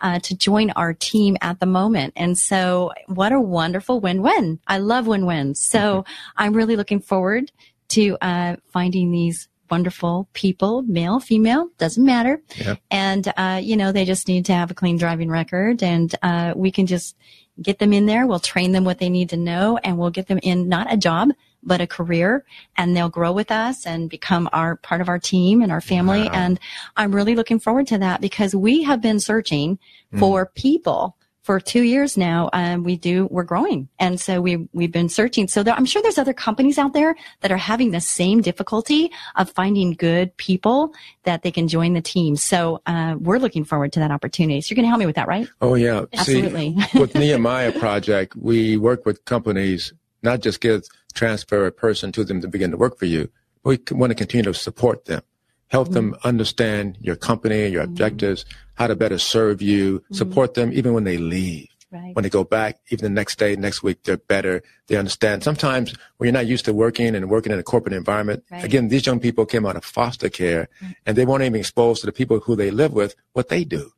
uh, 0.00 0.18
to 0.20 0.36
join 0.36 0.70
our 0.70 0.94
team 0.94 1.36
at 1.42 1.60
the 1.60 1.66
moment. 1.66 2.14
And 2.16 2.36
so 2.36 2.92
what 3.06 3.32
a 3.32 3.40
wonderful 3.40 4.00
win-win. 4.00 4.58
I 4.66 4.78
love 4.78 5.06
win-wins. 5.06 5.60
So 5.60 5.78
mm-hmm. 5.78 6.12
I'm 6.36 6.54
really 6.54 6.76
looking 6.76 7.00
forward 7.00 7.52
to 7.88 8.16
uh, 8.20 8.56
finding 8.72 9.10
these 9.10 9.48
wonderful 9.70 10.28
people, 10.34 10.82
male, 10.82 11.20
female, 11.20 11.68
doesn't 11.78 12.04
matter. 12.04 12.40
Yep. 12.56 12.78
And, 12.90 13.32
uh, 13.36 13.60
you 13.62 13.76
know, 13.76 13.92
they 13.92 14.04
just 14.04 14.28
need 14.28 14.46
to 14.46 14.52
have 14.52 14.70
a 14.70 14.74
clean 14.74 14.98
driving 14.98 15.30
record 15.30 15.82
and, 15.82 16.14
uh, 16.22 16.52
we 16.54 16.70
can 16.70 16.86
just 16.86 17.16
get 17.60 17.78
them 17.78 17.92
in 17.92 18.06
there. 18.06 18.26
We'll 18.26 18.40
train 18.40 18.72
them 18.72 18.84
what 18.84 18.98
they 18.98 19.08
need 19.08 19.30
to 19.30 19.36
know 19.36 19.78
and 19.82 19.98
we'll 19.98 20.10
get 20.10 20.26
them 20.26 20.38
in 20.42 20.68
not 20.68 20.92
a 20.92 20.96
job, 20.96 21.30
but 21.62 21.80
a 21.80 21.86
career 21.86 22.44
and 22.76 22.96
they'll 22.96 23.08
grow 23.08 23.32
with 23.32 23.50
us 23.50 23.86
and 23.86 24.10
become 24.10 24.48
our 24.52 24.76
part 24.76 25.00
of 25.00 25.08
our 25.08 25.18
team 25.18 25.62
and 25.62 25.72
our 25.72 25.80
family. 25.80 26.24
Wow. 26.24 26.32
And 26.34 26.60
I'm 26.96 27.14
really 27.14 27.34
looking 27.34 27.58
forward 27.58 27.86
to 27.88 27.98
that 27.98 28.20
because 28.20 28.54
we 28.54 28.82
have 28.82 29.00
been 29.00 29.18
searching 29.18 29.78
mm. 30.12 30.18
for 30.18 30.46
people 30.46 31.16
for 31.44 31.60
two 31.60 31.82
years 31.82 32.16
now, 32.16 32.48
um, 32.54 32.84
we 32.84 32.96
do, 32.96 33.28
we're 33.30 33.42
growing. 33.42 33.86
And 33.98 34.18
so 34.18 34.40
we, 34.40 34.66
we've 34.72 34.90
been 34.90 35.10
searching. 35.10 35.46
So 35.46 35.62
there, 35.62 35.74
I'm 35.74 35.84
sure 35.84 36.00
there's 36.00 36.16
other 36.16 36.32
companies 36.32 36.78
out 36.78 36.94
there 36.94 37.14
that 37.42 37.52
are 37.52 37.58
having 37.58 37.90
the 37.90 38.00
same 38.00 38.40
difficulty 38.40 39.12
of 39.36 39.50
finding 39.50 39.92
good 39.92 40.34
people 40.38 40.94
that 41.24 41.42
they 41.42 41.50
can 41.50 41.68
join 41.68 41.92
the 41.92 42.00
team. 42.00 42.36
So, 42.36 42.80
uh, 42.86 43.16
we're 43.18 43.38
looking 43.38 43.62
forward 43.62 43.92
to 43.92 44.00
that 44.00 44.10
opportunity. 44.10 44.62
So 44.62 44.70
you're 44.70 44.76
going 44.76 44.84
to 44.84 44.88
help 44.88 45.00
me 45.00 45.04
with 45.04 45.16
that, 45.16 45.28
right? 45.28 45.46
Oh, 45.60 45.74
yeah. 45.74 46.06
Absolutely. 46.14 46.80
See, 46.80 46.98
with 46.98 47.14
Nehemiah 47.14 47.72
Project, 47.78 48.34
we 48.36 48.78
work 48.78 49.04
with 49.04 49.22
companies, 49.26 49.92
not 50.22 50.40
just 50.40 50.62
give 50.62 50.84
transfer 51.12 51.66
a 51.66 51.72
person 51.72 52.10
to 52.12 52.24
them 52.24 52.40
to 52.40 52.48
begin 52.48 52.70
to 52.70 52.78
work 52.78 52.98
for 52.98 53.04
you. 53.04 53.28
We 53.64 53.78
want 53.90 54.12
to 54.12 54.14
continue 54.14 54.44
to 54.44 54.54
support 54.54 55.04
them 55.04 55.22
help 55.68 55.88
mm-hmm. 55.88 55.94
them 55.94 56.16
understand 56.24 56.96
your 57.00 57.16
company, 57.16 57.66
your 57.68 57.82
mm-hmm. 57.82 57.92
objectives, 57.92 58.44
how 58.74 58.86
to 58.86 58.96
better 58.96 59.18
serve 59.18 59.62
you, 59.62 60.00
mm-hmm. 60.00 60.14
support 60.14 60.54
them 60.54 60.72
even 60.72 60.92
when 60.92 61.04
they 61.04 61.18
leave. 61.18 61.68
Right. 61.90 62.14
When 62.16 62.24
they 62.24 62.30
go 62.30 62.42
back, 62.42 62.80
even 62.90 63.04
the 63.04 63.10
next 63.10 63.38
day, 63.38 63.54
next 63.54 63.84
week, 63.84 64.02
they're 64.02 64.16
better. 64.16 64.64
They 64.88 64.96
understand. 64.96 65.44
Sometimes 65.44 65.94
when 66.16 66.26
you're 66.26 66.32
not 66.32 66.48
used 66.48 66.64
to 66.64 66.74
working 66.74 67.14
and 67.14 67.30
working 67.30 67.52
in 67.52 67.58
a 67.60 67.62
corporate 67.62 67.92
environment, 67.92 68.42
right. 68.50 68.64
again, 68.64 68.88
these 68.88 69.06
young 69.06 69.20
people 69.20 69.46
came 69.46 69.64
out 69.64 69.76
of 69.76 69.84
foster 69.84 70.28
care 70.28 70.68
and 71.06 71.16
they 71.16 71.24
weren't 71.24 71.44
even 71.44 71.60
exposed 71.60 72.00
to 72.00 72.06
the 72.06 72.12
people 72.12 72.40
who 72.40 72.56
they 72.56 72.72
live 72.72 72.92
with, 72.92 73.14
what 73.32 73.48
they 73.48 73.62
do. 73.62 73.92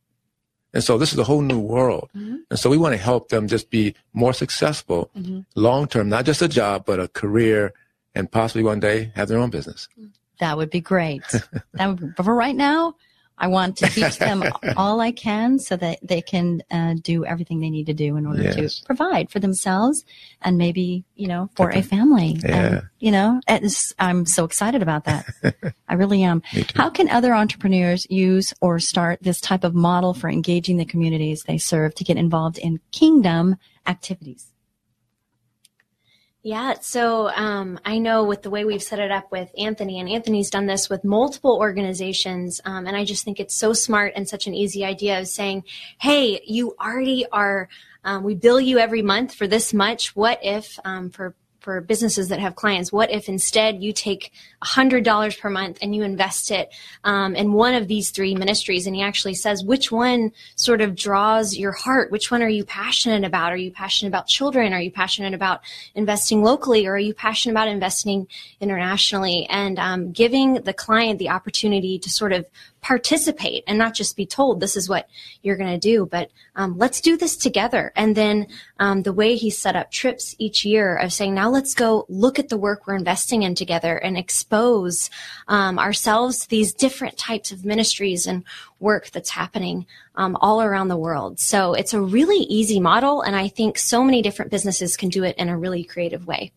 And 0.75 0.85
so 0.85 0.99
this 0.99 1.14
is 1.14 1.19
a 1.19 1.25
whole 1.25 1.41
new 1.41 1.59
world. 1.59 2.11
Mm-hmm. 2.14 2.37
And 2.51 2.59
so 2.59 2.69
we 2.69 2.77
want 2.77 2.93
to 2.93 3.01
help 3.01 3.31
them 3.31 3.49
just 3.49 3.71
be 3.71 3.95
more 4.12 4.35
successful 4.35 5.11
mm-hmm. 5.17 5.41
long 5.55 5.89
term, 5.89 6.11
not 6.11 6.27
just 6.27 6.43
a 6.43 6.49
job, 6.49 6.85
but 6.85 7.01
a 7.01 7.09
career 7.09 7.73
and 8.14 8.31
possibly 8.31 8.62
one 8.62 8.81
day 8.81 9.11
have 9.14 9.29
their 9.29 9.39
own 9.39 9.49
business. 9.49 9.89
That 10.41 10.57
would 10.57 10.70
be 10.70 10.80
great. 10.80 11.22
that 11.74 11.87
would, 11.87 12.14
but 12.16 12.24
for 12.24 12.34
right 12.34 12.57
now, 12.57 12.95
I 13.39 13.49
want 13.49 13.76
to 13.78 13.87
teach 13.87 14.18
them 14.18 14.43
all 14.76 15.01
I 15.01 15.12
can 15.12 15.59
so 15.59 15.76
that 15.76 15.99
they 16.03 16.22
can 16.22 16.62
uh, 16.70 16.95
do 17.03 17.24
everything 17.24 17.61
they 17.61 17.70
need 17.70 17.87
to 17.87 17.95
do 17.95 18.16
in 18.16 18.26
order 18.26 18.43
yes. 18.43 18.80
to 18.80 18.87
provide 18.87 19.30
for 19.30 19.41
themselves 19.41 20.05
and 20.41 20.57
maybe, 20.57 21.05
you 21.16 21.28
know, 21.28 21.51
for 21.55 21.68
okay. 21.68 21.80
a 21.80 21.82
family. 21.82 22.39
Yeah. 22.43 22.57
And, 22.57 22.82
you 22.99 23.11
know, 23.11 23.41
I'm 23.99 24.24
so 24.24 24.45
excited 24.45 24.82
about 24.82 25.05
that. 25.05 25.26
I 25.89 25.95
really 25.95 26.22
am. 26.22 26.43
How 26.74 26.89
can 26.89 27.11
other 27.11 27.34
entrepreneurs 27.34 28.07
use 28.09 28.55
or 28.61 28.78
start 28.78 29.18
this 29.22 29.41
type 29.41 29.64
of 29.64 29.74
model 29.74 30.14
for 30.14 30.30
engaging 30.30 30.78
the 30.78 30.87
communities 30.87 31.43
they 31.43 31.59
serve 31.59 31.95
to 31.97 32.05
get 32.05 32.16
involved 32.16 32.59
in 32.59 32.80
kingdom 32.91 33.57
activities? 33.87 34.53
Yeah, 36.47 36.74
so 36.80 37.28
um, 37.30 37.80
I 37.84 37.99
know 37.99 38.22
with 38.22 38.42
the 38.42 38.51
way 38.51 38.64
we've 38.64 38.80
set 38.80 39.01
it 39.01 39.11
up 39.11 39.32
with 39.32 39.51
Anthony, 39.59 39.99
and 39.99 40.09
Anthony's 40.09 40.49
done 40.49 40.66
this 40.66 40.88
with 40.88 41.03
multiple 41.03 41.59
organizations, 41.59 42.61
um, 42.64 42.86
and 42.86 42.97
I 42.97 43.05
just 43.05 43.24
think 43.24 43.40
it's 43.40 43.57
so 43.57 43.72
smart 43.72 44.12
and 44.14 44.28
such 44.28 44.47
an 44.47 44.55
easy 44.55 44.84
idea 44.84 45.18
of 45.18 45.26
saying, 45.26 45.64
hey, 46.01 46.40
you 46.47 46.76
already 46.80 47.26
are, 47.32 47.68
um, 48.05 48.22
we 48.22 48.36
bill 48.36 48.61
you 48.61 48.78
every 48.78 49.03
month 49.03 49.34
for 49.34 49.49
this 49.49 49.74
much. 49.74 50.14
What 50.14 50.38
if 50.40 50.78
um, 50.84 51.11
for 51.11 51.34
for 51.67 51.81
businesses 51.81 52.29
that 52.29 52.39
have 52.39 52.55
clients, 52.55 52.93
what 52.93 53.11
if 53.11 53.29
instead 53.29 53.83
you 53.83 53.93
take 53.93 54.33
$100 54.62 55.41
per 55.41 55.51
month 55.51 55.79
and 55.83 55.97
you 55.97 56.05
invest 56.05 56.53
it 56.53 56.73
um, 57.03 57.35
in 57.35 57.55
one 57.55 57.75
of 57.75 57.89
these 57.89 58.11
three 58.11 58.37
ministries? 58.37 58.87
And 58.87 58.95
he 58.95 59.03
actually 59.03 59.35
says, 59.35 59.64
which 59.64 59.91
one 59.91 60.31
sort 60.55 60.81
of 60.81 60.95
draws 60.95 61.57
your 61.57 61.73
heart? 61.73 62.12
Which 62.12 62.31
one 62.31 62.41
are 62.41 62.49
you 62.49 62.64
passionate 62.64 63.25
about? 63.25 63.53
Are 63.53 63.57
you 63.57 63.73
passionate 63.73 64.11
about 64.11 64.29
children? 64.29 64.73
Are 64.73 64.81
you 64.81 64.93
passionate 64.93 65.35
about 65.35 65.61
investing 65.97 66.41
locally? 66.45 66.87
Or 66.87 66.93
are 66.93 66.99
you 67.01 67.12
passionate 67.12 67.55
about 67.55 67.67
investing 67.67 68.29
internationally? 68.61 69.49
And 69.51 69.81
um, 69.81 70.12
giving 70.12 70.62
the 70.62 70.73
client 70.73 71.19
the 71.19 71.31
opportunity 71.31 71.99
to 71.99 72.09
sort 72.09 72.33
of 72.33 72.47
participate 72.87 73.64
and 73.66 73.76
not 73.76 73.95
just 73.95 74.16
be 74.16 74.24
told 74.24 74.61
this 74.61 74.76
is 74.76 74.89
what 74.89 75.09
you're 75.43 75.57
going 75.57 75.72
to 75.72 75.89
do, 75.93 76.07
but 76.07 76.30
um, 76.55 76.78
let's 76.78 77.01
do 77.01 77.16
this 77.16 77.37
together. 77.37 77.93
And 77.97 78.16
then 78.16 78.47
um, 78.78 79.03
the 79.03 79.12
way 79.12 79.34
he 79.34 79.51
set 79.51 79.74
up 79.74 79.91
trips 79.91 80.37
each 80.39 80.64
year 80.64 80.97
of 80.97 81.12
saying, 81.12 81.34
now 81.34 81.51
let's 81.51 81.74
go 81.74 82.07
look 82.09 82.39
at 82.39 82.49
the 82.49 82.57
work 82.57 82.87
we're 82.87 82.95
investing 82.95 83.43
in 83.43 83.57
together 83.57 83.97
and 83.97 84.16
expose 84.16 85.11
um, 85.49 85.80
ourselves 85.80 86.39
to 86.39 86.49
these 86.49 86.72
different 86.72 87.18
types 87.18 87.51
of 87.51 87.64
ministries 87.64 88.24
and 88.24 88.45
work 88.78 89.11
that's 89.11 89.30
happening 89.30 89.84
um, 90.14 90.37
all 90.41 90.62
around 90.62 90.87
the 90.87 90.97
world. 90.97 91.41
So 91.41 91.74
it's 91.74 91.93
a 91.93 92.01
really 92.01 92.45
easy 92.45 92.78
model, 92.78 93.20
and 93.20 93.34
I 93.34 93.49
think 93.49 93.78
so 93.78 94.05
many 94.05 94.22
different 94.22 94.53
businesses 94.53 94.97
can 94.97 95.09
do 95.09 95.24
it 95.24 95.37
in 95.39 95.49
a 95.49 95.59
really 95.59 95.82
creative 95.82 96.24
way. 96.24 96.53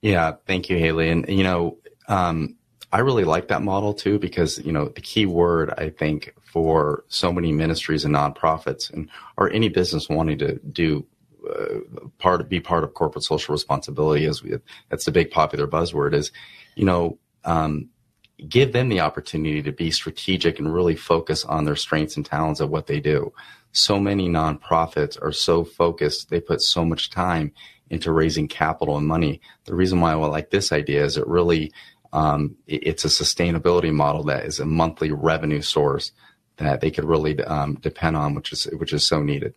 Yeah, 0.00 0.36
thank 0.46 0.70
you, 0.70 0.78
Hayley. 0.78 1.10
And 1.10 1.28
you 1.28 1.44
know, 1.44 1.76
um, 2.08 2.56
I 2.92 2.98
really 2.98 3.24
like 3.24 3.48
that 3.48 3.62
model 3.62 3.94
too 3.94 4.18
because 4.18 4.58
you 4.58 4.72
know 4.72 4.86
the 4.88 5.00
key 5.00 5.26
word 5.26 5.72
I 5.78 5.88
think 5.88 6.34
for 6.44 7.04
so 7.08 7.32
many 7.32 7.52
ministries 7.52 8.04
and 8.04 8.14
nonprofits 8.14 8.92
and 8.92 9.08
or 9.36 9.50
any 9.50 9.68
business 9.68 10.08
wanting 10.08 10.38
to 10.38 10.58
do 10.58 11.06
uh, 11.48 11.78
part 12.18 12.48
be 12.48 12.60
part 12.60 12.84
of 12.84 12.94
corporate 12.94 13.24
social 13.24 13.52
responsibility 13.52 14.26
as 14.26 14.42
we 14.42 14.56
that's 14.90 15.06
the 15.06 15.10
big 15.10 15.30
popular 15.30 15.66
buzzword 15.66 16.12
is 16.14 16.30
you 16.76 16.84
know 16.84 17.18
um, 17.44 17.88
give 18.48 18.72
them 18.72 18.88
the 18.88 19.00
opportunity 19.00 19.62
to 19.62 19.72
be 19.72 19.90
strategic 19.90 20.58
and 20.58 20.72
really 20.72 20.96
focus 20.96 21.44
on 21.44 21.64
their 21.64 21.76
strengths 21.76 22.16
and 22.16 22.26
talents 22.26 22.60
of 22.60 22.70
what 22.70 22.86
they 22.86 23.00
do. 23.00 23.32
So 23.72 23.98
many 23.98 24.28
nonprofits 24.28 25.20
are 25.22 25.32
so 25.32 25.64
focused; 25.64 26.28
they 26.30 26.40
put 26.40 26.60
so 26.60 26.84
much 26.84 27.10
time 27.10 27.52
into 27.90 28.12
raising 28.12 28.48
capital 28.48 28.96
and 28.96 29.06
money. 29.06 29.40
The 29.64 29.74
reason 29.74 30.00
why 30.00 30.12
I 30.12 30.14
like 30.14 30.50
this 30.50 30.72
idea 30.72 31.04
is 31.04 31.16
it 31.16 31.26
really 31.26 31.72
um, 32.12 32.56
it's 32.66 33.04
a 33.04 33.08
sustainability 33.08 33.92
model 33.92 34.24
that 34.24 34.44
is 34.44 34.60
a 34.60 34.66
monthly 34.66 35.10
revenue 35.10 35.62
source 35.62 36.12
that 36.56 36.80
they 36.80 36.90
could 36.90 37.04
really 37.04 37.42
um, 37.44 37.74
depend 37.76 38.16
on, 38.16 38.34
which 38.34 38.52
is 38.52 38.64
which 38.64 38.92
is 38.92 39.06
so 39.06 39.22
needed. 39.22 39.54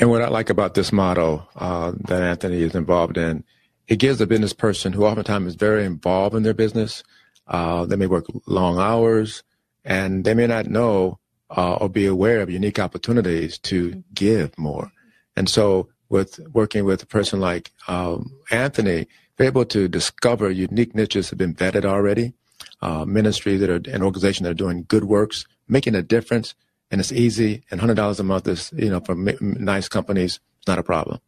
And 0.00 0.10
what 0.10 0.22
I 0.22 0.28
like 0.28 0.48
about 0.48 0.74
this 0.74 0.92
model 0.92 1.48
uh, 1.56 1.92
that 2.06 2.22
Anthony 2.22 2.62
is 2.62 2.74
involved 2.74 3.18
in, 3.18 3.44
it 3.88 3.96
gives 3.96 4.20
a 4.20 4.26
business 4.26 4.52
person 4.52 4.92
who 4.92 5.04
oftentimes 5.04 5.48
is 5.48 5.54
very 5.56 5.84
involved 5.84 6.36
in 6.36 6.44
their 6.44 6.54
business. 6.54 7.02
Uh, 7.46 7.84
they 7.84 7.96
may 7.96 8.06
work 8.06 8.26
long 8.46 8.78
hours, 8.78 9.42
and 9.84 10.24
they 10.24 10.34
may 10.34 10.46
not 10.46 10.66
know 10.66 11.18
uh, 11.50 11.74
or 11.74 11.88
be 11.88 12.06
aware 12.06 12.40
of 12.40 12.50
unique 12.50 12.78
opportunities 12.78 13.58
to 13.58 14.02
give 14.14 14.56
more. 14.58 14.92
And 15.36 15.48
so, 15.48 15.88
with 16.08 16.40
working 16.52 16.84
with 16.84 17.02
a 17.02 17.06
person 17.06 17.40
like 17.40 17.70
um, 17.86 18.32
Anthony, 18.50 19.08
they're 19.38 19.46
able 19.46 19.64
to 19.64 19.88
discover 19.88 20.50
unique 20.50 20.94
niches 20.94 21.30
that 21.30 21.38
have 21.38 21.38
been 21.38 21.54
vetted 21.54 21.84
already, 21.84 22.34
uh, 22.82 23.04
ministries 23.04 23.60
that 23.60 23.70
are 23.70 23.90
an 23.90 24.02
organization 24.02 24.44
that 24.44 24.50
are 24.50 24.54
doing 24.54 24.84
good 24.88 25.04
works, 25.04 25.46
making 25.68 25.94
a 25.94 26.02
difference, 26.02 26.54
and 26.90 27.00
it's 27.00 27.12
easy. 27.12 27.62
And 27.70 27.80
hundred 27.80 27.94
dollars 27.94 28.20
a 28.20 28.24
month 28.24 28.48
is, 28.48 28.72
you 28.76 28.90
know, 28.90 29.00
for 29.00 29.14
nice 29.14 29.88
companies, 29.88 30.40
it's 30.58 30.66
not 30.66 30.78
a 30.78 30.82
problem. 30.82 31.20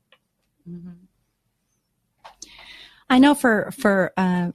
Mm-hmm. 0.69 0.91
I 3.09 3.19
know 3.19 3.35
for 3.35 3.71
for 3.79 4.13
uh, 4.17 4.51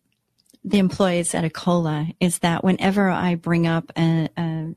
the 0.63 0.79
employees 0.79 1.33
at 1.33 1.43
Ecola 1.43 2.13
is 2.19 2.39
that 2.39 2.63
whenever 2.63 3.09
I 3.09 3.35
bring 3.35 3.67
up 3.67 3.91
a, 3.97 4.29
a, 4.37 4.75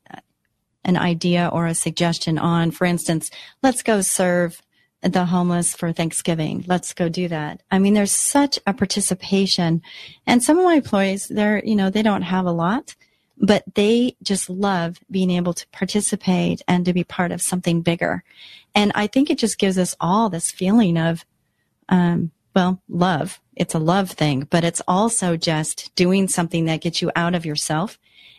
an 0.85 0.97
idea 0.97 1.49
or 1.53 1.67
a 1.67 1.75
suggestion 1.75 2.39
on, 2.39 2.71
for 2.71 2.85
instance, 2.85 3.31
let's 3.63 3.83
go 3.83 4.03
serve 4.03 4.63
the 5.03 5.27
homeless 5.27 5.75
for 5.75 5.93
Thanksgiving. 5.93 6.65
Let's 6.67 6.93
go 6.93 7.09
do 7.09 7.29
that. 7.29 7.63
I 7.71 7.79
mean, 7.79 7.95
there's 7.95 8.13
such 8.13 8.59
a 8.67 8.75
participation 8.75 9.83
and 10.27 10.43
some 10.43 10.59
of 10.59 10.65
my 10.65 10.75
employees, 10.75 11.29
they're, 11.29 11.65
you 11.65 11.77
know, 11.77 11.91
they 11.91 12.03
don't 12.03 12.23
have 12.23 12.47
a 12.47 12.53
lot, 12.53 12.97
but 13.37 13.63
they 13.75 14.17
just 14.23 14.51
love 14.51 14.99
being 15.11 15.31
able 15.31 15.55
to 15.55 15.69
participate 15.69 16.63
and 16.67 16.85
to 16.85 16.93
be 16.93 17.05
part 17.05 17.31
of 17.31 17.41
something 17.41 17.83
bigger. 17.83 18.25
And 18.75 18.91
I 18.95 19.07
think 19.07 19.31
it 19.31 19.39
just 19.39 19.59
gives 19.59 19.79
us 19.79 19.95
all 20.01 20.29
this 20.29 20.51
feeling 20.51 20.97
of, 20.99 21.25
um, 21.89 22.33
well, 22.55 22.83
love. 22.89 23.41
It's 23.55 23.75
a 23.75 23.79
love 23.79 24.11
thing, 24.11 24.49
but 24.51 24.65
it's 24.65 24.83
also 24.89 25.37
just 25.37 25.95
doing 25.95 26.27
something 26.27 26.65
that 26.65 26.81
gets 26.81 27.01
you 27.01 27.13
out 27.15 27.35
of 27.35 27.47
yourself 27.47 27.99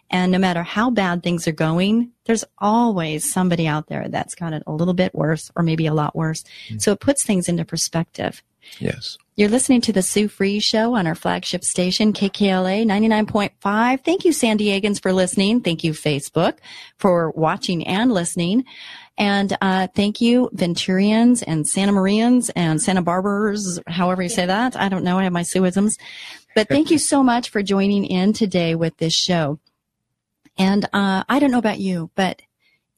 and 0.10 0.32
no 0.32 0.38
matter 0.38 0.64
how 0.64 0.89
bad 0.89 1.24
things 1.24 1.47
are 1.47 1.53
going, 1.53 2.12
there's 2.26 2.45
always 2.57 3.32
somebody 3.32 3.68
out 3.68 3.88
there 3.88 4.07
that's 4.10 4.36
got 4.36 4.53
it 4.53 4.64
a 4.68 4.72
little 4.72 4.93
bit 4.93 5.14
worse 5.14 5.51
or 5.55 5.64
maybe 5.64 5.86
a 5.88 5.93
lot 5.93 6.16
worse. 6.16 6.43
Mm-hmm. 6.43 6.80
So 6.80 6.91
it 6.91 6.99
puts 6.99 7.24
things 7.24 7.47
into 7.47 7.66
perspective. 7.66 8.41
Yes. 8.80 9.18
You're 9.36 9.49
listening 9.49 9.82
to 9.82 9.93
the 9.93 10.01
Sue 10.01 10.28
Fries 10.28 10.64
Show 10.64 10.95
on 10.95 11.07
our 11.07 11.16
flagship 11.16 11.64
station, 11.64 12.12
KKLA 12.12 12.86
99.5. 12.86 14.03
Thank 14.03 14.26
you, 14.26 14.34
San 14.34 14.57
Diegans, 14.57 15.01
for 15.01 15.14
listening. 15.14 15.62
Thank 15.62 15.84
you, 15.84 15.93
Facebook, 15.93 16.57
for 16.97 17.32
watching 17.32 17.88
and 17.88 18.12
listening. 18.12 18.66
And 19.18 19.55
uh, 19.62 19.88
thank 19.95 20.22
you, 20.22 20.49
Venturians 20.53 21.43
and 21.45 21.68
Santa 21.68 21.93
Marians 21.93 22.49
and 22.55 22.82
Santa 22.82 23.01
Barbars, 23.01 23.82
however 23.88 24.24
you 24.24 24.30
say 24.30 24.45
that. 24.45 24.76
I 24.76 24.89
don't 24.89 25.03
know. 25.03 25.20
I 25.20 25.24
have 25.24 25.34
my 25.34 25.43
Suisms. 25.43 25.93
But 26.55 26.68
thank 26.68 26.91
you 26.91 26.97
so 26.97 27.24
much 27.24 27.49
for 27.49 27.64
joining 27.64 28.05
in 28.05 28.34
today 28.34 28.76
with 28.76 28.97
this 28.97 29.14
show. 29.14 29.60
And 30.60 30.86
uh, 30.93 31.24
I 31.28 31.39
don't 31.39 31.51
know 31.51 31.57
about 31.57 31.80
you, 31.80 32.12
but 32.16 32.41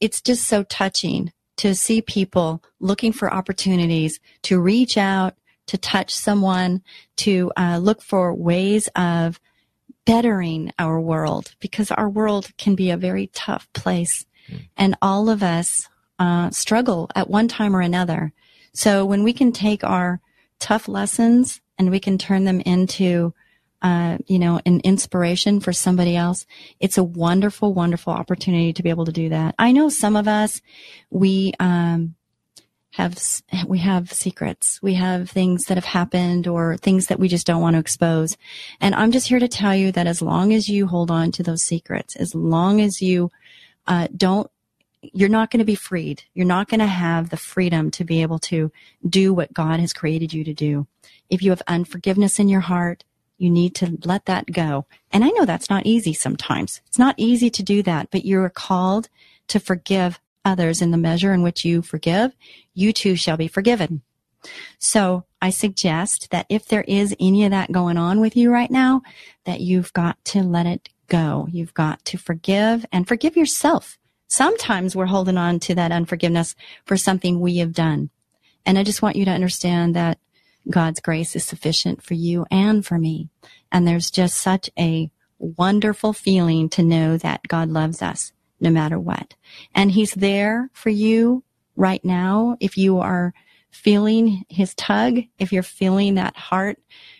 it's 0.00 0.20
just 0.20 0.46
so 0.46 0.64
touching 0.64 1.32
to 1.58 1.74
see 1.76 2.02
people 2.02 2.62
looking 2.80 3.12
for 3.12 3.32
opportunities 3.32 4.18
to 4.42 4.60
reach 4.60 4.98
out, 4.98 5.36
to 5.66 5.78
touch 5.78 6.12
someone, 6.12 6.82
to 7.18 7.52
uh, 7.56 7.78
look 7.78 8.02
for 8.02 8.34
ways 8.34 8.88
of 8.96 9.40
bettering 10.04 10.72
our 10.78 11.00
world 11.00 11.54
because 11.60 11.92
our 11.92 12.08
world 12.08 12.50
can 12.58 12.74
be 12.74 12.90
a 12.90 12.96
very 12.96 13.28
tough 13.28 13.72
place. 13.72 14.26
Mm. 14.50 14.68
And 14.76 14.96
all 15.00 15.30
of 15.30 15.44
us 15.44 15.88
uh, 16.18 16.50
struggle 16.50 17.08
at 17.14 17.30
one 17.30 17.46
time 17.46 17.76
or 17.76 17.80
another. 17.80 18.32
So 18.74 19.04
when 19.04 19.22
we 19.22 19.32
can 19.32 19.52
take 19.52 19.84
our 19.84 20.20
tough 20.58 20.88
lessons 20.88 21.60
and 21.78 21.90
we 21.90 22.00
can 22.00 22.18
turn 22.18 22.44
them 22.44 22.60
into 22.60 23.34
uh, 23.82 24.18
you 24.26 24.38
know, 24.38 24.60
an 24.64 24.80
inspiration 24.80 25.60
for 25.60 25.72
somebody 25.72 26.16
else, 26.16 26.46
it's 26.80 26.98
a 26.98 27.04
wonderful, 27.04 27.74
wonderful 27.74 28.12
opportunity 28.12 28.72
to 28.72 28.82
be 28.82 28.90
able 28.90 29.04
to 29.04 29.12
do 29.12 29.28
that. 29.28 29.54
I 29.58 29.72
know 29.72 29.88
some 29.88 30.16
of 30.16 30.28
us, 30.28 30.60
we, 31.10 31.52
um, 31.58 32.14
have, 32.92 33.18
we 33.66 33.78
have 33.78 34.12
secrets. 34.12 34.78
We 34.82 34.94
have 34.94 35.30
things 35.30 35.64
that 35.64 35.78
have 35.78 35.84
happened 35.84 36.46
or 36.46 36.76
things 36.76 37.06
that 37.06 37.18
we 37.18 37.26
just 37.26 37.46
don't 37.46 37.62
want 37.62 37.74
to 37.74 37.80
expose. 37.80 38.36
And 38.80 38.94
I'm 38.94 39.12
just 39.12 39.28
here 39.28 39.38
to 39.38 39.48
tell 39.48 39.74
you 39.74 39.90
that 39.92 40.06
as 40.06 40.22
long 40.22 40.52
as 40.52 40.68
you 40.68 40.86
hold 40.86 41.10
on 41.10 41.32
to 41.32 41.42
those 41.42 41.62
secrets, 41.62 42.14
as 42.16 42.34
long 42.34 42.80
as 42.80 43.00
you, 43.00 43.30
uh, 43.86 44.08
don't 44.16 44.50
you're 45.12 45.28
not 45.28 45.50
going 45.50 45.58
to 45.58 45.64
be 45.64 45.74
freed. 45.74 46.22
You're 46.32 46.46
not 46.46 46.68
going 46.68 46.80
to 46.80 46.86
have 46.86 47.30
the 47.30 47.36
freedom 47.36 47.90
to 47.92 48.04
be 48.04 48.22
able 48.22 48.38
to 48.40 48.70
do 49.08 49.34
what 49.34 49.52
God 49.52 49.80
has 49.80 49.92
created 49.92 50.32
you 50.32 50.44
to 50.44 50.54
do. 50.54 50.86
If 51.28 51.42
you 51.42 51.50
have 51.50 51.62
unforgiveness 51.66 52.38
in 52.38 52.48
your 52.48 52.60
heart, 52.60 53.02
you 53.42 53.50
need 53.50 53.74
to 53.74 53.98
let 54.04 54.26
that 54.26 54.46
go. 54.52 54.86
And 55.10 55.24
I 55.24 55.28
know 55.30 55.44
that's 55.44 55.68
not 55.68 55.84
easy 55.84 56.14
sometimes. 56.14 56.80
It's 56.86 56.98
not 56.98 57.16
easy 57.18 57.50
to 57.50 57.62
do 57.62 57.82
that, 57.82 58.10
but 58.10 58.24
you're 58.24 58.48
called 58.48 59.08
to 59.48 59.58
forgive 59.58 60.20
others 60.44 60.80
in 60.80 60.92
the 60.92 60.96
measure 60.96 61.32
in 61.32 61.42
which 61.42 61.64
you 61.64 61.82
forgive. 61.82 62.32
You 62.74 62.92
too 62.92 63.16
shall 63.16 63.36
be 63.36 63.48
forgiven. 63.48 64.02
So 64.78 65.24
I 65.40 65.50
suggest 65.50 66.28
that 66.30 66.46
if 66.48 66.66
there 66.66 66.84
is 66.86 67.14
any 67.18 67.44
of 67.44 67.50
that 67.50 67.72
going 67.72 67.96
on 67.96 68.20
with 68.20 68.36
you 68.36 68.50
right 68.50 68.70
now, 68.70 69.02
that 69.44 69.60
you've 69.60 69.92
got 69.92 70.24
to 70.26 70.42
let 70.42 70.66
it 70.66 70.88
go. 71.08 71.48
You've 71.50 71.74
got 71.74 72.04
to 72.06 72.18
forgive 72.18 72.86
and 72.92 73.06
forgive 73.06 73.36
yourself. 73.36 73.98
Sometimes 74.28 74.96
we're 74.96 75.06
holding 75.06 75.36
on 75.36 75.60
to 75.60 75.74
that 75.74 75.92
unforgiveness 75.92 76.54
for 76.86 76.96
something 76.96 77.38
we 77.38 77.58
have 77.58 77.72
done. 77.72 78.10
And 78.64 78.78
I 78.78 78.84
just 78.84 79.02
want 79.02 79.16
you 79.16 79.24
to 79.24 79.30
understand 79.30 79.94
that 79.96 80.18
God's 80.70 81.00
grace 81.00 81.34
is 81.36 81.44
sufficient 81.44 82.02
for 82.02 82.14
you 82.14 82.46
and 82.50 82.84
for 82.84 82.98
me. 82.98 83.28
And 83.70 83.86
there's 83.86 84.10
just 84.10 84.36
such 84.36 84.70
a 84.78 85.10
wonderful 85.38 86.12
feeling 86.12 86.68
to 86.70 86.82
know 86.82 87.16
that 87.18 87.48
God 87.48 87.68
loves 87.68 88.00
us 88.00 88.32
no 88.60 88.70
matter 88.70 88.98
what. 88.98 89.34
And 89.74 89.90
He's 89.90 90.12
there 90.12 90.70
for 90.72 90.90
you 90.90 91.42
right 91.76 92.04
now. 92.04 92.56
If 92.60 92.78
you 92.78 92.98
are 92.98 93.34
feeling 93.70 94.44
His 94.48 94.74
tug, 94.74 95.18
if 95.38 95.52
you're 95.52 95.62
feeling 95.62 96.14
that 96.14 96.36
heart 96.36 96.78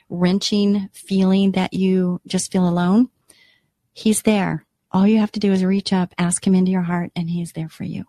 wrenching 0.09 0.91
feeling 0.93 1.53
that 1.53 1.73
you 1.73 2.21
just 2.27 2.53
feel 2.53 2.69
alone, 2.69 3.09
He's 3.93 4.23
there. 4.23 4.65
All 4.93 5.07
you 5.07 5.19
have 5.19 5.33
to 5.33 5.41
do 5.41 5.53
is 5.53 5.65
reach 5.65 5.93
up, 5.93 6.15
ask 6.19 6.47
Him 6.47 6.55
into 6.55 6.71
your 6.71 6.83
heart, 6.83 7.11
and 7.17 7.29
He's 7.29 7.53
there 7.53 7.69
for 7.69 7.85
you. 7.85 8.05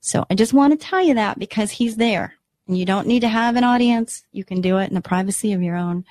So 0.00 0.24
I 0.30 0.34
just 0.34 0.52
want 0.52 0.72
to 0.72 0.86
tell 0.86 1.02
you 1.02 1.14
that 1.14 1.38
because 1.38 1.72
He's 1.72 1.96
there. 1.96 2.34
And 2.72 2.78
you 2.78 2.86
don't 2.86 3.06
need 3.06 3.20
to 3.20 3.28
have 3.28 3.56
an 3.56 3.64
audience. 3.64 4.22
You 4.32 4.44
can 4.44 4.62
do 4.62 4.78
it 4.78 4.88
in 4.88 4.94
the 4.94 5.02
privacy 5.02 5.52
of 5.52 5.60
your 5.60 5.76
own 5.76 6.06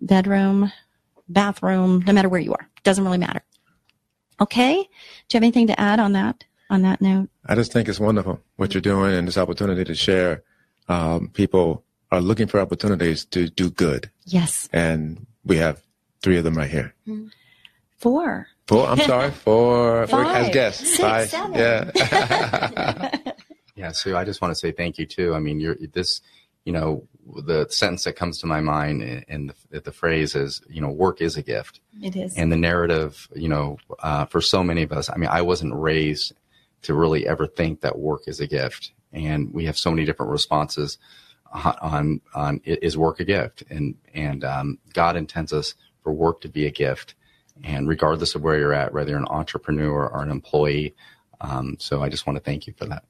bedroom, 0.00 0.70
bathroom, 1.28 2.04
no 2.06 2.12
matter 2.12 2.28
where 2.28 2.38
you 2.40 2.52
are. 2.52 2.70
It 2.76 2.84
Doesn't 2.84 3.02
really 3.02 3.18
matter. 3.18 3.42
Okay. 4.40 4.74
Do 4.76 4.78
you 4.84 5.36
have 5.38 5.42
anything 5.42 5.66
to 5.66 5.80
add 5.80 5.98
on 5.98 6.12
that? 6.12 6.44
On 6.70 6.82
that 6.82 7.00
note, 7.00 7.28
I 7.44 7.56
just 7.56 7.72
think 7.72 7.88
it's 7.88 7.98
wonderful 7.98 8.40
what 8.54 8.72
you're 8.72 8.80
doing 8.80 9.14
and 9.14 9.26
this 9.26 9.36
opportunity 9.38 9.82
to 9.82 9.94
share. 9.96 10.44
Um, 10.88 11.28
people 11.32 11.82
are 12.12 12.20
looking 12.20 12.46
for 12.46 12.60
opportunities 12.60 13.24
to 13.26 13.48
do 13.48 13.68
good. 13.70 14.08
Yes. 14.26 14.68
And 14.72 15.26
we 15.44 15.56
have 15.56 15.82
three 16.22 16.36
of 16.38 16.44
them 16.44 16.56
right 16.56 16.70
here. 16.70 16.94
Four. 17.98 18.46
Four. 18.68 18.86
I'm 18.86 18.98
sorry. 18.98 19.30
Four. 19.44 20.06
four 20.06 20.24
Five, 20.24 20.46
as 20.46 20.54
guests. 20.54 20.86
six, 20.88 20.98
Five. 20.98 21.28
seven. 21.30 21.54
Yeah. 21.54 23.10
Yeah, 23.76 23.92
Sue, 23.92 24.16
I 24.16 24.24
just 24.24 24.40
want 24.40 24.52
to 24.52 24.58
say 24.58 24.72
thank 24.72 24.98
you 24.98 25.06
too. 25.06 25.34
I 25.34 25.38
mean, 25.38 25.60
you're 25.60 25.76
this, 25.92 26.22
you 26.64 26.72
know, 26.72 27.06
the 27.44 27.66
sentence 27.68 28.04
that 28.04 28.14
comes 28.14 28.38
to 28.38 28.46
my 28.46 28.60
mind 28.60 29.24
and 29.28 29.52
the, 29.70 29.80
the 29.80 29.92
phrase 29.92 30.34
is, 30.34 30.62
you 30.68 30.80
know, 30.80 30.90
work 30.90 31.20
is 31.20 31.36
a 31.36 31.42
gift. 31.42 31.80
It 32.02 32.16
is. 32.16 32.36
And 32.36 32.50
the 32.50 32.56
narrative, 32.56 33.28
you 33.34 33.48
know, 33.48 33.78
uh, 33.98 34.24
for 34.24 34.40
so 34.40 34.64
many 34.64 34.82
of 34.82 34.92
us, 34.92 35.10
I 35.10 35.16
mean, 35.16 35.28
I 35.28 35.42
wasn't 35.42 35.74
raised 35.74 36.32
to 36.82 36.94
really 36.94 37.26
ever 37.26 37.46
think 37.46 37.82
that 37.82 37.98
work 37.98 38.22
is 38.26 38.40
a 38.40 38.46
gift. 38.46 38.92
And 39.12 39.52
we 39.52 39.66
have 39.66 39.76
so 39.76 39.90
many 39.90 40.04
different 40.04 40.32
responses 40.32 40.98
on, 41.52 41.76
on, 41.80 42.20
on 42.34 42.60
is 42.64 42.96
work 42.96 43.20
a 43.20 43.24
gift? 43.24 43.62
And, 43.68 43.94
and, 44.14 44.42
um, 44.42 44.78
God 44.94 45.16
intends 45.16 45.52
us 45.52 45.74
for 46.02 46.12
work 46.12 46.40
to 46.42 46.48
be 46.48 46.66
a 46.66 46.70
gift. 46.70 47.14
And 47.62 47.88
regardless 47.88 48.34
of 48.34 48.42
where 48.42 48.58
you're 48.58 48.72
at, 48.72 48.92
whether 48.94 49.10
you're 49.10 49.18
an 49.18 49.26
entrepreneur 49.28 50.08
or 50.08 50.22
an 50.22 50.30
employee. 50.30 50.94
Um, 51.40 51.76
so 51.78 52.02
I 52.02 52.08
just 52.08 52.26
want 52.26 52.36
to 52.36 52.42
thank 52.42 52.66
you 52.66 52.74
for 52.76 52.86
that. 52.86 53.04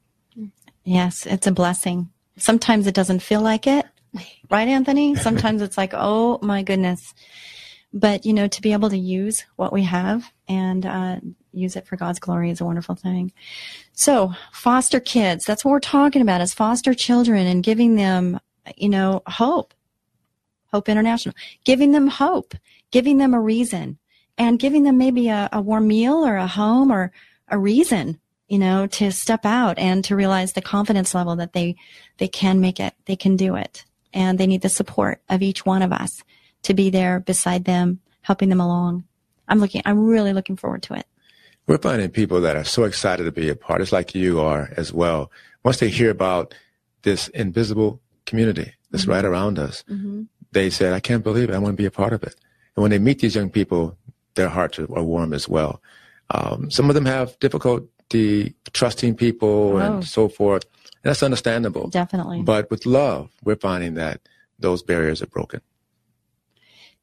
Yes, 0.87 1.27
it's 1.27 1.49
a 1.49 1.53
blessing. 1.53 2.11
Sometimes 2.39 2.87
it 2.87 2.95
doesn't 2.95 3.19
feel 3.19 3.41
like 3.41 3.67
it, 3.67 3.85
right, 4.49 4.69
Anthony? 4.69 5.15
Sometimes 5.17 5.61
it's 5.61 5.77
like, 5.77 5.93
oh 5.95 6.39
my 6.43 6.63
goodness. 6.63 7.13
But, 7.93 8.25
you 8.25 8.33
know, 8.33 8.47
to 8.47 8.63
be 8.63 8.73
able 8.73 8.91
to 8.91 8.99
use 8.99 9.45
what 9.57 9.73
we 9.73 9.83
have 9.83 10.31
and 10.49 10.87
uh, 10.87 11.17
use 11.53 11.75
it 11.75 11.89
for 11.89 11.97
God's 11.97 12.21
glory 12.21 12.51
is 12.51 12.61
a 12.61 12.65
wonderful 12.65 12.95
thing. 12.95 13.33
So, 13.95 14.33
foster 14.53 15.01
kids, 15.01 15.45
that's 15.45 15.65
what 15.65 15.73
we're 15.73 15.81
talking 15.81 16.23
about 16.23 16.41
is 16.41 16.55
foster 16.55 16.95
children 16.95 17.49
and 17.49 17.65
giving 17.65 17.97
them, 17.97 18.39
you 18.77 18.89
know, 18.89 19.23
hope. 19.27 19.75
Hope 20.73 20.89
International. 20.89 21.35
Giving 21.65 21.91
them 21.91 22.07
hope, 22.07 22.55
giving 22.93 23.19
them 23.19 23.35
a 23.35 23.41
reason, 23.41 23.99
and 24.39 24.59
giving 24.59 24.85
them 24.85 24.99
maybe 24.99 25.31
a, 25.31 25.49
a 25.53 25.61
warm 25.61 25.89
meal 25.89 26.25
or 26.25 26.37
a 26.37 26.47
home 26.47 26.93
or 26.93 27.11
a 27.49 27.59
reason 27.59 28.21
you 28.49 28.59
know, 28.59 28.87
to 28.87 29.11
step 29.11 29.45
out 29.45 29.79
and 29.79 30.05
to 30.05 30.17
realize 30.17 30.53
the 30.53 30.63
confidence 30.63 31.15
level 31.15 31.37
that 31.37 31.53
they, 31.53 31.77
they 32.19 32.29
can 32.29 32.61
make 32.61 32.79
it. 32.79 32.95
They 33.07 33.17
can 33.17 33.37
do 33.37 33.57
it. 33.57 33.85
And 34.15 34.39
they 34.39 34.47
need 34.47 34.63
the 34.63 34.69
support 34.69 35.21
of 35.29 35.43
each 35.43 35.67
one 35.67 35.83
of 35.83 35.93
us 35.93 36.23
to 36.63 36.75
be 36.75 36.91
there 36.91 37.21
beside 37.21 37.65
them, 37.65 38.01
helping 38.23 38.49
them 38.49 38.61
along. 38.61 39.05
I'm 39.49 39.59
looking, 39.59 39.83
I'm 39.85 40.07
really 40.07 40.33
looking 40.33 40.57
forward 40.57 40.83
to 40.85 40.95
it. 40.95 41.07
We're 41.67 41.79
finding 41.79 42.11
people 42.11 42.41
that 42.43 42.57
are 42.57 42.65
so 42.65 42.85
excited 42.85 43.25
to 43.25 43.33
be 43.33 43.49
a 43.49 43.57
part, 43.57 43.81
just 43.81 43.93
like 43.93 44.15
you 44.15 44.41
are 44.41 44.73
as 44.77 44.93
well. 44.93 45.31
Once 45.65 45.79
they 45.79 45.89
hear 45.89 46.11
about 46.11 46.55
this 47.03 47.29
invisible 47.29 48.01
community 48.25 48.73
that's 48.91 49.03
Mm-hmm. 49.03 49.11
right 49.13 49.25
around 49.25 49.59
us, 49.59 49.83
they 50.53 50.71
said, 50.71 50.93
I 50.93 51.01
can't 51.01 51.25
believe 51.25 51.51
it. 51.51 51.55
I 51.55 51.59
want 51.59 51.77
to 51.77 51.83
be 51.83 51.87
a 51.87 51.91
part 51.91 52.13
of 52.13 52.23
it. 52.23 52.37
And 52.77 52.83
when 52.83 52.91
they 52.93 53.01
meet 53.01 53.19
these 53.19 53.35
young 53.35 53.51
people, 53.51 53.99
their 54.37 54.49
hearts 54.49 54.79
are, 54.79 54.87
warm 54.87 55.33
as 55.35 55.49
well. 55.49 55.83
Um, 56.31 56.71
some 56.71 56.89
of 56.89 56.95
them 56.95 57.05
have 57.05 57.39
difficulty 58.09 58.55
trusting 58.73 59.15
people 59.17 59.73
Oh. 59.75 59.79
and 59.79 60.05
so 60.05 60.29
forth. 60.29 60.65
And 61.03 61.11
that's 61.11 61.23
understandable. 61.23 61.89
Definitely. 61.89 62.43
But 62.43 62.71
with 62.71 62.85
love, 62.87 63.31
we're 63.45 63.57
finding 63.57 63.95
that 63.95 64.21
those 64.59 64.83
barriers 64.83 65.23
are 65.23 65.27
broken. 65.27 65.61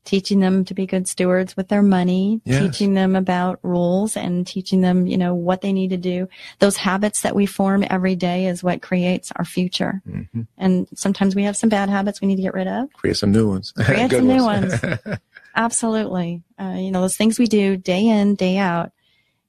Teaching 0.06 0.42
them 0.42 0.66
to 0.66 0.74
be 0.74 0.86
good 0.86 1.08
stewards 1.08 1.56
with 1.56 1.70
their 1.70 1.82
money, 1.82 2.42
Yes. 2.44 2.60
teaching 2.62 2.94
them 2.94 3.16
about 3.16 3.60
rules 3.64 4.18
and 4.18 4.46
teaching 4.46 4.82
them, 4.82 5.08
you 5.08 5.18
know, 5.18 5.34
what 5.34 5.62
they 5.62 5.72
need 5.72 5.92
to 5.92 5.98
do. 5.98 6.28
Those 6.60 6.76
habits 6.76 7.22
that 7.22 7.34
we 7.36 7.46
form 7.46 7.86
every 7.90 8.18
day 8.18 8.48
is 8.48 8.62
what 8.62 8.82
creates 8.82 9.32
our 9.38 9.46
future. 9.46 10.02
Mm-hmm. 10.06 10.42
And 10.58 10.88
sometimes 10.94 11.36
we 11.36 11.44
have 11.44 11.56
some 11.56 11.70
bad 11.70 11.88
habits 11.90 12.20
we 12.20 12.28
need 12.28 12.36
to 12.36 12.42
get 12.42 12.54
rid 12.54 12.68
of. 12.68 12.92
Create 12.92 13.16
some 13.16 13.32
new 13.32 13.48
ones. 13.48 13.72
Create 13.78 14.12
some 14.12 14.28
new 14.28 14.44
ones. 14.44 14.74
ones. 14.84 15.00
Absolutely. 15.56 16.44
Uh, 16.60 16.76
you 16.78 16.92
know, 16.92 17.00
those 17.02 17.16
things 17.16 17.40
we 17.40 17.46
do 17.48 17.78
day 17.78 18.06
in, 18.06 18.36
day 18.36 18.58
out 18.58 18.92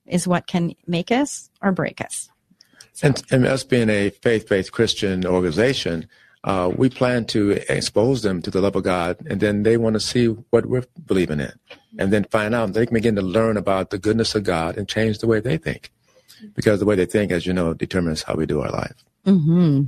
is 0.07 0.29
what 0.29 0.47
can 0.47 0.75
make 0.87 1.11
us 1.11 1.51
or 1.63 1.73
break 1.73 2.01
us. 2.01 2.31
And, 3.03 3.23
and 3.31 3.47
us 3.47 3.65
being 3.65 3.91
a 3.91 4.11
faith-based 4.11 4.71
Christian 4.71 5.27
organization, 5.27 6.07
uh, 6.45 6.71
we 6.77 6.89
plan 6.89 7.25
to 7.25 7.53
expose 7.69 8.23
them 8.23 8.43
to 8.43 8.51
the 8.51 8.61
love 8.61 8.77
of 8.77 8.85
God, 8.85 9.17
and 9.29 9.41
then 9.41 9.63
they 9.63 9.77
want 9.77 9.95
to 9.95 10.01
see 10.01 10.27
what 10.27 10.67
we're 10.67 10.85
believing 11.07 11.41
in, 11.41 11.53
and 11.99 12.13
then 12.13 12.25
find 12.25 12.55
out 12.55 12.73
they 12.73 12.87
can 12.87 12.95
begin 12.95 13.17
to 13.17 13.23
learn 13.23 13.57
about 13.57 13.91
the 13.91 13.99
goodness 13.99 14.35
of 14.35 14.45
God 14.45 14.77
and 14.77 14.89
change 14.89 15.19
the 15.19 15.27
way 15.27 15.41
they 15.41 15.57
think, 15.57 15.91
because 16.55 16.81
the 16.81 16.87
way 16.87 16.95
they 16.95 17.07
think, 17.07 17.33
as 17.33 17.47
you 17.47 17.53
know, 17.53 17.75
determines 17.75 18.23
how 18.23 18.35
we 18.35 18.47
do 18.47 18.61
our 18.61 18.71
life. 18.71 19.05
Mm-hmm. 19.27 19.85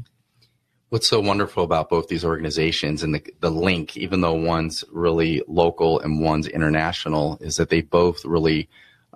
What's 0.89 1.09
so 1.09 1.21
wonderful 1.21 1.63
about 1.63 1.91
both 1.91 2.09
these 2.09 2.25
organizations 2.25 3.03
and 3.03 3.15
the, 3.15 3.23
the 3.41 3.51
link, 3.51 3.97
even 3.97 4.21
though 4.21 4.35
one's 4.35 4.83
really 4.91 5.43
local 5.47 6.01
and 6.01 6.23
one's 6.23 6.49
international, 6.49 7.39
is 7.41 7.57
that 7.57 7.69
they 7.69 7.83
both 7.83 8.25
really 8.25 8.69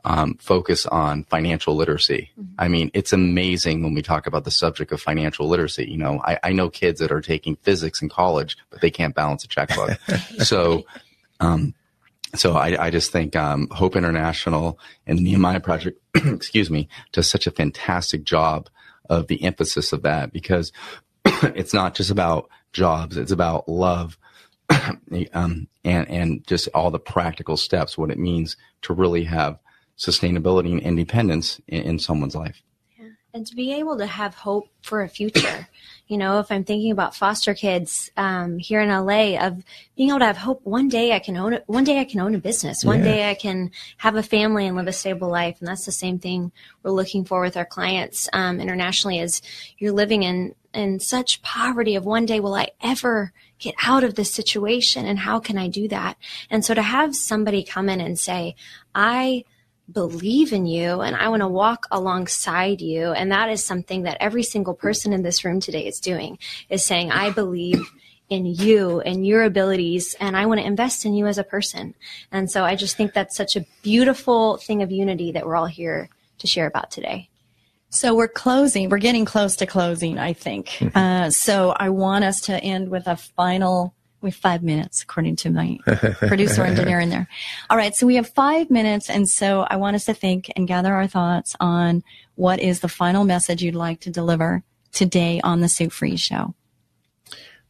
um, 0.05 0.35
focus 0.41 0.87
on 0.87 1.25
financial 1.25 1.75
literacy. 1.75 2.31
I 2.59 2.69
mean, 2.69 2.91
it's 2.95 3.13
amazing 3.13 3.83
when 3.83 3.95
we 3.95 4.03
talk 4.03 4.27
about 4.27 4.45
the 4.45 4.51
subject 4.51 4.93
of 4.93 5.01
financial 5.01 5.49
literacy. 5.49 5.91
You 5.91 5.99
know, 5.99 6.21
I, 6.25 6.39
I 6.43 6.53
know 6.53 6.71
kids 6.71 7.01
that 7.01 7.13
are 7.13 7.21
taking 7.21 7.57
physics 7.57 8.03
in 8.03 8.09
college, 8.09 8.57
but 8.71 8.81
they 8.81 8.91
can't 8.91 9.15
balance 9.15 9.45
a 9.45 9.49
checkbook. 9.49 9.99
so, 10.39 10.85
um, 11.41 11.75
so 12.35 12.55
I, 12.57 12.87
I 12.87 12.91
just 12.91 13.13
think 13.13 13.37
um, 13.37 13.69
Hope 13.71 13.97
International 13.97 14.79
and 15.07 15.19
the 15.19 15.23
Nehemiah 15.23 15.61
Project, 15.61 16.01
excuse 16.15 16.71
me, 16.71 16.89
does 17.13 17.29
such 17.29 17.47
a 17.47 17.51
fantastic 17.51 18.25
job 18.25 18.69
of 19.09 19.27
the 19.27 19.43
emphasis 19.43 19.93
of 19.93 20.03
that 20.03 20.33
because 20.33 20.73
it's 21.25 21.75
not 21.75 21.95
just 21.95 22.11
about 22.11 22.49
jobs; 22.73 23.17
it's 23.17 23.33
about 23.33 23.69
love, 23.69 24.17
um, 25.33 25.67
and 25.85 26.09
and 26.09 26.47
just 26.47 26.69
all 26.73 26.91
the 26.91 27.01
practical 27.01 27.57
steps, 27.57 27.99
what 27.99 28.11
it 28.11 28.19
means 28.19 28.57
to 28.83 28.95
really 28.95 29.25
have 29.25 29.59
sustainability 30.01 30.73
and 30.73 30.81
independence 30.81 31.61
in, 31.69 31.83
in 31.83 31.99
someone's 31.99 32.35
life. 32.35 32.63
Yeah. 32.99 33.09
and 33.35 33.47
to 33.47 33.55
be 33.55 33.73
able 33.75 33.99
to 33.99 34.07
have 34.07 34.35
hope 34.35 34.69
for 34.83 35.03
a 35.03 35.09
future. 35.09 35.69
You 36.09 36.17
know, 36.19 36.41
if 36.41 36.51
I'm 36.51 36.65
thinking 36.65 36.91
about 36.91 37.15
foster 37.15 37.55
kids 37.55 38.11
um, 38.17 38.59
here 38.59 38.81
in 38.81 38.89
LA, 38.89 39.39
of 39.47 39.63
being 39.97 40.09
able 40.09 40.19
to 40.21 40.25
have 40.25 40.39
hope. 40.39 40.61
One 40.65 40.89
day 40.89 41.13
I 41.13 41.21
can 41.21 41.37
own 41.37 41.53
it. 41.53 41.63
One 41.67 41.85
day 41.85 42.01
I 42.01 42.05
can 42.05 42.19
own 42.21 42.35
a 42.35 42.39
business. 42.39 42.85
One 42.85 42.99
Yeah. 42.99 43.05
day 43.13 43.31
I 43.31 43.35
can 43.35 43.71
have 43.99 44.17
a 44.17 44.23
family 44.23 44.67
and 44.67 44.77
live 44.77 44.89
a 44.89 44.93
stable 44.93 45.29
life. 45.29 45.57
And 45.61 45.69
that's 45.69 45.85
the 45.85 45.93
same 45.93 46.19
thing 46.19 46.51
we're 46.83 46.91
looking 46.91 47.25
for 47.25 47.41
with 47.43 47.57
our 47.57 47.65
clients 47.67 48.29
um, 48.33 48.59
internationally. 48.59 49.19
Is 49.21 49.41
you're 49.79 49.93
living 49.93 50.23
in 50.25 50.55
in 50.73 50.99
such 51.01 51.43
poverty 51.43 51.95
of 51.97 52.05
one 52.07 52.27
day 52.27 52.39
will 52.41 52.55
I 52.55 52.69
ever 52.81 53.33
get 53.59 53.75
out 53.85 54.05
of 54.05 54.15
this 54.15 54.33
situation 54.33 55.05
and 55.05 55.19
how 55.19 55.39
can 55.41 55.59
I 55.59 55.69
do 55.69 55.87
that? 55.89 56.17
And 56.49 56.65
so 56.65 56.75
to 56.75 56.83
have 56.83 57.15
somebody 57.15 57.63
come 57.65 57.89
in 57.89 58.01
and 58.01 58.17
say, 58.19 58.55
I 58.95 59.45
believe 59.93 60.53
in 60.53 60.67
you 60.67 61.01
and 61.01 61.17
I 61.17 61.29
want 61.29 61.41
to 61.41 61.49
walk 61.49 61.87
alongside 61.91 62.81
you. 62.81 63.13
And 63.13 63.33
that 63.33 63.51
is 63.51 63.65
something 63.65 64.03
that 64.03 64.19
every 64.21 64.43
single 64.43 64.75
person 64.75 65.13
in 65.13 65.23
this 65.23 65.45
room 65.45 65.61
today 65.61 65.87
is 65.87 66.01
doing 66.01 66.39
is 66.69 66.85
saying, 66.85 67.11
I 67.11 67.31
believe 67.31 67.91
in 68.29 68.47
you 68.47 69.01
and 69.01 69.27
your 69.27 69.43
abilities 69.43 70.15
and 70.21 70.37
I 70.37 70.47
want 70.47 70.61
to 70.61 70.67
invest 70.67 71.05
in 71.05 71.15
you 71.15 71.27
as 71.27 71.39
a 71.39 71.45
person. 71.45 71.95
And 72.31 72.51
so 72.51 72.65
I 72.65 72.77
just 72.77 72.97
think 72.97 73.13
that's 73.13 73.37
such 73.37 73.57
a 73.57 73.67
beautiful 73.83 74.57
thing 74.57 74.83
of 74.83 74.93
unity 74.93 75.33
that 75.33 75.47
we're 75.47 75.57
all 75.57 75.67
here 75.67 76.09
to 76.39 76.47
share 76.47 76.67
about 76.67 76.91
today. 76.91 77.29
So 77.91 78.15
we're 78.15 78.29
closing. 78.29 78.89
We're 78.89 78.99
getting 78.99 79.25
close 79.25 79.57
to 79.57 79.67
closing, 79.67 80.17
I 80.17 80.33
think. 80.33 80.79
Uh, 80.95 81.31
so 81.31 81.75
I 81.77 81.89
want 81.89 82.25
us 82.25 82.43
to 82.43 82.57
end 82.63 82.89
with 82.89 83.09
a 83.09 83.17
final 83.17 83.95
We 84.21 84.31
have 84.31 84.37
five 84.37 84.63
minutes, 84.63 85.03
according 85.03 85.37
to 85.37 85.51
my 85.51 85.79
producer 85.87 86.65
engineer 86.65 87.01
in 87.01 87.09
there. 87.09 87.29
All 87.71 87.77
right, 87.77 87.95
so 87.95 88.07
we 88.07 88.17
have 88.17 88.29
five 88.29 88.71
minutes, 88.71 89.09
and 89.09 89.29
so 89.29 89.67
I 89.71 89.77
want 89.77 89.97
us 89.97 90.05
to 90.07 90.15
think 90.15 90.51
and 90.57 90.69
gather 90.69 90.95
our 90.95 91.07
thoughts 91.07 91.57
on 91.59 92.03
what 92.35 92.61
is 92.61 92.81
the 92.81 92.89
final 92.89 93.25
message 93.25 93.63
you'd 93.63 93.75
like 93.75 94.01
to 94.01 94.11
deliver 94.11 94.63
today 94.93 95.41
on 95.43 95.61
the 95.61 95.69
Sue 95.69 95.91
Fries 95.91 96.21
Show. 96.21 96.55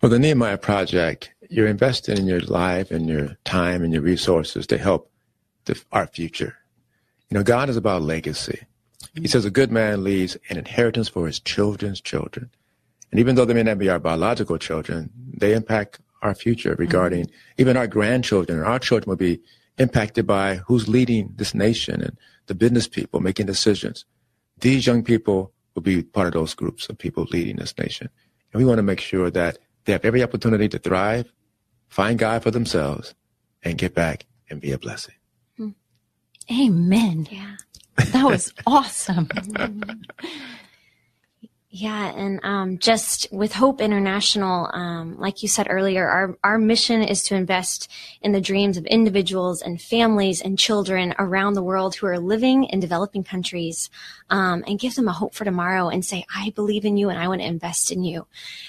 Well, 0.01 0.11
the 0.11 0.19
Nehemiah 0.19 0.59
Project, 0.59 1.33
you're 1.51 1.67
investing 1.69 2.17
in 2.17 2.27
your 2.27 2.41
life 2.41 2.91
and 2.91 3.09
your 3.09 3.37
time 3.45 3.83
and 3.83 3.93
your 3.93 4.03
resources 4.03 4.67
to 4.69 4.79
help 4.79 5.11
the, 5.67 5.81
our 5.93 6.07
future. 6.07 6.57
You 7.29 7.37
know, 7.37 7.45
God 7.45 7.69
is 7.69 7.77
about 7.77 8.03
legacy. 8.03 8.61
He 9.15 9.29
says 9.29 9.45
a 9.45 9.51
good 9.51 9.71
man 9.71 10.03
leaves 10.03 10.37
an 10.49 10.57
inheritance 10.57 11.09
for 11.09 11.27
his 11.27 11.39
children's 11.39 12.01
children. 12.01 12.51
And 13.11 13.21
even 13.21 13.35
though 13.35 13.45
they 13.45 13.55
may 13.55 13.63
not 13.63 13.79
be 13.79 13.89
our 13.89 13.99
biological 13.99 14.59
children, 14.59 15.11
they 15.37 15.53
impact 15.53 16.01
our 16.23 16.35
future 16.35 16.75
regarding 16.79 17.27
mm-hmm. 17.27 17.61
even 17.61 17.77
our 17.77 17.87
grandchildren. 17.87 18.59
and 18.59 18.67
Our 18.67 18.79
children 18.79 19.09
will 19.09 19.17
be 19.17 19.41
impacted 19.79 20.27
by 20.27 20.57
who's 20.67 20.89
leading 20.89 21.33
this 21.37 21.55
nation 21.55 22.03
and 22.03 22.17
the 22.47 22.55
business 22.55 22.89
people 22.89 23.21
making 23.21 23.47
decisions. 23.47 24.05
These 24.61 24.87
young 24.87 25.03
people 25.03 25.53
will 25.75 25.83
be 25.83 26.03
part 26.03 26.27
of 26.29 26.33
those 26.35 26.55
groups 26.55 26.89
of 26.89 26.99
people 26.99 27.27
leading 27.31 27.57
this 27.57 27.77
nation. 27.79 28.11
And 28.53 28.61
we 28.61 28.67
want 28.67 28.79
to 28.79 28.83
make 28.83 29.01
sure 29.01 29.31
that 29.31 29.59
they 29.85 29.93
have 29.93 30.05
every 30.05 30.23
opportunity 30.23 30.69
to 30.69 30.79
thrive, 30.79 31.33
find 31.89 32.19
God 32.19 32.43
for 32.43 32.51
themselves, 32.51 33.15
and 33.63 33.79
get 33.79 33.95
back 33.95 34.27
and 34.49 34.61
be 34.61 34.73
a 34.73 34.79
blessing. 34.79 35.15
Hmm. 35.57 35.71
Amen. 36.51 37.27
Yeah. 37.31 37.57
That 38.13 38.25
was 38.25 38.53
awesome. 38.67 39.29
Yeah, 41.73 42.13
and 42.17 42.41
um, 42.43 42.79
just 42.79 43.29
with 43.31 43.53
Hope 43.53 43.81
International, 43.81 44.69
um, 44.73 45.17
like 45.21 45.41
you 45.41 45.49
said 45.49 45.69
earlier, 45.71 46.05
our, 46.05 46.37
our 46.43 46.59
mission 46.59 47.01
is 47.01 47.23
to 47.25 47.37
invest 47.37 47.89
in 48.23 48.33
the 48.33 48.41
dreams 48.41 48.77
of 48.77 48.85
individuals 48.87 49.63
and 49.63 49.81
families 49.81 50.41
and 50.41 50.59
children 50.59 51.15
around 51.17 51.55
the 51.55 51.63
world 51.63 51.95
who 51.95 52.09
are 52.09 52.19
living 52.19 52.65
in 52.65 52.81
developing 52.81 53.23
countries 53.23 53.89
um, 54.31 54.65
and 54.67 54.81
give 54.81 54.97
them 54.97 55.07
a 55.07 55.13
hope 55.13 55.33
for 55.33 55.45
tomorrow 55.45 55.89
and 55.89 56.05
say, 56.05 56.25
I 56.35 56.51
believe 56.57 56.85
in 56.85 56.97
you 56.97 57.09
and 57.09 57.21
I 57.21 57.29
want 57.29 57.41
to 57.41 57.47
invest 57.47 57.93
in 57.93 58.03
you. 58.03 58.27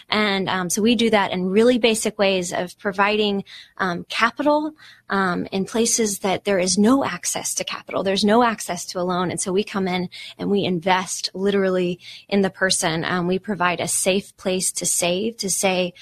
And 0.08 0.48
um, 0.48 0.70
so 0.70 0.84
we 0.84 0.94
do 0.94 1.10
that 1.10 1.32
in 1.32 1.50
really 1.50 1.80
basic 1.80 2.20
ways 2.20 2.54
of 2.54 2.78
providing 2.78 3.46
um, 3.78 4.06
capital 4.10 4.76
um, 5.12 5.46
in 5.52 5.66
places 5.66 6.20
that 6.20 6.46
there 6.46 6.58
is 6.58 6.78
no 6.78 7.04
access 7.04 7.54
to 7.56 7.64
capital. 7.64 8.02
There's 8.02 8.26
no 8.26 8.42
access 8.44 8.86
to 8.88 9.00
a 9.00 9.04
loan. 9.04 9.30
And 9.30 9.40
so 9.40 9.52
we 9.52 9.64
come 9.64 9.88
in 9.88 10.10
and 10.40 10.50
we 10.50 10.64
invest 10.64 11.30
literally 11.34 12.00
in 12.28 12.42
the 12.42 12.50
person. 12.50 13.04
Um, 13.04 13.28
we 13.28 13.38
provide 13.38 13.82
a 13.82 13.88
safe 13.88 14.36
place 14.38 14.72
to 14.72 14.86
save, 14.86 15.38
to 15.38 15.50
say, 15.50 15.94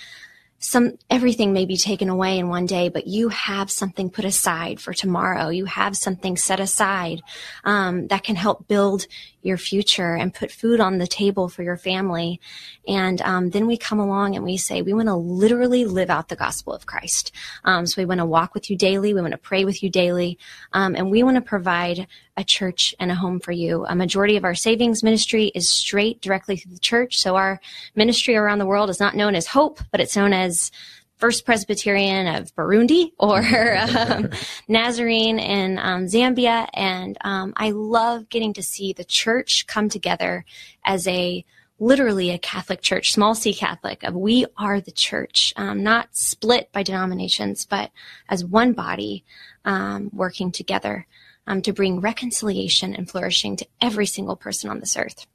some 0.59 0.97
everything 1.09 1.53
may 1.53 1.65
be 1.65 1.77
taken 1.77 2.09
away 2.09 2.37
in 2.37 2.49
one 2.49 2.65
day, 2.65 2.89
but 2.89 3.07
you 3.07 3.29
have 3.29 3.71
something 3.71 4.09
put 4.09 4.25
aside 4.25 4.79
for 4.81 4.93
tomorrow. 4.93 5.47
You 5.47 5.65
have 5.65 5.95
something 5.95 6.35
set 6.35 6.59
aside 6.59 7.21
um, 7.63 8.07
that 8.07 8.23
can 8.23 8.35
help 8.35 8.67
build 8.67 9.07
your 9.41 9.57
future 9.57 10.15
and 10.15 10.33
put 10.33 10.51
food 10.51 10.79
on 10.79 10.97
the 10.97 11.07
table 11.07 11.47
for 11.47 11.63
your 11.63 11.77
family. 11.77 12.39
And 12.87 13.21
um, 13.21 13.49
then 13.51 13.67
we 13.67 13.77
come 13.77 13.99
along 13.99 14.35
and 14.35 14.43
we 14.43 14.57
say 14.57 14.81
we 14.81 14.93
want 14.93 15.07
to 15.07 15.15
literally 15.15 15.85
live 15.85 16.09
out 16.09 16.27
the 16.27 16.35
gospel 16.35 16.73
of 16.73 16.85
Christ. 16.85 17.31
Um, 17.63 17.85
so 17.85 18.01
we 18.01 18.05
want 18.05 18.19
to 18.19 18.25
walk 18.25 18.53
with 18.53 18.69
you 18.69 18.77
daily. 18.77 19.13
We 19.13 19.21
want 19.21 19.31
to 19.31 19.37
pray 19.37 19.65
with 19.65 19.81
you 19.81 19.89
daily, 19.89 20.37
um, 20.73 20.95
and 20.95 21.09
we 21.09 21.23
want 21.23 21.35
to 21.35 21.41
provide 21.41 22.07
a 22.37 22.43
church 22.43 22.95
and 22.99 23.11
a 23.11 23.15
home 23.15 23.39
for 23.39 23.51
you. 23.51 23.85
A 23.85 23.95
majority 23.95 24.37
of 24.37 24.45
our 24.45 24.55
savings 24.55 25.03
ministry 25.03 25.51
is 25.53 25.69
straight 25.69 26.21
directly 26.21 26.55
through 26.55 26.73
the 26.73 26.79
church. 26.79 27.19
So 27.19 27.35
our 27.35 27.59
ministry 27.95 28.35
around 28.35 28.59
the 28.59 28.65
world 28.65 28.89
is 28.89 28.99
not 28.99 29.15
known 29.15 29.35
as 29.35 29.45
Hope, 29.45 29.81
but 29.91 29.99
it's 29.99 30.15
known 30.15 30.31
as 30.31 30.71
First 31.19 31.45
Presbyterian 31.45 32.27
of 32.27 32.55
Burundi 32.55 33.11
or 33.19 33.43
um, 33.77 34.29
Nazarene 34.67 35.37
in 35.37 35.77
um, 35.77 36.05
Zambia. 36.05 36.67
And 36.73 37.17
um, 37.21 37.53
I 37.57 37.71
love 37.71 38.29
getting 38.29 38.53
to 38.53 38.63
see 38.63 38.93
the 38.93 39.03
church 39.03 39.67
come 39.67 39.89
together 39.89 40.45
as 40.83 41.07
a 41.07 41.45
literally 41.77 42.31
a 42.31 42.37
Catholic 42.37 42.81
church, 42.81 43.11
small 43.11 43.35
c 43.35 43.53
Catholic, 43.53 44.03
of 44.03 44.13
we 44.13 44.45
are 44.57 44.81
the 44.81 44.91
church, 44.91 45.53
um, 45.55 45.83
not 45.83 46.09
split 46.11 46.71
by 46.71 46.83
denominations, 46.83 47.65
but 47.65 47.91
as 48.27 48.43
one 48.43 48.73
body 48.73 49.23
um, 49.65 50.09
working 50.13 50.51
together 50.51 51.05
um, 51.47 51.61
to 51.61 51.73
bring 51.73 51.99
reconciliation 51.99 52.93
and 52.95 53.09
flourishing 53.09 53.55
to 53.57 53.67
every 53.81 54.05
single 54.05 54.35
person 54.35 54.69
on 54.69 54.79
this 54.79 54.95
earth. 54.97 55.25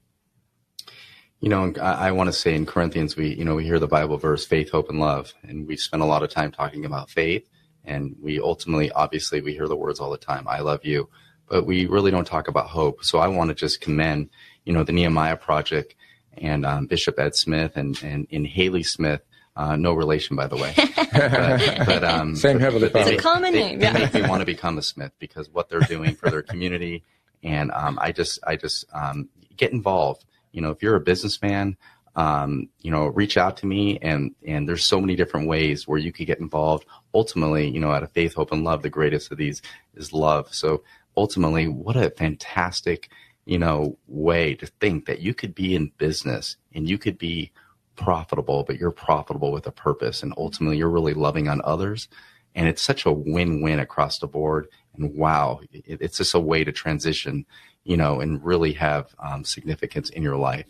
You 1.44 1.50
know, 1.50 1.74
I, 1.78 2.08
I 2.08 2.12
want 2.12 2.28
to 2.28 2.32
say 2.32 2.54
in 2.54 2.64
Corinthians, 2.64 3.16
we, 3.16 3.34
you 3.34 3.44
know, 3.44 3.54
we 3.54 3.64
hear 3.64 3.78
the 3.78 3.86
Bible 3.86 4.16
verse, 4.16 4.46
faith, 4.46 4.70
hope, 4.70 4.88
and 4.88 4.98
love. 4.98 5.34
And 5.42 5.68
we 5.68 5.76
spend 5.76 6.02
a 6.02 6.06
lot 6.06 6.22
of 6.22 6.30
time 6.30 6.50
talking 6.50 6.86
about 6.86 7.10
faith. 7.10 7.46
And 7.84 8.16
we 8.18 8.40
ultimately, 8.40 8.90
obviously, 8.90 9.42
we 9.42 9.52
hear 9.52 9.68
the 9.68 9.76
words 9.76 10.00
all 10.00 10.10
the 10.10 10.16
time, 10.16 10.48
I 10.48 10.60
love 10.60 10.86
you. 10.86 11.10
But 11.46 11.66
we 11.66 11.84
really 11.84 12.10
don't 12.10 12.26
talk 12.26 12.48
about 12.48 12.68
hope. 12.68 13.04
So 13.04 13.18
I 13.18 13.28
want 13.28 13.50
to 13.50 13.54
just 13.54 13.82
commend, 13.82 14.30
you 14.64 14.72
know, 14.72 14.84
the 14.84 14.92
Nehemiah 14.92 15.36
Project 15.36 15.94
and 16.38 16.64
um, 16.64 16.86
Bishop 16.86 17.18
Ed 17.18 17.34
Smith 17.34 17.76
and, 17.76 18.02
and, 18.02 18.26
and 18.32 18.46
Hayley 18.46 18.82
Smith. 18.82 19.20
Uh, 19.54 19.76
no 19.76 19.92
relation, 19.92 20.36
by 20.36 20.46
the 20.46 20.56
way. 20.56 20.72
but, 21.12 21.86
but, 21.86 22.04
um, 22.04 22.36
Same 22.36 22.58
heavenly 22.58 22.88
It's 22.88 23.10
a 23.10 23.16
common 23.18 23.52
they, 23.52 23.60
name. 23.60 23.80
They 23.80 23.92
make 23.92 24.14
me 24.14 24.22
want 24.22 24.40
to 24.40 24.46
become 24.46 24.78
a 24.78 24.82
Smith 24.82 25.12
because 25.18 25.50
what 25.50 25.68
they're 25.68 25.80
doing 25.80 26.14
for 26.14 26.30
their 26.30 26.42
community, 26.42 27.04
and 27.42 27.70
um, 27.72 27.98
I 28.00 28.12
just, 28.12 28.38
I 28.46 28.56
just 28.56 28.86
um, 28.94 29.28
get 29.58 29.72
involved 29.72 30.24
you 30.54 30.62
know, 30.62 30.70
if 30.70 30.82
you're 30.82 30.96
a 30.96 31.00
businessman, 31.00 31.76
um, 32.16 32.68
you 32.80 32.92
know, 32.92 33.06
reach 33.06 33.36
out 33.36 33.56
to 33.58 33.66
me 33.66 33.98
and, 34.00 34.34
and 34.46 34.68
there's 34.68 34.86
so 34.86 35.00
many 35.00 35.16
different 35.16 35.48
ways 35.48 35.88
where 35.88 35.98
you 35.98 36.12
could 36.12 36.26
get 36.26 36.38
involved. 36.38 36.86
Ultimately, 37.12 37.68
you 37.68 37.80
know, 37.80 37.90
out 37.90 38.04
of 38.04 38.12
faith, 38.12 38.34
hope, 38.34 38.52
and 38.52 38.62
love, 38.62 38.82
the 38.82 38.88
greatest 38.88 39.32
of 39.32 39.38
these 39.38 39.60
is 39.94 40.12
love. 40.12 40.54
So 40.54 40.84
ultimately, 41.16 41.66
what 41.66 41.96
a 41.96 42.10
fantastic, 42.10 43.10
you 43.44 43.58
know, 43.58 43.98
way 44.06 44.54
to 44.54 44.66
think 44.66 45.06
that 45.06 45.20
you 45.20 45.34
could 45.34 45.54
be 45.56 45.74
in 45.74 45.92
business 45.98 46.56
and 46.72 46.88
you 46.88 46.98
could 46.98 47.18
be 47.18 47.50
profitable, 47.96 48.62
but 48.62 48.78
you're 48.78 48.92
profitable 48.92 49.50
with 49.50 49.66
a 49.66 49.72
purpose. 49.72 50.22
And 50.22 50.32
ultimately, 50.36 50.78
you're 50.78 50.88
really 50.88 51.14
loving 51.14 51.48
on 51.48 51.60
others. 51.64 52.08
And 52.54 52.68
it's 52.68 52.82
such 52.82 53.04
a 53.04 53.12
win-win 53.12 53.80
across 53.80 54.20
the 54.20 54.28
board. 54.28 54.68
And 54.96 55.16
wow, 55.16 55.60
it, 55.72 55.98
it's 56.00 56.18
just 56.18 56.34
a 56.34 56.40
way 56.40 56.62
to 56.62 56.70
transition 56.70 57.44
you 57.84 57.96
know, 57.96 58.20
and 58.20 58.44
really 58.44 58.72
have 58.72 59.14
um, 59.18 59.44
significance 59.44 60.10
in 60.10 60.22
your 60.22 60.36
life. 60.36 60.66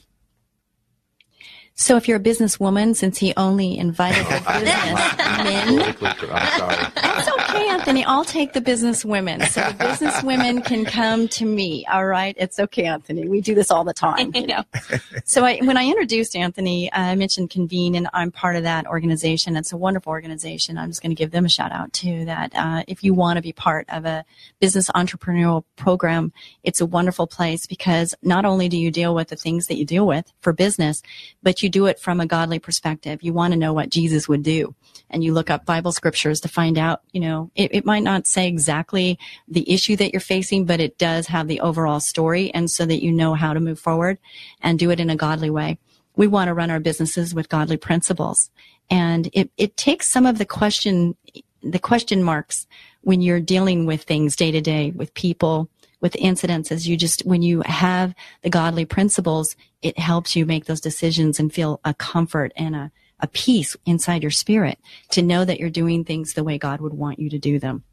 So 1.77 1.97
if 1.97 2.07
you're 2.07 2.19
a 2.19 2.23
businesswoman, 2.23 2.95
since 2.95 3.19
he 3.19 3.35
only 3.37 3.77
invited 3.77 4.25
the 4.27 4.41
businessmen, 4.61 6.31
I'm 6.33 6.59
sorry. 6.59 6.93
That's 6.95 7.29
okay, 7.55 7.69
Anthony. 7.69 8.05
I'll 8.05 8.25
take 8.25 8.53
the 8.53 8.61
business 8.61 9.05
women. 9.05 9.41
So 9.47 9.63
the 9.63 9.75
business 9.75 10.23
women 10.23 10.63
can 10.63 10.85
come 10.85 11.29
to 11.29 11.45
me. 11.45 11.87
All 11.91 12.07
right. 12.07 12.35
It's 12.39 12.59
okay, 12.59 12.85
Anthony. 12.85 13.29
We 13.29 13.41
do 13.41 13.55
this 13.55 13.71
all 13.71 13.85
the 13.85 13.95
time, 13.95 14.33
you 14.35 14.47
know. 14.47 14.65
so 15.25 15.45
I, 15.45 15.59
when 15.59 15.77
I 15.77 15.87
introduced 15.87 16.37
Anthony, 16.37 16.93
I 16.93 17.15
mentioned 17.15 17.51
Convene 17.51 17.95
and 17.95 18.09
I'm 18.13 18.31
part 18.31 18.57
of 18.57 18.63
that 18.65 18.87
organization. 18.87 19.57
It's 19.57 19.73
a 19.73 19.77
wonderful 19.77 20.11
organization. 20.11 20.79
I'm 20.79 20.91
just 20.91 21.03
going 21.03 21.15
to 21.15 21.17
give 21.17 21.31
them 21.31 21.45
a 21.45 21.49
shout 21.49 21.73
out 21.73 21.93
too 21.93 22.25
that, 22.25 22.53
uh, 22.55 22.83
if 22.89 23.03
you 23.03 23.15
want 23.15 23.37
to 23.37 23.43
be 23.43 23.53
part 23.53 23.87
of 23.89 24.05
a 24.05 24.25
business 24.61 24.91
entrepreneurial 24.91 25.65
program, 25.77 26.33
it's 26.63 26.81
a 26.81 26.87
wonderful 26.87 27.27
place 27.27 27.67
because 27.67 28.15
not 28.23 28.45
only 28.45 28.69
do 28.69 28.77
you 28.77 28.91
deal 28.91 29.15
with 29.15 29.29
the 29.29 29.37
things 29.37 29.67
that 29.67 29.77
you 29.77 29.85
deal 29.85 30.07
with 30.07 30.33
for 30.41 30.53
business, 30.53 31.03
but 31.43 31.63
you 31.63 31.69
do 31.69 31.87
it 31.87 31.99
from 31.99 32.21
a 32.21 32.27
godly 32.27 32.59
perspective. 32.59 33.23
You 33.23 33.33
want 33.33 33.53
to 33.53 33.59
know 33.59 33.73
what 33.73 33.91
Jesus 33.91 34.29
would 34.29 34.43
do. 34.43 34.75
And 35.11 35.23
you 35.23 35.33
look 35.33 35.51
up 35.51 35.65
Bible 35.65 35.93
scriptures 35.93 36.41
to 36.41 36.49
find 36.49 36.79
out, 36.79 37.03
you 37.13 37.21
know, 37.21 37.44
it, 37.55 37.75
it 37.75 37.85
might 37.85 38.03
not 38.03 38.27
say 38.27 38.49
exactly 38.49 39.19
the 39.49 39.71
issue 39.71 39.97
that 39.97 40.13
you're 40.13 40.21
facing, 40.21 40.65
but 40.65 40.81
it 40.81 40.99
does 40.99 41.27
have 41.29 41.49
the 41.49 41.61
overall 41.61 42.01
story. 42.01 42.53
And 42.53 42.71
so 42.71 42.87
that 42.87 43.03
you 43.03 43.13
know 43.13 43.35
how 43.35 43.53
to 43.53 43.61
move 43.61 43.79
forward 43.79 44.19
and 44.61 44.79
do 44.79 44.91
it 44.91 45.01
in 45.01 45.11
a 45.11 45.17
godly 45.17 45.51
way. 45.51 45.79
We 46.17 46.27
want 46.27 46.49
to 46.49 46.55
run 46.55 46.71
our 46.71 46.81
businesses 46.81 47.35
with 47.35 47.49
godly 47.49 47.77
principles. 47.77 48.51
And 48.91 49.29
it, 49.33 49.51
it 49.57 49.77
takes 49.77 50.11
some 50.11 50.27
of 50.27 50.39
the 50.39 50.45
question, 50.45 51.17
the 51.63 51.79
question 51.79 52.23
marks 52.23 52.67
when 53.03 53.21
you're 53.21 53.41
dealing 53.41 53.87
with 53.87 54.03
things 54.03 54.37
day 54.37 54.51
to 54.51 54.61
day 54.61 54.93
with 54.93 55.15
people, 55.15 55.69
with 56.01 56.17
incidents 56.17 56.69
incidences. 56.69 56.87
You 56.87 56.97
just, 56.97 57.25
when 57.25 57.43
you 57.43 57.63
have 57.63 58.15
the 58.43 58.51
godly 58.51 58.85
principles, 58.85 59.57
it 59.83 59.99
helps 59.99 60.37
you 60.37 60.47
make 60.47 60.67
those 60.67 60.81
decisions 60.81 61.41
and 61.41 61.53
feel 61.53 61.81
a 61.85 61.95
comfort 61.95 62.53
and 62.57 62.77
a, 62.77 62.93
a 63.21 63.27
peace 63.27 63.77
inside 63.87 64.23
your 64.23 64.31
spirit 64.31 64.79
to 65.11 65.23
know 65.23 65.45
that 65.45 65.59
you're 65.61 65.71
doing 65.71 66.05
things 66.05 66.35
the 66.35 66.45
way 66.45 66.59
God 66.59 66.81
would 66.81 66.95
want 66.95 67.19
you 67.19 67.31
to 67.31 67.39
do 67.39 67.59
them. 67.59 67.85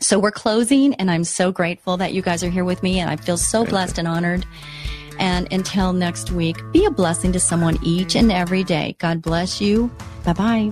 So 0.00 0.18
we're 0.18 0.30
closing 0.30 0.94
and 0.94 1.10
I'm 1.10 1.24
so 1.24 1.50
grateful 1.50 1.96
that 1.96 2.12
you 2.12 2.22
guys 2.22 2.44
are 2.44 2.50
here 2.50 2.64
with 2.64 2.82
me 2.82 3.00
and 3.00 3.10
I 3.10 3.16
feel 3.16 3.36
so 3.36 3.64
blessed 3.64 3.98
and 3.98 4.06
honored. 4.06 4.46
And 5.18 5.52
until 5.52 5.92
next 5.92 6.30
week, 6.30 6.56
be 6.72 6.84
a 6.84 6.90
blessing 6.90 7.32
to 7.32 7.40
someone 7.40 7.78
each 7.82 8.14
and 8.14 8.30
every 8.30 8.62
day. 8.62 8.94
God 8.98 9.20
bless 9.20 9.60
you. 9.60 9.90
Bye 10.24 10.32
bye. 10.34 10.70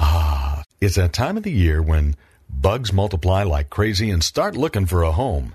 Ah, 0.00 0.64
it's 0.80 0.96
that 0.96 1.12
time 1.12 1.36
of 1.36 1.44
the 1.44 1.52
year 1.52 1.80
when 1.80 2.16
Bugs 2.50 2.92
multiply 2.92 3.44
like 3.44 3.70
crazy 3.70 4.10
and 4.10 4.24
start 4.24 4.56
looking 4.56 4.86
for 4.86 5.04
a 5.04 5.12
home. 5.12 5.54